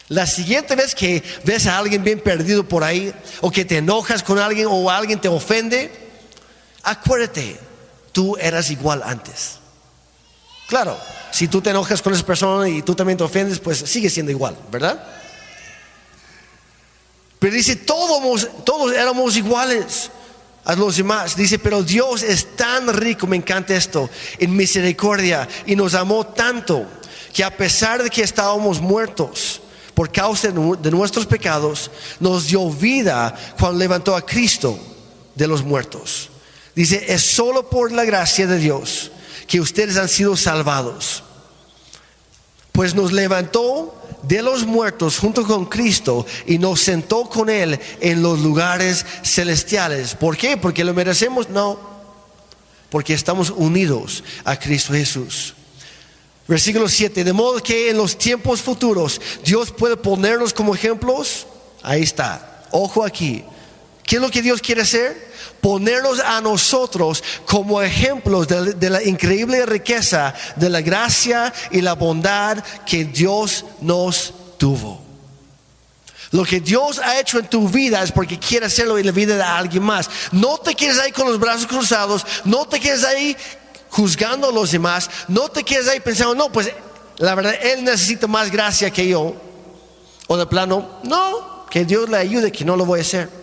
La 0.09 0.26
siguiente 0.26 0.74
vez 0.74 0.94
que 0.94 1.22
ves 1.44 1.66
a 1.66 1.76
alguien 1.76 2.03
bien 2.03 2.20
perdido 2.20 2.66
por 2.66 2.82
ahí, 2.82 3.12
o 3.42 3.51
que 3.51 3.66
te 3.66 3.76
enojas 3.78 4.22
con 4.22 4.38
alguien 4.38 4.66
o 4.70 4.90
alguien 4.90 5.20
te 5.20 5.28
ofende, 5.28 5.92
acuérdate, 6.82 7.61
tú 8.12 8.36
eras 8.40 8.70
igual 8.70 9.03
antes. 9.05 9.59
Claro, 10.69 10.99
si 11.31 11.49
tú 11.49 11.62
te 11.62 11.71
enojas 11.71 12.03
con 12.03 12.12
esa 12.12 12.27
persona 12.27 12.69
y 12.69 12.83
tú 12.83 12.95
también 12.95 13.16
te 13.16 13.25
ofendes, 13.25 13.59
pues 13.59 13.79
sigue 13.79 14.11
siendo 14.11 14.31
igual, 14.31 14.55
¿verdad? 14.71 15.03
Pero 17.39 17.55
dice, 17.55 17.75
todos, 17.75 18.49
todos 18.64 18.93
éramos 18.93 19.35
iguales 19.39 20.11
a 20.66 20.75
los 20.75 20.99
demás. 20.99 21.37
Dice, 21.37 21.59
pero 21.59 21.83
Dios 21.83 22.23
es 22.23 22.55
tan 22.55 22.93
rico, 22.93 23.27
me 23.27 23.37
encanta 23.37 23.75
esto, 23.75 24.11
en 24.39 24.55
misericordia 24.55 25.49
y 25.64 25.75
nos 25.75 25.95
amó 25.95 26.27
tanto 26.27 26.87
que 27.33 27.43
a 27.43 27.57
pesar 27.57 28.03
de 28.03 28.11
que 28.11 28.23
estábamos 28.23 28.79
muertos 28.79 29.62
por 29.95 30.12
causa 30.12 30.49
de 30.49 30.91
nuestros 30.91 31.25
pecados, 31.25 31.91
nos 32.21 32.47
dio 32.47 32.71
vida 32.71 33.35
cuando 33.59 33.79
levantó 33.79 34.14
a 34.14 34.25
Cristo 34.25 34.79
de 35.35 35.47
los 35.47 35.64
muertos. 35.64 36.29
Dice, 36.75 37.07
es 37.09 37.23
solo 37.23 37.71
por 37.71 37.91
la 37.91 38.05
gracia 38.05 38.47
de 38.47 38.59
Dios 38.59 39.12
que 39.49 39.61
ustedes 39.61 39.96
han 39.96 40.09
sido 40.09 40.36
salvados. 40.36 41.24
Pues 42.70 42.94
nos 42.94 43.11
levantó 43.11 44.01
de 44.22 44.42
los 44.42 44.64
muertos 44.66 45.18
junto 45.18 45.44
con 45.44 45.66
Cristo 45.66 46.26
y 46.46 46.59
nos 46.59 46.80
sentó 46.82 47.28
con 47.28 47.49
Él 47.51 47.80
en 48.01 48.22
los 48.22 48.38
lugares 48.40 49.05
celestiales. 49.24 50.14
¿Por 50.14 50.36
qué? 50.36 50.57
¿Porque 50.57 50.84
lo 50.84 50.94
merecemos? 50.94 51.49
No. 51.49 51.80
Porque 52.90 53.14
estamos 53.14 53.51
unidos 53.51 54.22
a 54.44 54.57
Cristo 54.57 54.92
Jesús. 54.92 55.55
Versículo 56.46 56.88
7. 56.88 57.24
De 57.24 57.32
modo 57.32 57.62
que 57.62 57.90
en 57.90 57.96
los 57.96 58.16
tiempos 58.16 58.61
futuros 58.61 59.20
Dios 59.44 59.72
puede 59.72 59.96
ponernos 59.96 60.53
como 60.53 60.74
ejemplos. 60.74 61.46
Ahí 61.82 62.03
está. 62.03 62.66
Ojo 62.70 63.05
aquí. 63.05 63.44
¿Qué 64.05 64.16
es 64.16 64.22
lo 64.22 64.30
que 64.30 64.42
Dios 64.42 64.61
quiere 64.61 64.82
hacer? 64.82 65.28
Ponernos 65.61 66.20
a 66.20 66.41
nosotros 66.41 67.22
como 67.47 67.82
ejemplos 67.82 68.49
de, 68.49 68.91
la 68.91 69.03
increíble 69.03 69.66
riqueza, 69.66 70.34
de 70.57 70.70
la 70.70 70.80
gracia 70.80 71.53
y 71.70 71.80
la 71.80 71.95
bondad 71.95 72.62
que 72.86 73.05
Dios 73.05 73.64
nos 73.80 74.32
tuvo. 74.59 75.09
Lo 76.30 76.45
que 76.45 76.61
Dios 76.61 76.99
ha 76.99 77.18
hecho 77.18 77.39
en 77.39 77.49
tu 77.49 77.68
vida 77.68 78.03
es 78.03 78.12
porque 78.12 78.39
quiere 78.39 78.66
hacerlo 78.66 78.99
en 78.99 79.07
la 79.07 79.12
vida 79.12 79.36
de 79.36 79.43
alguien 79.43 79.82
más. 79.82 80.11
No 80.30 80.59
te 80.59 80.74
quedes 80.74 80.99
ahí 80.99 81.11
con 81.11 81.26
los 81.26 81.39
brazos 81.39 81.66
cruzados, 81.66 82.26
no 82.45 82.66
te 82.66 82.78
quedes 82.78 83.05
ahí 83.05 83.36
juzgando 83.89 84.49
a 84.49 84.53
los 84.53 84.70
demás, 84.70 85.09
no 85.28 85.49
te 85.49 85.64
quedes 85.64 85.89
ahí 85.89 86.01
pensando, 86.01 86.34
no, 86.34 86.53
pues 86.53 86.70
la 87.16 87.34
verdad, 87.34 87.55
Él 87.61 87.84
necesita 87.84 88.26
más 88.26 88.51
gracia 88.51 88.91
que 88.91 89.09
yo. 89.09 89.34
O 90.26 90.36
de 90.36 90.47
plano, 90.47 91.01
no, 91.05 91.66
que 91.70 91.84
Dios 91.84 92.09
le 92.09 92.18
ayude, 92.18 92.53
que 92.53 92.64
no 92.64 92.76
lo 92.76 92.84
voy 92.84 93.01
a 93.01 93.03
hacer. 93.03 93.38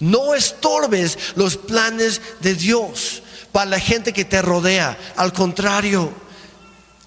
No 0.00 0.34
estorbes 0.34 1.18
los 1.36 1.56
planes 1.56 2.20
de 2.40 2.54
Dios 2.54 3.22
para 3.52 3.70
la 3.70 3.80
gente 3.80 4.12
que 4.12 4.24
te 4.24 4.42
rodea. 4.42 4.98
Al 5.16 5.32
contrario, 5.32 6.12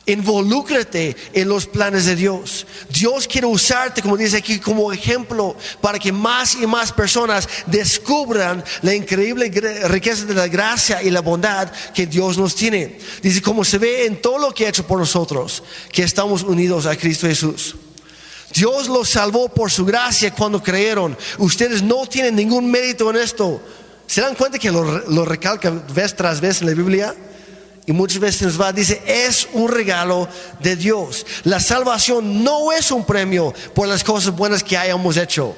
involúcrate 0.07 1.15
en 1.33 1.49
los 1.49 1.67
planes 1.67 2.05
de 2.05 2.15
Dios. 2.15 2.65
Dios 2.89 3.27
quiere 3.27 3.45
usarte, 3.45 4.01
como 4.01 4.17
dice 4.17 4.37
aquí, 4.37 4.57
como 4.59 4.91
ejemplo 4.91 5.55
para 5.81 5.99
que 5.99 6.11
más 6.11 6.55
y 6.55 6.65
más 6.65 6.91
personas 6.93 7.47
descubran 7.67 8.63
la 8.81 8.95
increíble 8.95 9.51
riqueza 9.87 10.25
de 10.25 10.33
la 10.33 10.47
gracia 10.47 11.03
y 11.03 11.11
la 11.11 11.21
bondad 11.21 11.69
que 11.93 12.07
Dios 12.07 12.37
nos 12.37 12.55
tiene. 12.55 12.97
Dice, 13.21 13.41
como 13.41 13.63
se 13.65 13.77
ve 13.77 14.05
en 14.05 14.21
todo 14.21 14.39
lo 14.39 14.53
que 14.53 14.65
ha 14.65 14.69
hecho 14.69 14.87
por 14.87 14.97
nosotros, 14.97 15.61
que 15.91 16.03
estamos 16.03 16.41
unidos 16.41 16.85
a 16.85 16.95
Cristo 16.95 17.27
Jesús. 17.27 17.75
Dios 18.53 18.87
los 18.87 19.09
salvó 19.09 19.49
por 19.49 19.71
su 19.71 19.85
gracia 19.85 20.33
cuando 20.33 20.61
creyeron. 20.61 21.17
Ustedes 21.37 21.81
no 21.81 22.05
tienen 22.05 22.35
ningún 22.35 22.69
mérito 22.69 23.09
en 23.09 23.17
esto. 23.17 23.61
¿Se 24.07 24.21
dan 24.21 24.35
cuenta 24.35 24.57
que 24.57 24.71
lo, 24.71 24.83
lo 24.83 25.25
recalca 25.25 25.69
vez 25.69 26.15
tras 26.15 26.39
vez 26.39 26.61
en 26.61 26.67
la 26.67 26.73
Biblia? 26.73 27.15
Y 27.85 27.93
muchas 27.93 28.19
veces 28.19 28.41
nos 28.41 28.59
va, 28.59 28.73
dice, 28.73 29.01
es 29.05 29.47
un 29.53 29.69
regalo 29.69 30.27
de 30.59 30.75
Dios. 30.75 31.25
La 31.45 31.59
salvación 31.59 32.43
no 32.43 32.73
es 32.73 32.91
un 32.91 33.05
premio 33.05 33.53
por 33.73 33.87
las 33.87 34.03
cosas 34.03 34.35
buenas 34.35 34.61
que 34.61 34.77
hayamos 34.77 35.15
hecho. 35.15 35.55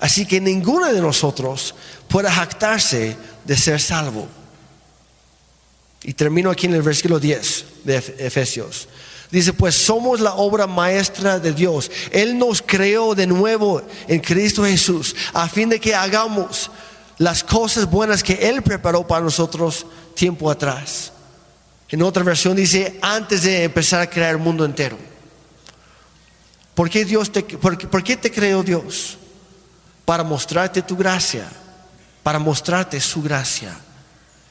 Así 0.00 0.26
que 0.26 0.40
ninguno 0.40 0.92
de 0.92 1.00
nosotros 1.00 1.74
puede 2.08 2.30
jactarse 2.30 3.16
de 3.44 3.56
ser 3.56 3.80
salvo. 3.80 4.26
Y 6.02 6.14
termino 6.14 6.50
aquí 6.50 6.66
en 6.66 6.74
el 6.74 6.82
versículo 6.82 7.20
10 7.20 7.64
de 7.84 7.96
Efesios. 8.18 8.88
Dice, 9.32 9.54
pues 9.54 9.74
somos 9.74 10.20
la 10.20 10.34
obra 10.34 10.66
maestra 10.66 11.38
de 11.38 11.54
Dios. 11.54 11.90
Él 12.10 12.38
nos 12.38 12.60
creó 12.60 13.14
de 13.14 13.26
nuevo 13.26 13.80
en 14.06 14.20
Cristo 14.20 14.62
Jesús 14.62 15.16
a 15.32 15.48
fin 15.48 15.70
de 15.70 15.80
que 15.80 15.94
hagamos 15.94 16.70
las 17.16 17.42
cosas 17.42 17.90
buenas 17.90 18.22
que 18.22 18.34
Él 18.34 18.60
preparó 18.60 19.06
para 19.06 19.24
nosotros 19.24 19.86
tiempo 20.14 20.50
atrás. 20.50 21.12
En 21.88 22.02
otra 22.02 22.22
versión 22.22 22.56
dice, 22.56 22.98
antes 23.00 23.44
de 23.44 23.64
empezar 23.64 24.02
a 24.02 24.10
crear 24.10 24.32
el 24.32 24.38
mundo 24.38 24.66
entero. 24.66 24.98
¿Por 26.74 26.90
qué, 26.90 27.06
Dios 27.06 27.32
te, 27.32 27.42
por, 27.42 27.78
por 27.88 28.04
qué 28.04 28.18
te 28.18 28.30
creó 28.30 28.62
Dios? 28.62 29.16
Para 30.04 30.24
mostrarte 30.24 30.82
tu 30.82 30.94
gracia, 30.94 31.48
para 32.22 32.38
mostrarte 32.38 33.00
su 33.00 33.22
gracia 33.22 33.78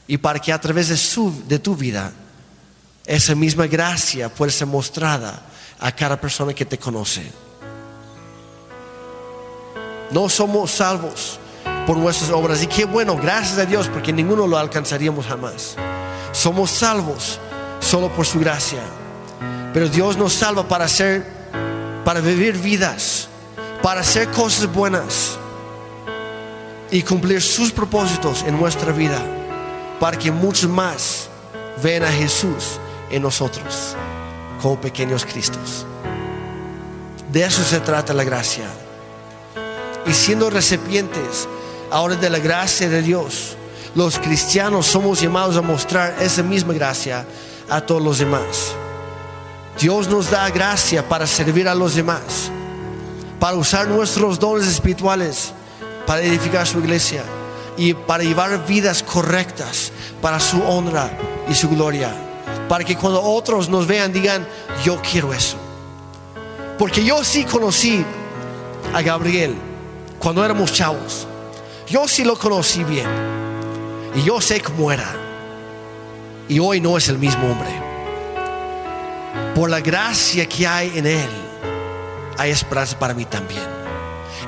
y 0.08 0.16
para 0.18 0.40
que 0.40 0.52
a 0.52 0.60
través 0.60 0.88
de, 0.88 0.96
su, 0.96 1.46
de 1.46 1.60
tu 1.60 1.76
vida 1.76 2.12
esa 3.06 3.34
misma 3.34 3.66
gracia 3.66 4.28
pueda 4.28 4.52
ser 4.52 4.66
mostrada 4.66 5.42
a 5.80 5.92
cada 5.92 6.20
persona 6.20 6.54
que 6.54 6.64
te 6.64 6.78
conoce. 6.78 7.22
No 10.10 10.28
somos 10.28 10.70
salvos 10.70 11.38
por 11.86 11.96
nuestras 11.96 12.30
obras. 12.30 12.62
Y 12.62 12.66
qué 12.66 12.84
bueno, 12.84 13.16
gracias 13.16 13.58
a 13.58 13.64
Dios, 13.64 13.88
porque 13.88 14.12
ninguno 14.12 14.46
lo 14.46 14.56
alcanzaríamos 14.56 15.26
jamás. 15.26 15.76
Somos 16.32 16.70
salvos 16.70 17.40
solo 17.80 18.08
por 18.10 18.26
su 18.26 18.38
gracia. 18.38 18.80
Pero 19.72 19.88
Dios 19.88 20.16
nos 20.16 20.34
salva 20.34 20.68
para 20.68 20.84
hacer, 20.84 21.26
para 22.04 22.20
vivir 22.20 22.56
vidas, 22.58 23.28
para 23.82 24.02
hacer 24.02 24.28
cosas 24.30 24.72
buenas 24.72 25.38
y 26.90 27.02
cumplir 27.02 27.40
sus 27.40 27.72
propósitos 27.72 28.44
en 28.46 28.58
nuestra 28.58 28.92
vida, 28.92 29.18
para 29.98 30.18
que 30.18 30.30
muchos 30.30 30.68
más 30.68 31.28
vean 31.82 32.04
a 32.04 32.12
Jesús 32.12 32.78
en 33.12 33.22
nosotros 33.22 33.94
como 34.60 34.80
pequeños 34.80 35.24
Cristos. 35.24 35.86
De 37.30 37.44
eso 37.44 37.62
se 37.62 37.80
trata 37.80 38.12
la 38.12 38.24
gracia. 38.24 38.64
Y 40.06 40.12
siendo 40.12 40.50
recipientes 40.50 41.48
ahora 41.90 42.16
de 42.16 42.28
la 42.28 42.38
gracia 42.38 42.88
de 42.88 43.02
Dios, 43.02 43.56
los 43.94 44.18
cristianos 44.18 44.86
somos 44.86 45.20
llamados 45.20 45.56
a 45.56 45.62
mostrar 45.62 46.16
esa 46.20 46.42
misma 46.42 46.72
gracia 46.72 47.24
a 47.68 47.80
todos 47.80 48.02
los 48.02 48.18
demás. 48.18 48.74
Dios 49.78 50.08
nos 50.08 50.30
da 50.30 50.50
gracia 50.50 51.08
para 51.08 51.26
servir 51.26 51.68
a 51.68 51.74
los 51.74 51.94
demás, 51.94 52.50
para 53.38 53.56
usar 53.56 53.88
nuestros 53.88 54.38
dones 54.38 54.66
espirituales, 54.66 55.52
para 56.06 56.22
edificar 56.22 56.66
su 56.66 56.78
iglesia 56.78 57.22
y 57.76 57.94
para 57.94 58.22
llevar 58.22 58.66
vidas 58.66 59.02
correctas 59.02 59.92
para 60.20 60.38
su 60.38 60.62
honra 60.62 61.10
y 61.48 61.54
su 61.54 61.68
gloria. 61.68 62.31
Para 62.72 62.84
que 62.84 62.96
cuando 62.96 63.22
otros 63.22 63.68
nos 63.68 63.86
vean 63.86 64.14
digan, 64.14 64.48
yo 64.82 64.98
quiero 65.02 65.34
eso. 65.34 65.58
Porque 66.78 67.04
yo 67.04 67.22
sí 67.22 67.44
conocí 67.44 68.02
a 68.94 69.02
Gabriel 69.02 69.54
cuando 70.18 70.42
éramos 70.42 70.72
chavos. 70.72 71.26
Yo 71.86 72.08
sí 72.08 72.24
lo 72.24 72.34
conocí 72.38 72.82
bien. 72.82 73.06
Y 74.14 74.22
yo 74.22 74.40
sé 74.40 74.62
cómo 74.62 74.90
era. 74.90 75.04
Y 76.48 76.60
hoy 76.60 76.80
no 76.80 76.96
es 76.96 77.10
el 77.10 77.18
mismo 77.18 77.46
hombre. 77.46 77.68
Por 79.54 79.68
la 79.68 79.80
gracia 79.80 80.48
que 80.48 80.66
hay 80.66 80.96
en 80.96 81.06
él, 81.06 81.30
hay 82.38 82.52
esperanza 82.52 82.98
para 82.98 83.12
mí 83.12 83.26
también. 83.26 83.68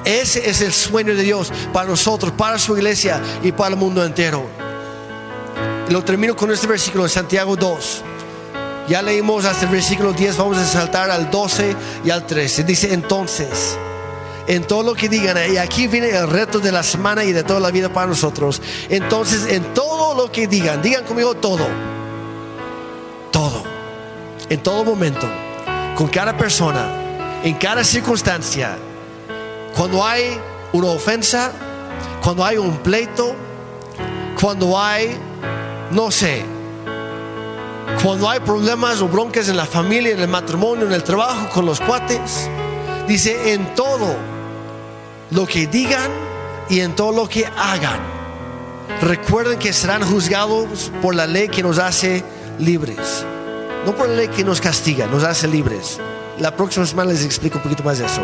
Ese 0.03 0.49
es 0.49 0.63
el 0.63 0.73
sueño 0.73 1.15
de 1.15 1.25
Dios 1.25 1.53
para 1.75 1.91
nosotros, 1.91 2.33
para 2.33 2.59
su 2.59 2.75
iglesia 2.75 3.21
y 3.43 3.53
para 3.53 3.75
el 3.75 3.77
mundo 3.77 4.03
entero. 4.03 4.47
Y 5.91 5.93
lo 5.93 6.03
termino 6.03 6.35
con 6.35 6.51
este 6.51 6.67
versículo 6.67 7.05
de 7.05 7.11
Santiago 7.11 7.55
2. 7.55 8.05
Ya 8.89 9.01
leímos 9.01 9.45
hasta 9.47 9.65
el 9.65 9.73
versículo 9.73 10.13
10, 10.13 10.37
vamos 10.37 10.59
a 10.59 10.67
saltar 10.67 11.11
al 11.11 11.31
12 11.31 11.75
y 12.05 12.11
al 12.11 12.27
13. 12.27 12.65
Dice 12.65 12.93
entonces, 12.93 13.79
en 14.47 14.65
todo 14.65 14.83
lo 14.83 14.95
que 14.95 15.09
digan, 15.09 15.39
y 15.51 15.57
aquí 15.57 15.87
viene 15.87 16.11
el 16.11 16.29
reto 16.29 16.59
de 16.59 16.71
la 16.71 16.83
semana 16.83 17.25
y 17.25 17.33
de 17.33 17.43
toda 17.45 17.61
la 17.61 17.71
vida 17.71 17.91
para 17.91 18.07
nosotros. 18.07 18.61
Entonces, 18.91 19.47
en 19.51 19.73
todo 19.73 20.15
lo 20.15 20.31
que 20.31 20.47
digan, 20.47 20.83
digan 20.83 21.05
conmigo 21.05 21.35
todo, 21.35 21.67
todo, 23.31 23.63
en 24.51 24.63
todo 24.63 24.85
momento, 24.85 25.27
con 25.97 26.09
cada 26.09 26.37
persona, 26.37 27.41
en 27.43 27.55
cada 27.55 27.85
circunstancia, 27.85 28.77
cuando 29.75 30.05
hay 30.05 30.39
una 30.73 30.89
ofensa, 30.89 31.53
cuando 32.23 32.45
hay 32.45 32.59
un 32.59 32.77
pleito, 32.79 33.35
cuando 34.39 34.79
hay, 34.79 35.17
no 35.91 36.11
sé, 36.11 36.45
cuando 38.03 38.29
hay 38.29 38.41
problemas 38.41 39.01
o 39.01 39.09
broncas 39.09 39.49
en 39.49 39.57
la 39.57 39.67
familia, 39.67 40.13
en 40.13 40.21
el 40.21 40.29
matrimonio, 40.29 40.87
en 40.87 40.93
el 40.93 41.03
trabajo, 41.03 41.49
con 41.51 41.67
los 41.67 41.81
cuates, 41.81 42.49
dice 43.09 43.53
en 43.53 43.75
todo 43.75 44.17
lo 45.31 45.47
que 45.47 45.67
digan 45.67 46.11
y 46.69 46.81
en 46.81 46.95
todo 46.95 47.13
lo 47.13 47.29
que 47.29 47.47
hagan. 47.47 48.01
Recuerden 49.01 49.59
que 49.59 49.73
serán 49.73 50.03
juzgados 50.03 50.93
por 51.03 51.15
la 51.15 51.27
ley 51.27 51.49
que 51.49 51.63
nos 51.63 51.79
hace 51.79 52.23
libres. 52.59 53.25
No 53.85 53.95
por 53.95 54.09
la 54.09 54.17
ley 54.17 54.29
que 54.29 54.45
nos 54.45 54.61
castiga, 54.61 55.07
nos 55.07 55.25
hace 55.25 55.49
libres. 55.49 55.99
La 56.39 56.55
próxima 56.57 56.87
semana 56.87 57.13
les 57.13 57.25
explico 57.25 57.59
un 57.59 57.63
poquito 57.63 57.83
más 57.83 57.99
de 57.99 58.07
eso. 58.07 58.23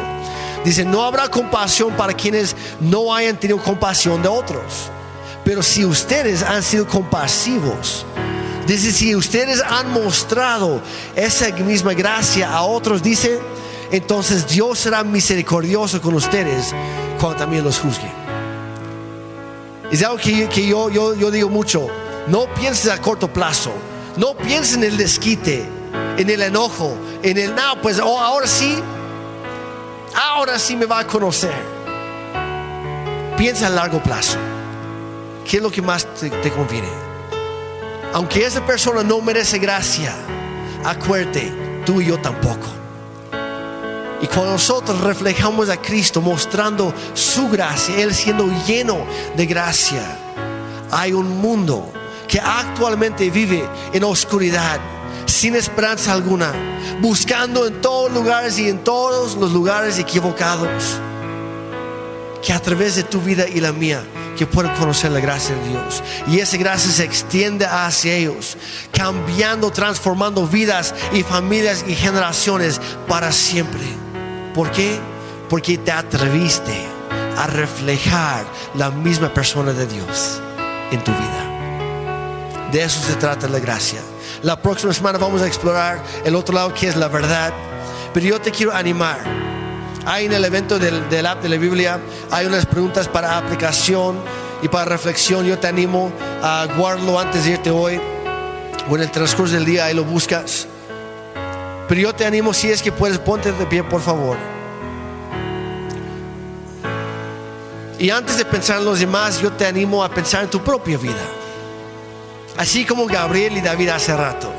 Dice, 0.64 0.84
no 0.84 1.04
habrá 1.04 1.28
compasión 1.28 1.92
para 1.96 2.12
quienes 2.12 2.56
no 2.80 3.14
hayan 3.14 3.38
tenido 3.38 3.62
compasión 3.62 4.22
de 4.22 4.28
otros. 4.28 4.90
Pero 5.44 5.62
si 5.62 5.84
ustedes 5.84 6.42
han 6.42 6.62
sido 6.62 6.86
compasivos, 6.86 8.04
dice, 8.76 8.92
si 8.92 9.14
ustedes 9.14 9.62
han 9.62 9.92
mostrado 9.92 10.80
esa 11.16 11.50
misma 11.56 11.94
gracia 11.94 12.52
a 12.52 12.62
otros, 12.62 13.02
dice, 13.02 13.40
entonces 13.90 14.46
Dios 14.46 14.78
será 14.78 15.02
misericordioso 15.02 16.00
con 16.00 16.14
ustedes 16.14 16.72
cuando 17.18 17.38
también 17.38 17.64
los 17.64 17.78
juzgue. 17.78 18.10
Es 19.90 20.04
algo 20.04 20.18
que, 20.18 20.66
yo, 20.66 20.88
yo, 20.88 21.30
digo 21.30 21.48
mucho, 21.48 21.88
no 22.28 22.46
pienses 22.54 22.90
a 22.92 23.00
corto 23.00 23.32
plazo, 23.32 23.72
no 24.16 24.36
pienses 24.36 24.76
en 24.76 24.84
el 24.84 24.96
desquite, 24.96 25.64
en 26.16 26.30
el 26.30 26.42
enojo, 26.42 26.96
en 27.22 27.38
el 27.38 27.54
no, 27.54 27.80
pues 27.82 27.98
oh, 27.98 28.20
ahora 28.20 28.46
sí, 28.46 28.78
ahora 30.14 30.58
sí 30.60 30.76
me 30.76 30.86
va 30.86 31.00
a 31.00 31.06
conocer. 31.06 31.54
Piensa 33.36 33.66
a 33.66 33.70
largo 33.70 34.00
plazo. 34.00 34.36
¿Qué 35.44 35.56
es 35.56 35.62
lo 35.62 35.70
que 35.70 35.82
más 35.82 36.06
te 36.14 36.50
conviene? 36.52 37.09
Aunque 38.12 38.44
esa 38.44 38.64
persona 38.66 39.02
no 39.02 39.20
merece 39.20 39.58
gracia, 39.58 40.12
acuérdate, 40.84 41.52
tú 41.86 42.00
y 42.00 42.06
yo 42.06 42.18
tampoco. 42.18 42.66
Y 44.20 44.26
cuando 44.26 44.52
nosotros 44.52 45.00
reflejamos 45.00 45.70
a 45.70 45.76
Cristo 45.80 46.20
mostrando 46.20 46.92
su 47.14 47.48
gracia, 47.48 47.96
Él 48.02 48.12
siendo 48.12 48.48
lleno 48.66 48.98
de 49.36 49.46
gracia, 49.46 50.02
hay 50.90 51.12
un 51.12 51.40
mundo 51.40 51.90
que 52.26 52.40
actualmente 52.40 53.30
vive 53.30 53.66
en 53.92 54.04
oscuridad, 54.04 54.80
sin 55.26 55.54
esperanza 55.54 56.12
alguna, 56.12 56.52
buscando 57.00 57.66
en 57.66 57.80
todos 57.80 58.12
lugares 58.12 58.58
y 58.58 58.68
en 58.68 58.82
todos 58.84 59.36
los 59.36 59.52
lugares 59.52 59.98
equivocados, 59.98 60.98
que 62.42 62.52
a 62.52 62.60
través 62.60 62.96
de 62.96 63.04
tu 63.04 63.20
vida 63.20 63.46
y 63.48 63.60
la 63.60 63.72
mía, 63.72 64.02
que 64.36 64.46
puedan 64.46 64.74
conocer 64.76 65.10
la 65.10 65.20
gracia 65.20 65.54
de 65.54 65.68
Dios. 65.68 66.02
Y 66.28 66.38
esa 66.38 66.56
gracia 66.56 66.90
se 66.90 67.04
extiende 67.04 67.66
hacia 67.66 68.14
ellos, 68.14 68.56
cambiando, 68.92 69.70
transformando 69.70 70.46
vidas 70.46 70.94
y 71.12 71.22
familias 71.22 71.84
y 71.86 71.94
generaciones 71.94 72.80
para 73.06 73.32
siempre. 73.32 73.82
¿Por 74.54 74.70
qué? 74.70 74.98
Porque 75.48 75.78
te 75.78 75.92
atreviste 75.92 76.86
a 77.36 77.46
reflejar 77.46 78.44
la 78.74 78.90
misma 78.90 79.32
persona 79.32 79.72
de 79.72 79.86
Dios 79.86 80.40
en 80.90 81.02
tu 81.02 81.10
vida. 81.10 82.68
De 82.72 82.82
eso 82.82 83.00
se 83.00 83.14
trata 83.14 83.48
la 83.48 83.58
gracia. 83.58 84.00
La 84.42 84.60
próxima 84.60 84.92
semana 84.92 85.18
vamos 85.18 85.42
a 85.42 85.46
explorar 85.46 86.02
el 86.24 86.34
otro 86.36 86.54
lado 86.54 86.72
que 86.72 86.88
es 86.88 86.96
la 86.96 87.08
verdad. 87.08 87.52
Pero 88.14 88.26
yo 88.26 88.40
te 88.40 88.50
quiero 88.50 88.72
animar. 88.72 89.18
Hay 90.06 90.26
en 90.26 90.32
el 90.32 90.44
evento 90.44 90.78
del, 90.78 91.08
del 91.08 91.26
app 91.26 91.42
de 91.42 91.48
la 91.48 91.56
Biblia, 91.56 92.00
hay 92.30 92.46
unas 92.46 92.66
preguntas 92.66 93.08
para 93.08 93.36
aplicación 93.36 94.18
y 94.62 94.68
para 94.68 94.84
reflexión. 94.86 95.44
Yo 95.44 95.58
te 95.58 95.66
animo 95.66 96.10
a 96.42 96.66
guardarlo 96.76 97.18
antes 97.18 97.44
de 97.44 97.52
irte 97.52 97.70
hoy 97.70 98.00
o 98.88 98.96
en 98.96 99.02
el 99.02 99.10
transcurso 99.10 99.54
del 99.54 99.64
día, 99.64 99.84
ahí 99.86 99.94
lo 99.94 100.04
buscas. 100.04 100.66
Pero 101.88 102.00
yo 102.00 102.14
te 102.14 102.24
animo, 102.24 102.54
si 102.54 102.70
es 102.70 102.82
que 102.82 102.92
puedes, 102.92 103.18
ponte 103.18 103.52
de 103.52 103.66
pie, 103.66 103.82
por 103.82 104.00
favor. 104.00 104.36
Y 107.98 108.10
antes 108.10 108.38
de 108.38 108.44
pensar 108.44 108.78
en 108.78 108.84
los 108.86 109.00
demás, 109.00 109.40
yo 109.40 109.52
te 109.52 109.66
animo 109.66 110.02
a 110.02 110.08
pensar 110.08 110.44
en 110.44 110.50
tu 110.50 110.60
propia 110.60 110.96
vida. 110.96 111.20
Así 112.56 112.84
como 112.84 113.06
Gabriel 113.06 113.56
y 113.56 113.60
David 113.60 113.90
hace 113.90 114.16
rato, 114.16 114.52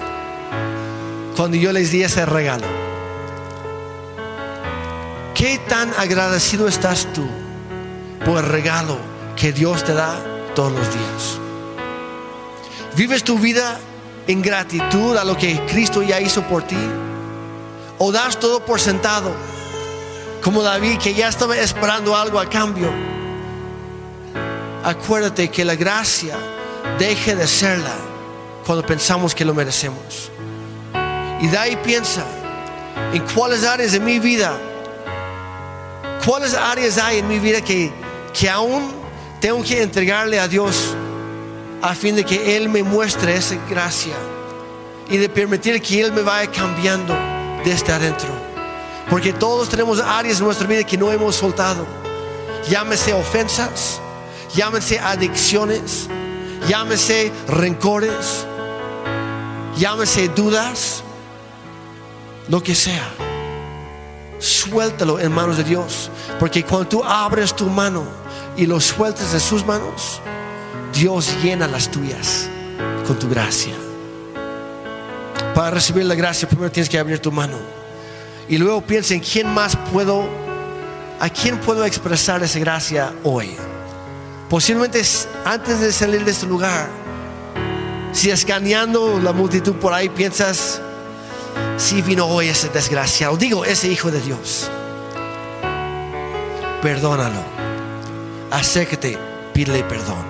cuando 1.35 1.57
yo 1.57 1.71
les 1.71 1.91
di 1.91 2.03
ese 2.03 2.25
regalo. 2.25 2.80
¿Qué 5.41 5.57
tan 5.57 5.91
agradecido 5.97 6.67
estás 6.67 7.07
tú 7.13 7.27
por 8.23 8.43
el 8.43 8.51
regalo 8.51 8.99
que 9.35 9.51
Dios 9.51 9.83
te 9.83 9.95
da 9.95 10.13
todos 10.53 10.71
los 10.71 10.87
días? 10.93 11.39
¿Vives 12.95 13.23
tu 13.23 13.39
vida 13.39 13.79
en 14.27 14.43
gratitud 14.43 15.17
a 15.17 15.23
lo 15.23 15.35
que 15.35 15.59
Cristo 15.65 16.03
ya 16.03 16.21
hizo 16.21 16.43
por 16.43 16.61
ti? 16.61 16.77
o 18.03 18.11
das 18.11 18.39
todo 18.39 18.65
por 18.65 18.79
sentado, 18.79 19.31
como 20.43 20.63
David 20.63 20.97
que 20.97 21.13
ya 21.13 21.27
estaba 21.27 21.55
esperando 21.57 22.15
algo 22.15 22.39
a 22.39 22.49
cambio. 22.49 22.91
Acuérdate 24.83 25.49
que 25.49 25.63
la 25.63 25.75
gracia 25.75 26.35
deje 26.97 27.35
de 27.35 27.47
serla 27.47 27.95
cuando 28.65 28.83
pensamos 28.83 29.35
que 29.35 29.45
lo 29.45 29.53
merecemos. 29.53 30.31
Y 31.41 31.47
de 31.47 31.57
ahí 31.57 31.75
piensa 31.83 32.23
en 33.13 33.23
cuáles 33.35 33.63
áreas 33.63 33.91
de 33.91 33.99
mi 33.99 34.19
vida, 34.19 34.53
cuáles 36.25 36.53
áreas 36.53 36.97
hay 36.97 37.19
en 37.19 37.27
mi 37.27 37.39
vida 37.39 37.61
que, 37.61 37.91
que 38.33 38.49
aún 38.49 38.91
tengo 39.39 39.63
que 39.63 39.81
entregarle 39.81 40.39
a 40.39 40.47
Dios 40.47 40.95
a 41.81 41.95
fin 41.95 42.15
de 42.15 42.23
que 42.23 42.55
Él 42.55 42.69
me 42.69 42.83
muestre 42.83 43.35
esa 43.35 43.55
gracia 43.69 44.13
y 45.09 45.17
de 45.17 45.27
permitir 45.29 45.81
que 45.81 46.01
Él 46.01 46.13
me 46.13 46.21
vaya 46.21 46.49
cambiando 46.51 47.15
desde 47.65 47.91
adentro. 47.91 48.29
Porque 49.09 49.33
todos 49.33 49.67
tenemos 49.67 49.99
áreas 49.99 50.39
en 50.39 50.45
nuestra 50.45 50.67
vida 50.67 50.83
que 50.83 50.97
no 50.97 51.11
hemos 51.11 51.35
soltado. 51.35 51.85
Llámese 52.69 53.13
ofensas, 53.13 53.99
llámese 54.55 54.99
adicciones, 54.99 56.07
llámese 56.67 57.31
rencores, 57.47 58.45
llámese 59.75 60.29
dudas, 60.29 61.03
lo 62.47 62.61
que 62.61 62.75
sea. 62.75 63.30
Suéltalo 64.41 65.19
en 65.19 65.31
manos 65.31 65.57
de 65.57 65.63
Dios. 65.63 66.09
Porque 66.39 66.63
cuando 66.65 66.89
tú 66.89 67.03
abres 67.03 67.55
tu 67.55 67.67
mano 67.67 68.03
y 68.57 68.65
lo 68.65 68.81
sueltas 68.81 69.31
de 69.31 69.39
sus 69.39 69.63
manos, 69.65 70.19
Dios 70.93 71.31
llena 71.43 71.67
las 71.67 71.89
tuyas 71.89 72.49
con 73.05 73.17
tu 73.19 73.29
gracia. 73.29 73.73
Para 75.53 75.71
recibir 75.71 76.05
la 76.05 76.15
gracia, 76.15 76.47
primero 76.47 76.71
tienes 76.71 76.89
que 76.89 76.97
abrir 76.97 77.19
tu 77.19 77.31
mano. 77.31 77.57
Y 78.49 78.57
luego 78.57 78.81
piensa 78.81 79.13
en 79.13 79.19
quién 79.19 79.47
más 79.53 79.77
puedo, 79.93 80.27
a 81.19 81.29
quién 81.29 81.59
puedo 81.59 81.85
expresar 81.85 82.41
esa 82.41 82.59
gracia 82.59 83.13
hoy. 83.23 83.55
Posiblemente 84.49 85.01
antes 85.45 85.79
de 85.79 85.91
salir 85.91 86.25
de 86.25 86.31
este 86.31 86.47
lugar, 86.47 86.89
si 88.11 88.31
escaneando 88.31 89.19
la 89.21 89.31
multitud 89.33 89.75
por 89.75 89.93
ahí 89.93 90.09
piensas, 90.09 90.81
si 91.77 92.01
vino 92.01 92.25
hoy 92.25 92.47
ese 92.47 92.69
desgraciado, 92.69 93.37
digo, 93.37 93.65
ese 93.65 93.87
hijo 93.87 94.11
de 94.11 94.21
Dios, 94.21 94.69
perdónalo, 96.81 97.43
acércate, 98.51 99.17
pídele 99.53 99.83
perdón, 99.83 100.23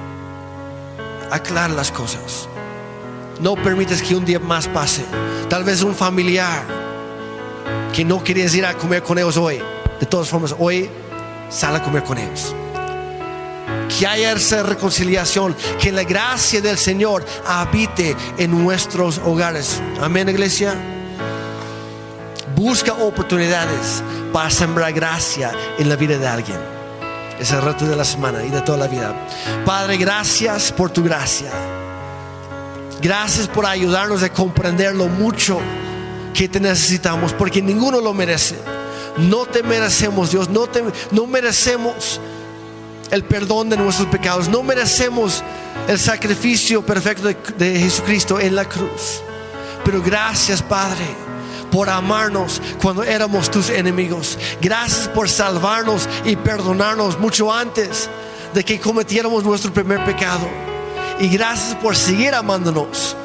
aclara 1.32 1.74
las 1.74 1.92
cosas. 1.92 2.48
No 3.40 3.56
permites 3.56 4.04
que 4.04 4.16
un 4.16 4.24
día 4.24 4.40
más 4.40 4.68
pase. 4.68 5.04
Tal 5.50 5.64
vez 5.64 5.82
un 5.82 5.96
familiar 5.96 6.64
que 7.92 8.06
no 8.06 8.24
querías 8.24 8.54
ir 8.54 8.66
a 8.66 8.76
comer 8.76 9.02
con 9.02 9.18
ellos 9.18 9.36
hoy. 9.36 9.60
De 10.00 10.06
todas 10.06 10.30
formas, 10.30 10.56
hoy 10.60 10.90
sal 11.50 11.76
a 11.76 11.82
comer 11.82 12.04
con 12.04 12.18
ellos. 12.18 12.56
Que 13.98 14.08
haya 14.08 14.32
esa 14.34 14.64
reconciliación, 14.64 15.56
que 15.80 15.92
la 15.92 16.04
gracia 16.04 16.62
del 16.62 16.78
Señor 16.78 17.26
habite 17.46 18.16
en 18.38 18.64
nuestros 18.64 19.20
hogares. 19.26 19.82
Amén, 20.00 20.30
iglesia. 20.30 20.76
Busca 22.62 22.94
oportunidades 22.94 24.04
para 24.32 24.52
sembrar 24.52 24.94
gracia 24.94 25.52
en 25.80 25.90
la 25.90 25.96
vida 25.96 26.20
de 26.20 26.28
alguien. 26.28 26.60
Es 27.40 27.52
el 27.52 27.60
reto 27.60 27.88
de 27.88 27.96
la 27.96 28.06
semana 28.06 28.46
y 28.46 28.50
de 28.50 28.62
toda 28.62 28.78
la 28.78 28.88
vida. 28.88 29.16
Padre, 29.66 29.98
gracias 29.98 30.72
por 30.72 30.92
tu 30.92 31.04
gracia. 31.04 31.50
Gracias 33.02 33.48
por 33.48 33.66
ayudarnos 33.66 34.22
a 34.22 34.32
comprender 34.32 34.94
lo 34.94 35.08
mucho 35.08 35.60
que 36.36 36.48
te 36.48 36.60
necesitamos, 36.60 37.34
porque 37.34 37.64
ninguno 37.64 38.00
lo 38.00 38.14
merece. 38.14 38.60
No 39.18 39.48
te 39.48 39.64
merecemos, 39.64 40.30
Dios, 40.30 40.48
no, 40.48 40.70
no 41.10 41.26
merecemos 41.26 42.22
el 43.10 43.24
perdón 43.24 43.72
de 43.72 43.78
nuestros 43.78 44.08
pecados, 44.10 44.48
no 44.48 44.62
merecemos 44.62 45.44
el 45.88 45.98
sacrificio 45.98 46.86
perfecto 46.86 47.28
de, 47.28 47.38
de 47.58 47.80
Jesucristo 47.80 48.40
en 48.40 48.56
la 48.56 48.66
cruz. 48.66 49.20
Pero 49.84 50.00
gracias, 50.04 50.62
Padre, 50.62 51.31
por 51.72 51.90
amarnos 51.90 52.62
cuando 52.82 53.04
éramos 53.04 53.50
tus 53.50 53.70
enemigos. 53.70 54.38
Gracias 54.62 55.08
por 55.08 55.30
salvarnos 55.30 56.08
y 56.26 56.36
perdonarnos 56.36 57.20
mucho 57.20 57.52
antes 57.52 58.10
de 58.54 58.64
que 58.64 58.80
cometiéramos 58.80 59.44
nuestro 59.44 59.74
primer 59.74 60.04
pecado. 60.06 60.48
Y 61.20 61.30
gracias 61.30 61.76
por 61.76 61.96
seguir 61.96 62.34
amándonos 62.36 63.16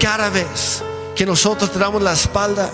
cada 0.00 0.28
vez 0.28 0.82
que 1.14 1.24
nosotros 1.24 1.72
te 1.72 1.78
damos 1.78 2.02
la 2.02 2.12
espalda, 2.12 2.70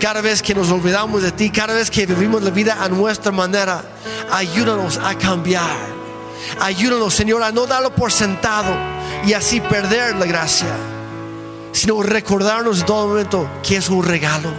cada 0.00 0.20
vez 0.20 0.42
que 0.42 0.54
nos 0.54 0.70
olvidamos 0.70 1.22
de 1.22 1.32
ti, 1.32 1.50
cada 1.50 1.74
vez 1.74 1.90
que 1.90 2.06
vivimos 2.06 2.42
la 2.42 2.50
vida 2.50 2.78
a 2.80 2.88
nuestra 2.88 3.32
manera. 3.32 3.84
Ayúdanos 4.32 4.98
a 4.98 5.16
cambiar. 5.16 5.96
Ayúdanos, 6.60 7.14
Señor, 7.14 7.42
a 7.42 7.52
no 7.52 7.66
darlo 7.66 7.94
por 7.94 8.12
sentado 8.12 8.74
y 9.26 9.32
así 9.32 9.60
perder 9.60 10.16
la 10.16 10.26
gracia, 10.26 10.68
sino 11.76 12.02
recordarnos 12.02 12.80
en 12.80 12.86
todo 12.86 13.08
momento 13.08 13.48
que 13.62 13.76
es 13.76 13.90
un 13.90 14.02
regalo, 14.02 14.50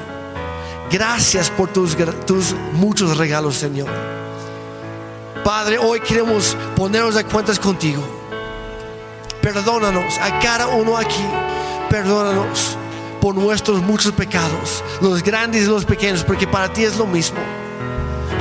Gracias 0.90 1.50
por 1.50 1.68
tus, 1.68 1.98
tus 2.26 2.56
muchos 2.72 3.18
regalos, 3.18 3.56
Señor. 3.56 3.90
Padre, 5.44 5.78
hoy 5.78 6.00
queremos 6.00 6.56
ponernos 6.78 7.18
a 7.18 7.26
cuentas 7.26 7.60
contigo. 7.60 8.02
Perdónanos 9.42 10.18
a 10.20 10.40
cada 10.40 10.68
uno 10.68 10.96
aquí. 10.96 11.26
Perdónanos 11.90 12.78
por 13.20 13.36
nuestros 13.36 13.82
muchos 13.82 14.14
pecados, 14.14 14.82
los 15.02 15.22
grandes 15.24 15.64
y 15.64 15.68
los 15.68 15.84
pequeños, 15.84 16.24
porque 16.24 16.48
para 16.48 16.72
ti 16.72 16.86
es 16.86 16.98
lo 16.98 17.06
mismo. 17.06 17.40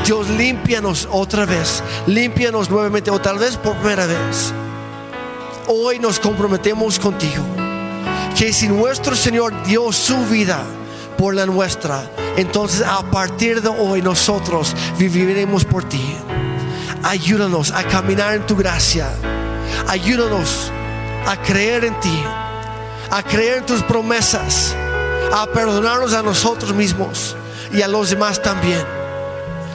Dios, 0.04 0.28
límpianos 0.28 1.08
otra 1.10 1.46
vez, 1.46 1.82
límpianos 2.06 2.70
nuevamente 2.70 3.10
o 3.10 3.20
tal 3.20 3.38
vez 3.38 3.56
por 3.56 3.74
primera 3.78 4.06
vez. 4.06 4.52
Hoy 5.66 5.98
nos 5.98 6.20
comprometemos 6.20 7.00
contigo, 7.00 7.42
que 8.36 8.52
si 8.52 8.68
nuestro 8.68 9.16
Señor 9.16 9.54
dio 9.64 9.90
su 9.92 10.16
vida 10.26 10.62
por 11.16 11.34
la 11.34 11.46
nuestra, 11.46 12.10
entonces 12.36 12.82
a 12.82 13.02
partir 13.10 13.62
de 13.62 13.68
hoy 13.68 14.02
nosotros 14.02 14.74
viviremos 14.98 15.64
por 15.64 15.88
ti. 15.88 16.14
Ayúdanos 17.02 17.70
a 17.70 17.82
caminar 17.84 18.34
en 18.34 18.44
tu 18.44 18.54
gracia. 18.54 19.08
Ayúdanos 19.88 20.70
a 21.26 21.40
creer 21.40 21.86
en 21.86 21.98
ti, 22.00 22.22
a 23.10 23.22
creer 23.22 23.58
en 23.58 23.66
tus 23.66 23.82
promesas, 23.82 24.74
a 25.32 25.46
perdonarnos 25.46 26.12
a 26.12 26.22
nosotros 26.22 26.74
mismos 26.74 27.34
y 27.72 27.80
a 27.80 27.88
los 27.88 28.10
demás 28.10 28.42
también. 28.42 28.84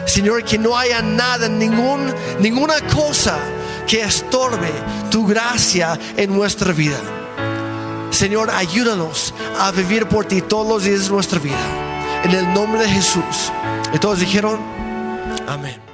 Señor, 0.06 0.44
que 0.44 0.60
no 0.60 0.78
haya 0.78 1.02
nada, 1.02 1.50
ningún, 1.50 2.14
ninguna 2.40 2.80
cosa 2.94 3.40
que 3.88 4.02
estorbe 4.02 4.72
tu 5.10 5.26
gracia 5.26 5.98
en 6.16 6.32
nuestra 6.32 6.74
vida. 6.74 7.00
Señor, 8.12 8.52
ayúdanos 8.52 9.34
a 9.60 9.72
vivir 9.72 10.06
por 10.06 10.26
ti 10.26 10.42
todos 10.42 10.68
los 10.68 10.84
días 10.84 11.06
de 11.06 11.10
nuestra 11.10 11.40
vida. 11.40 11.58
En 12.24 12.32
el 12.32 12.54
nombre 12.54 12.82
de 12.82 12.90
Jesús. 12.90 13.52
Y 13.94 13.98
todos 13.98 14.20
dijeron, 14.20 14.60
amén. 15.48 15.91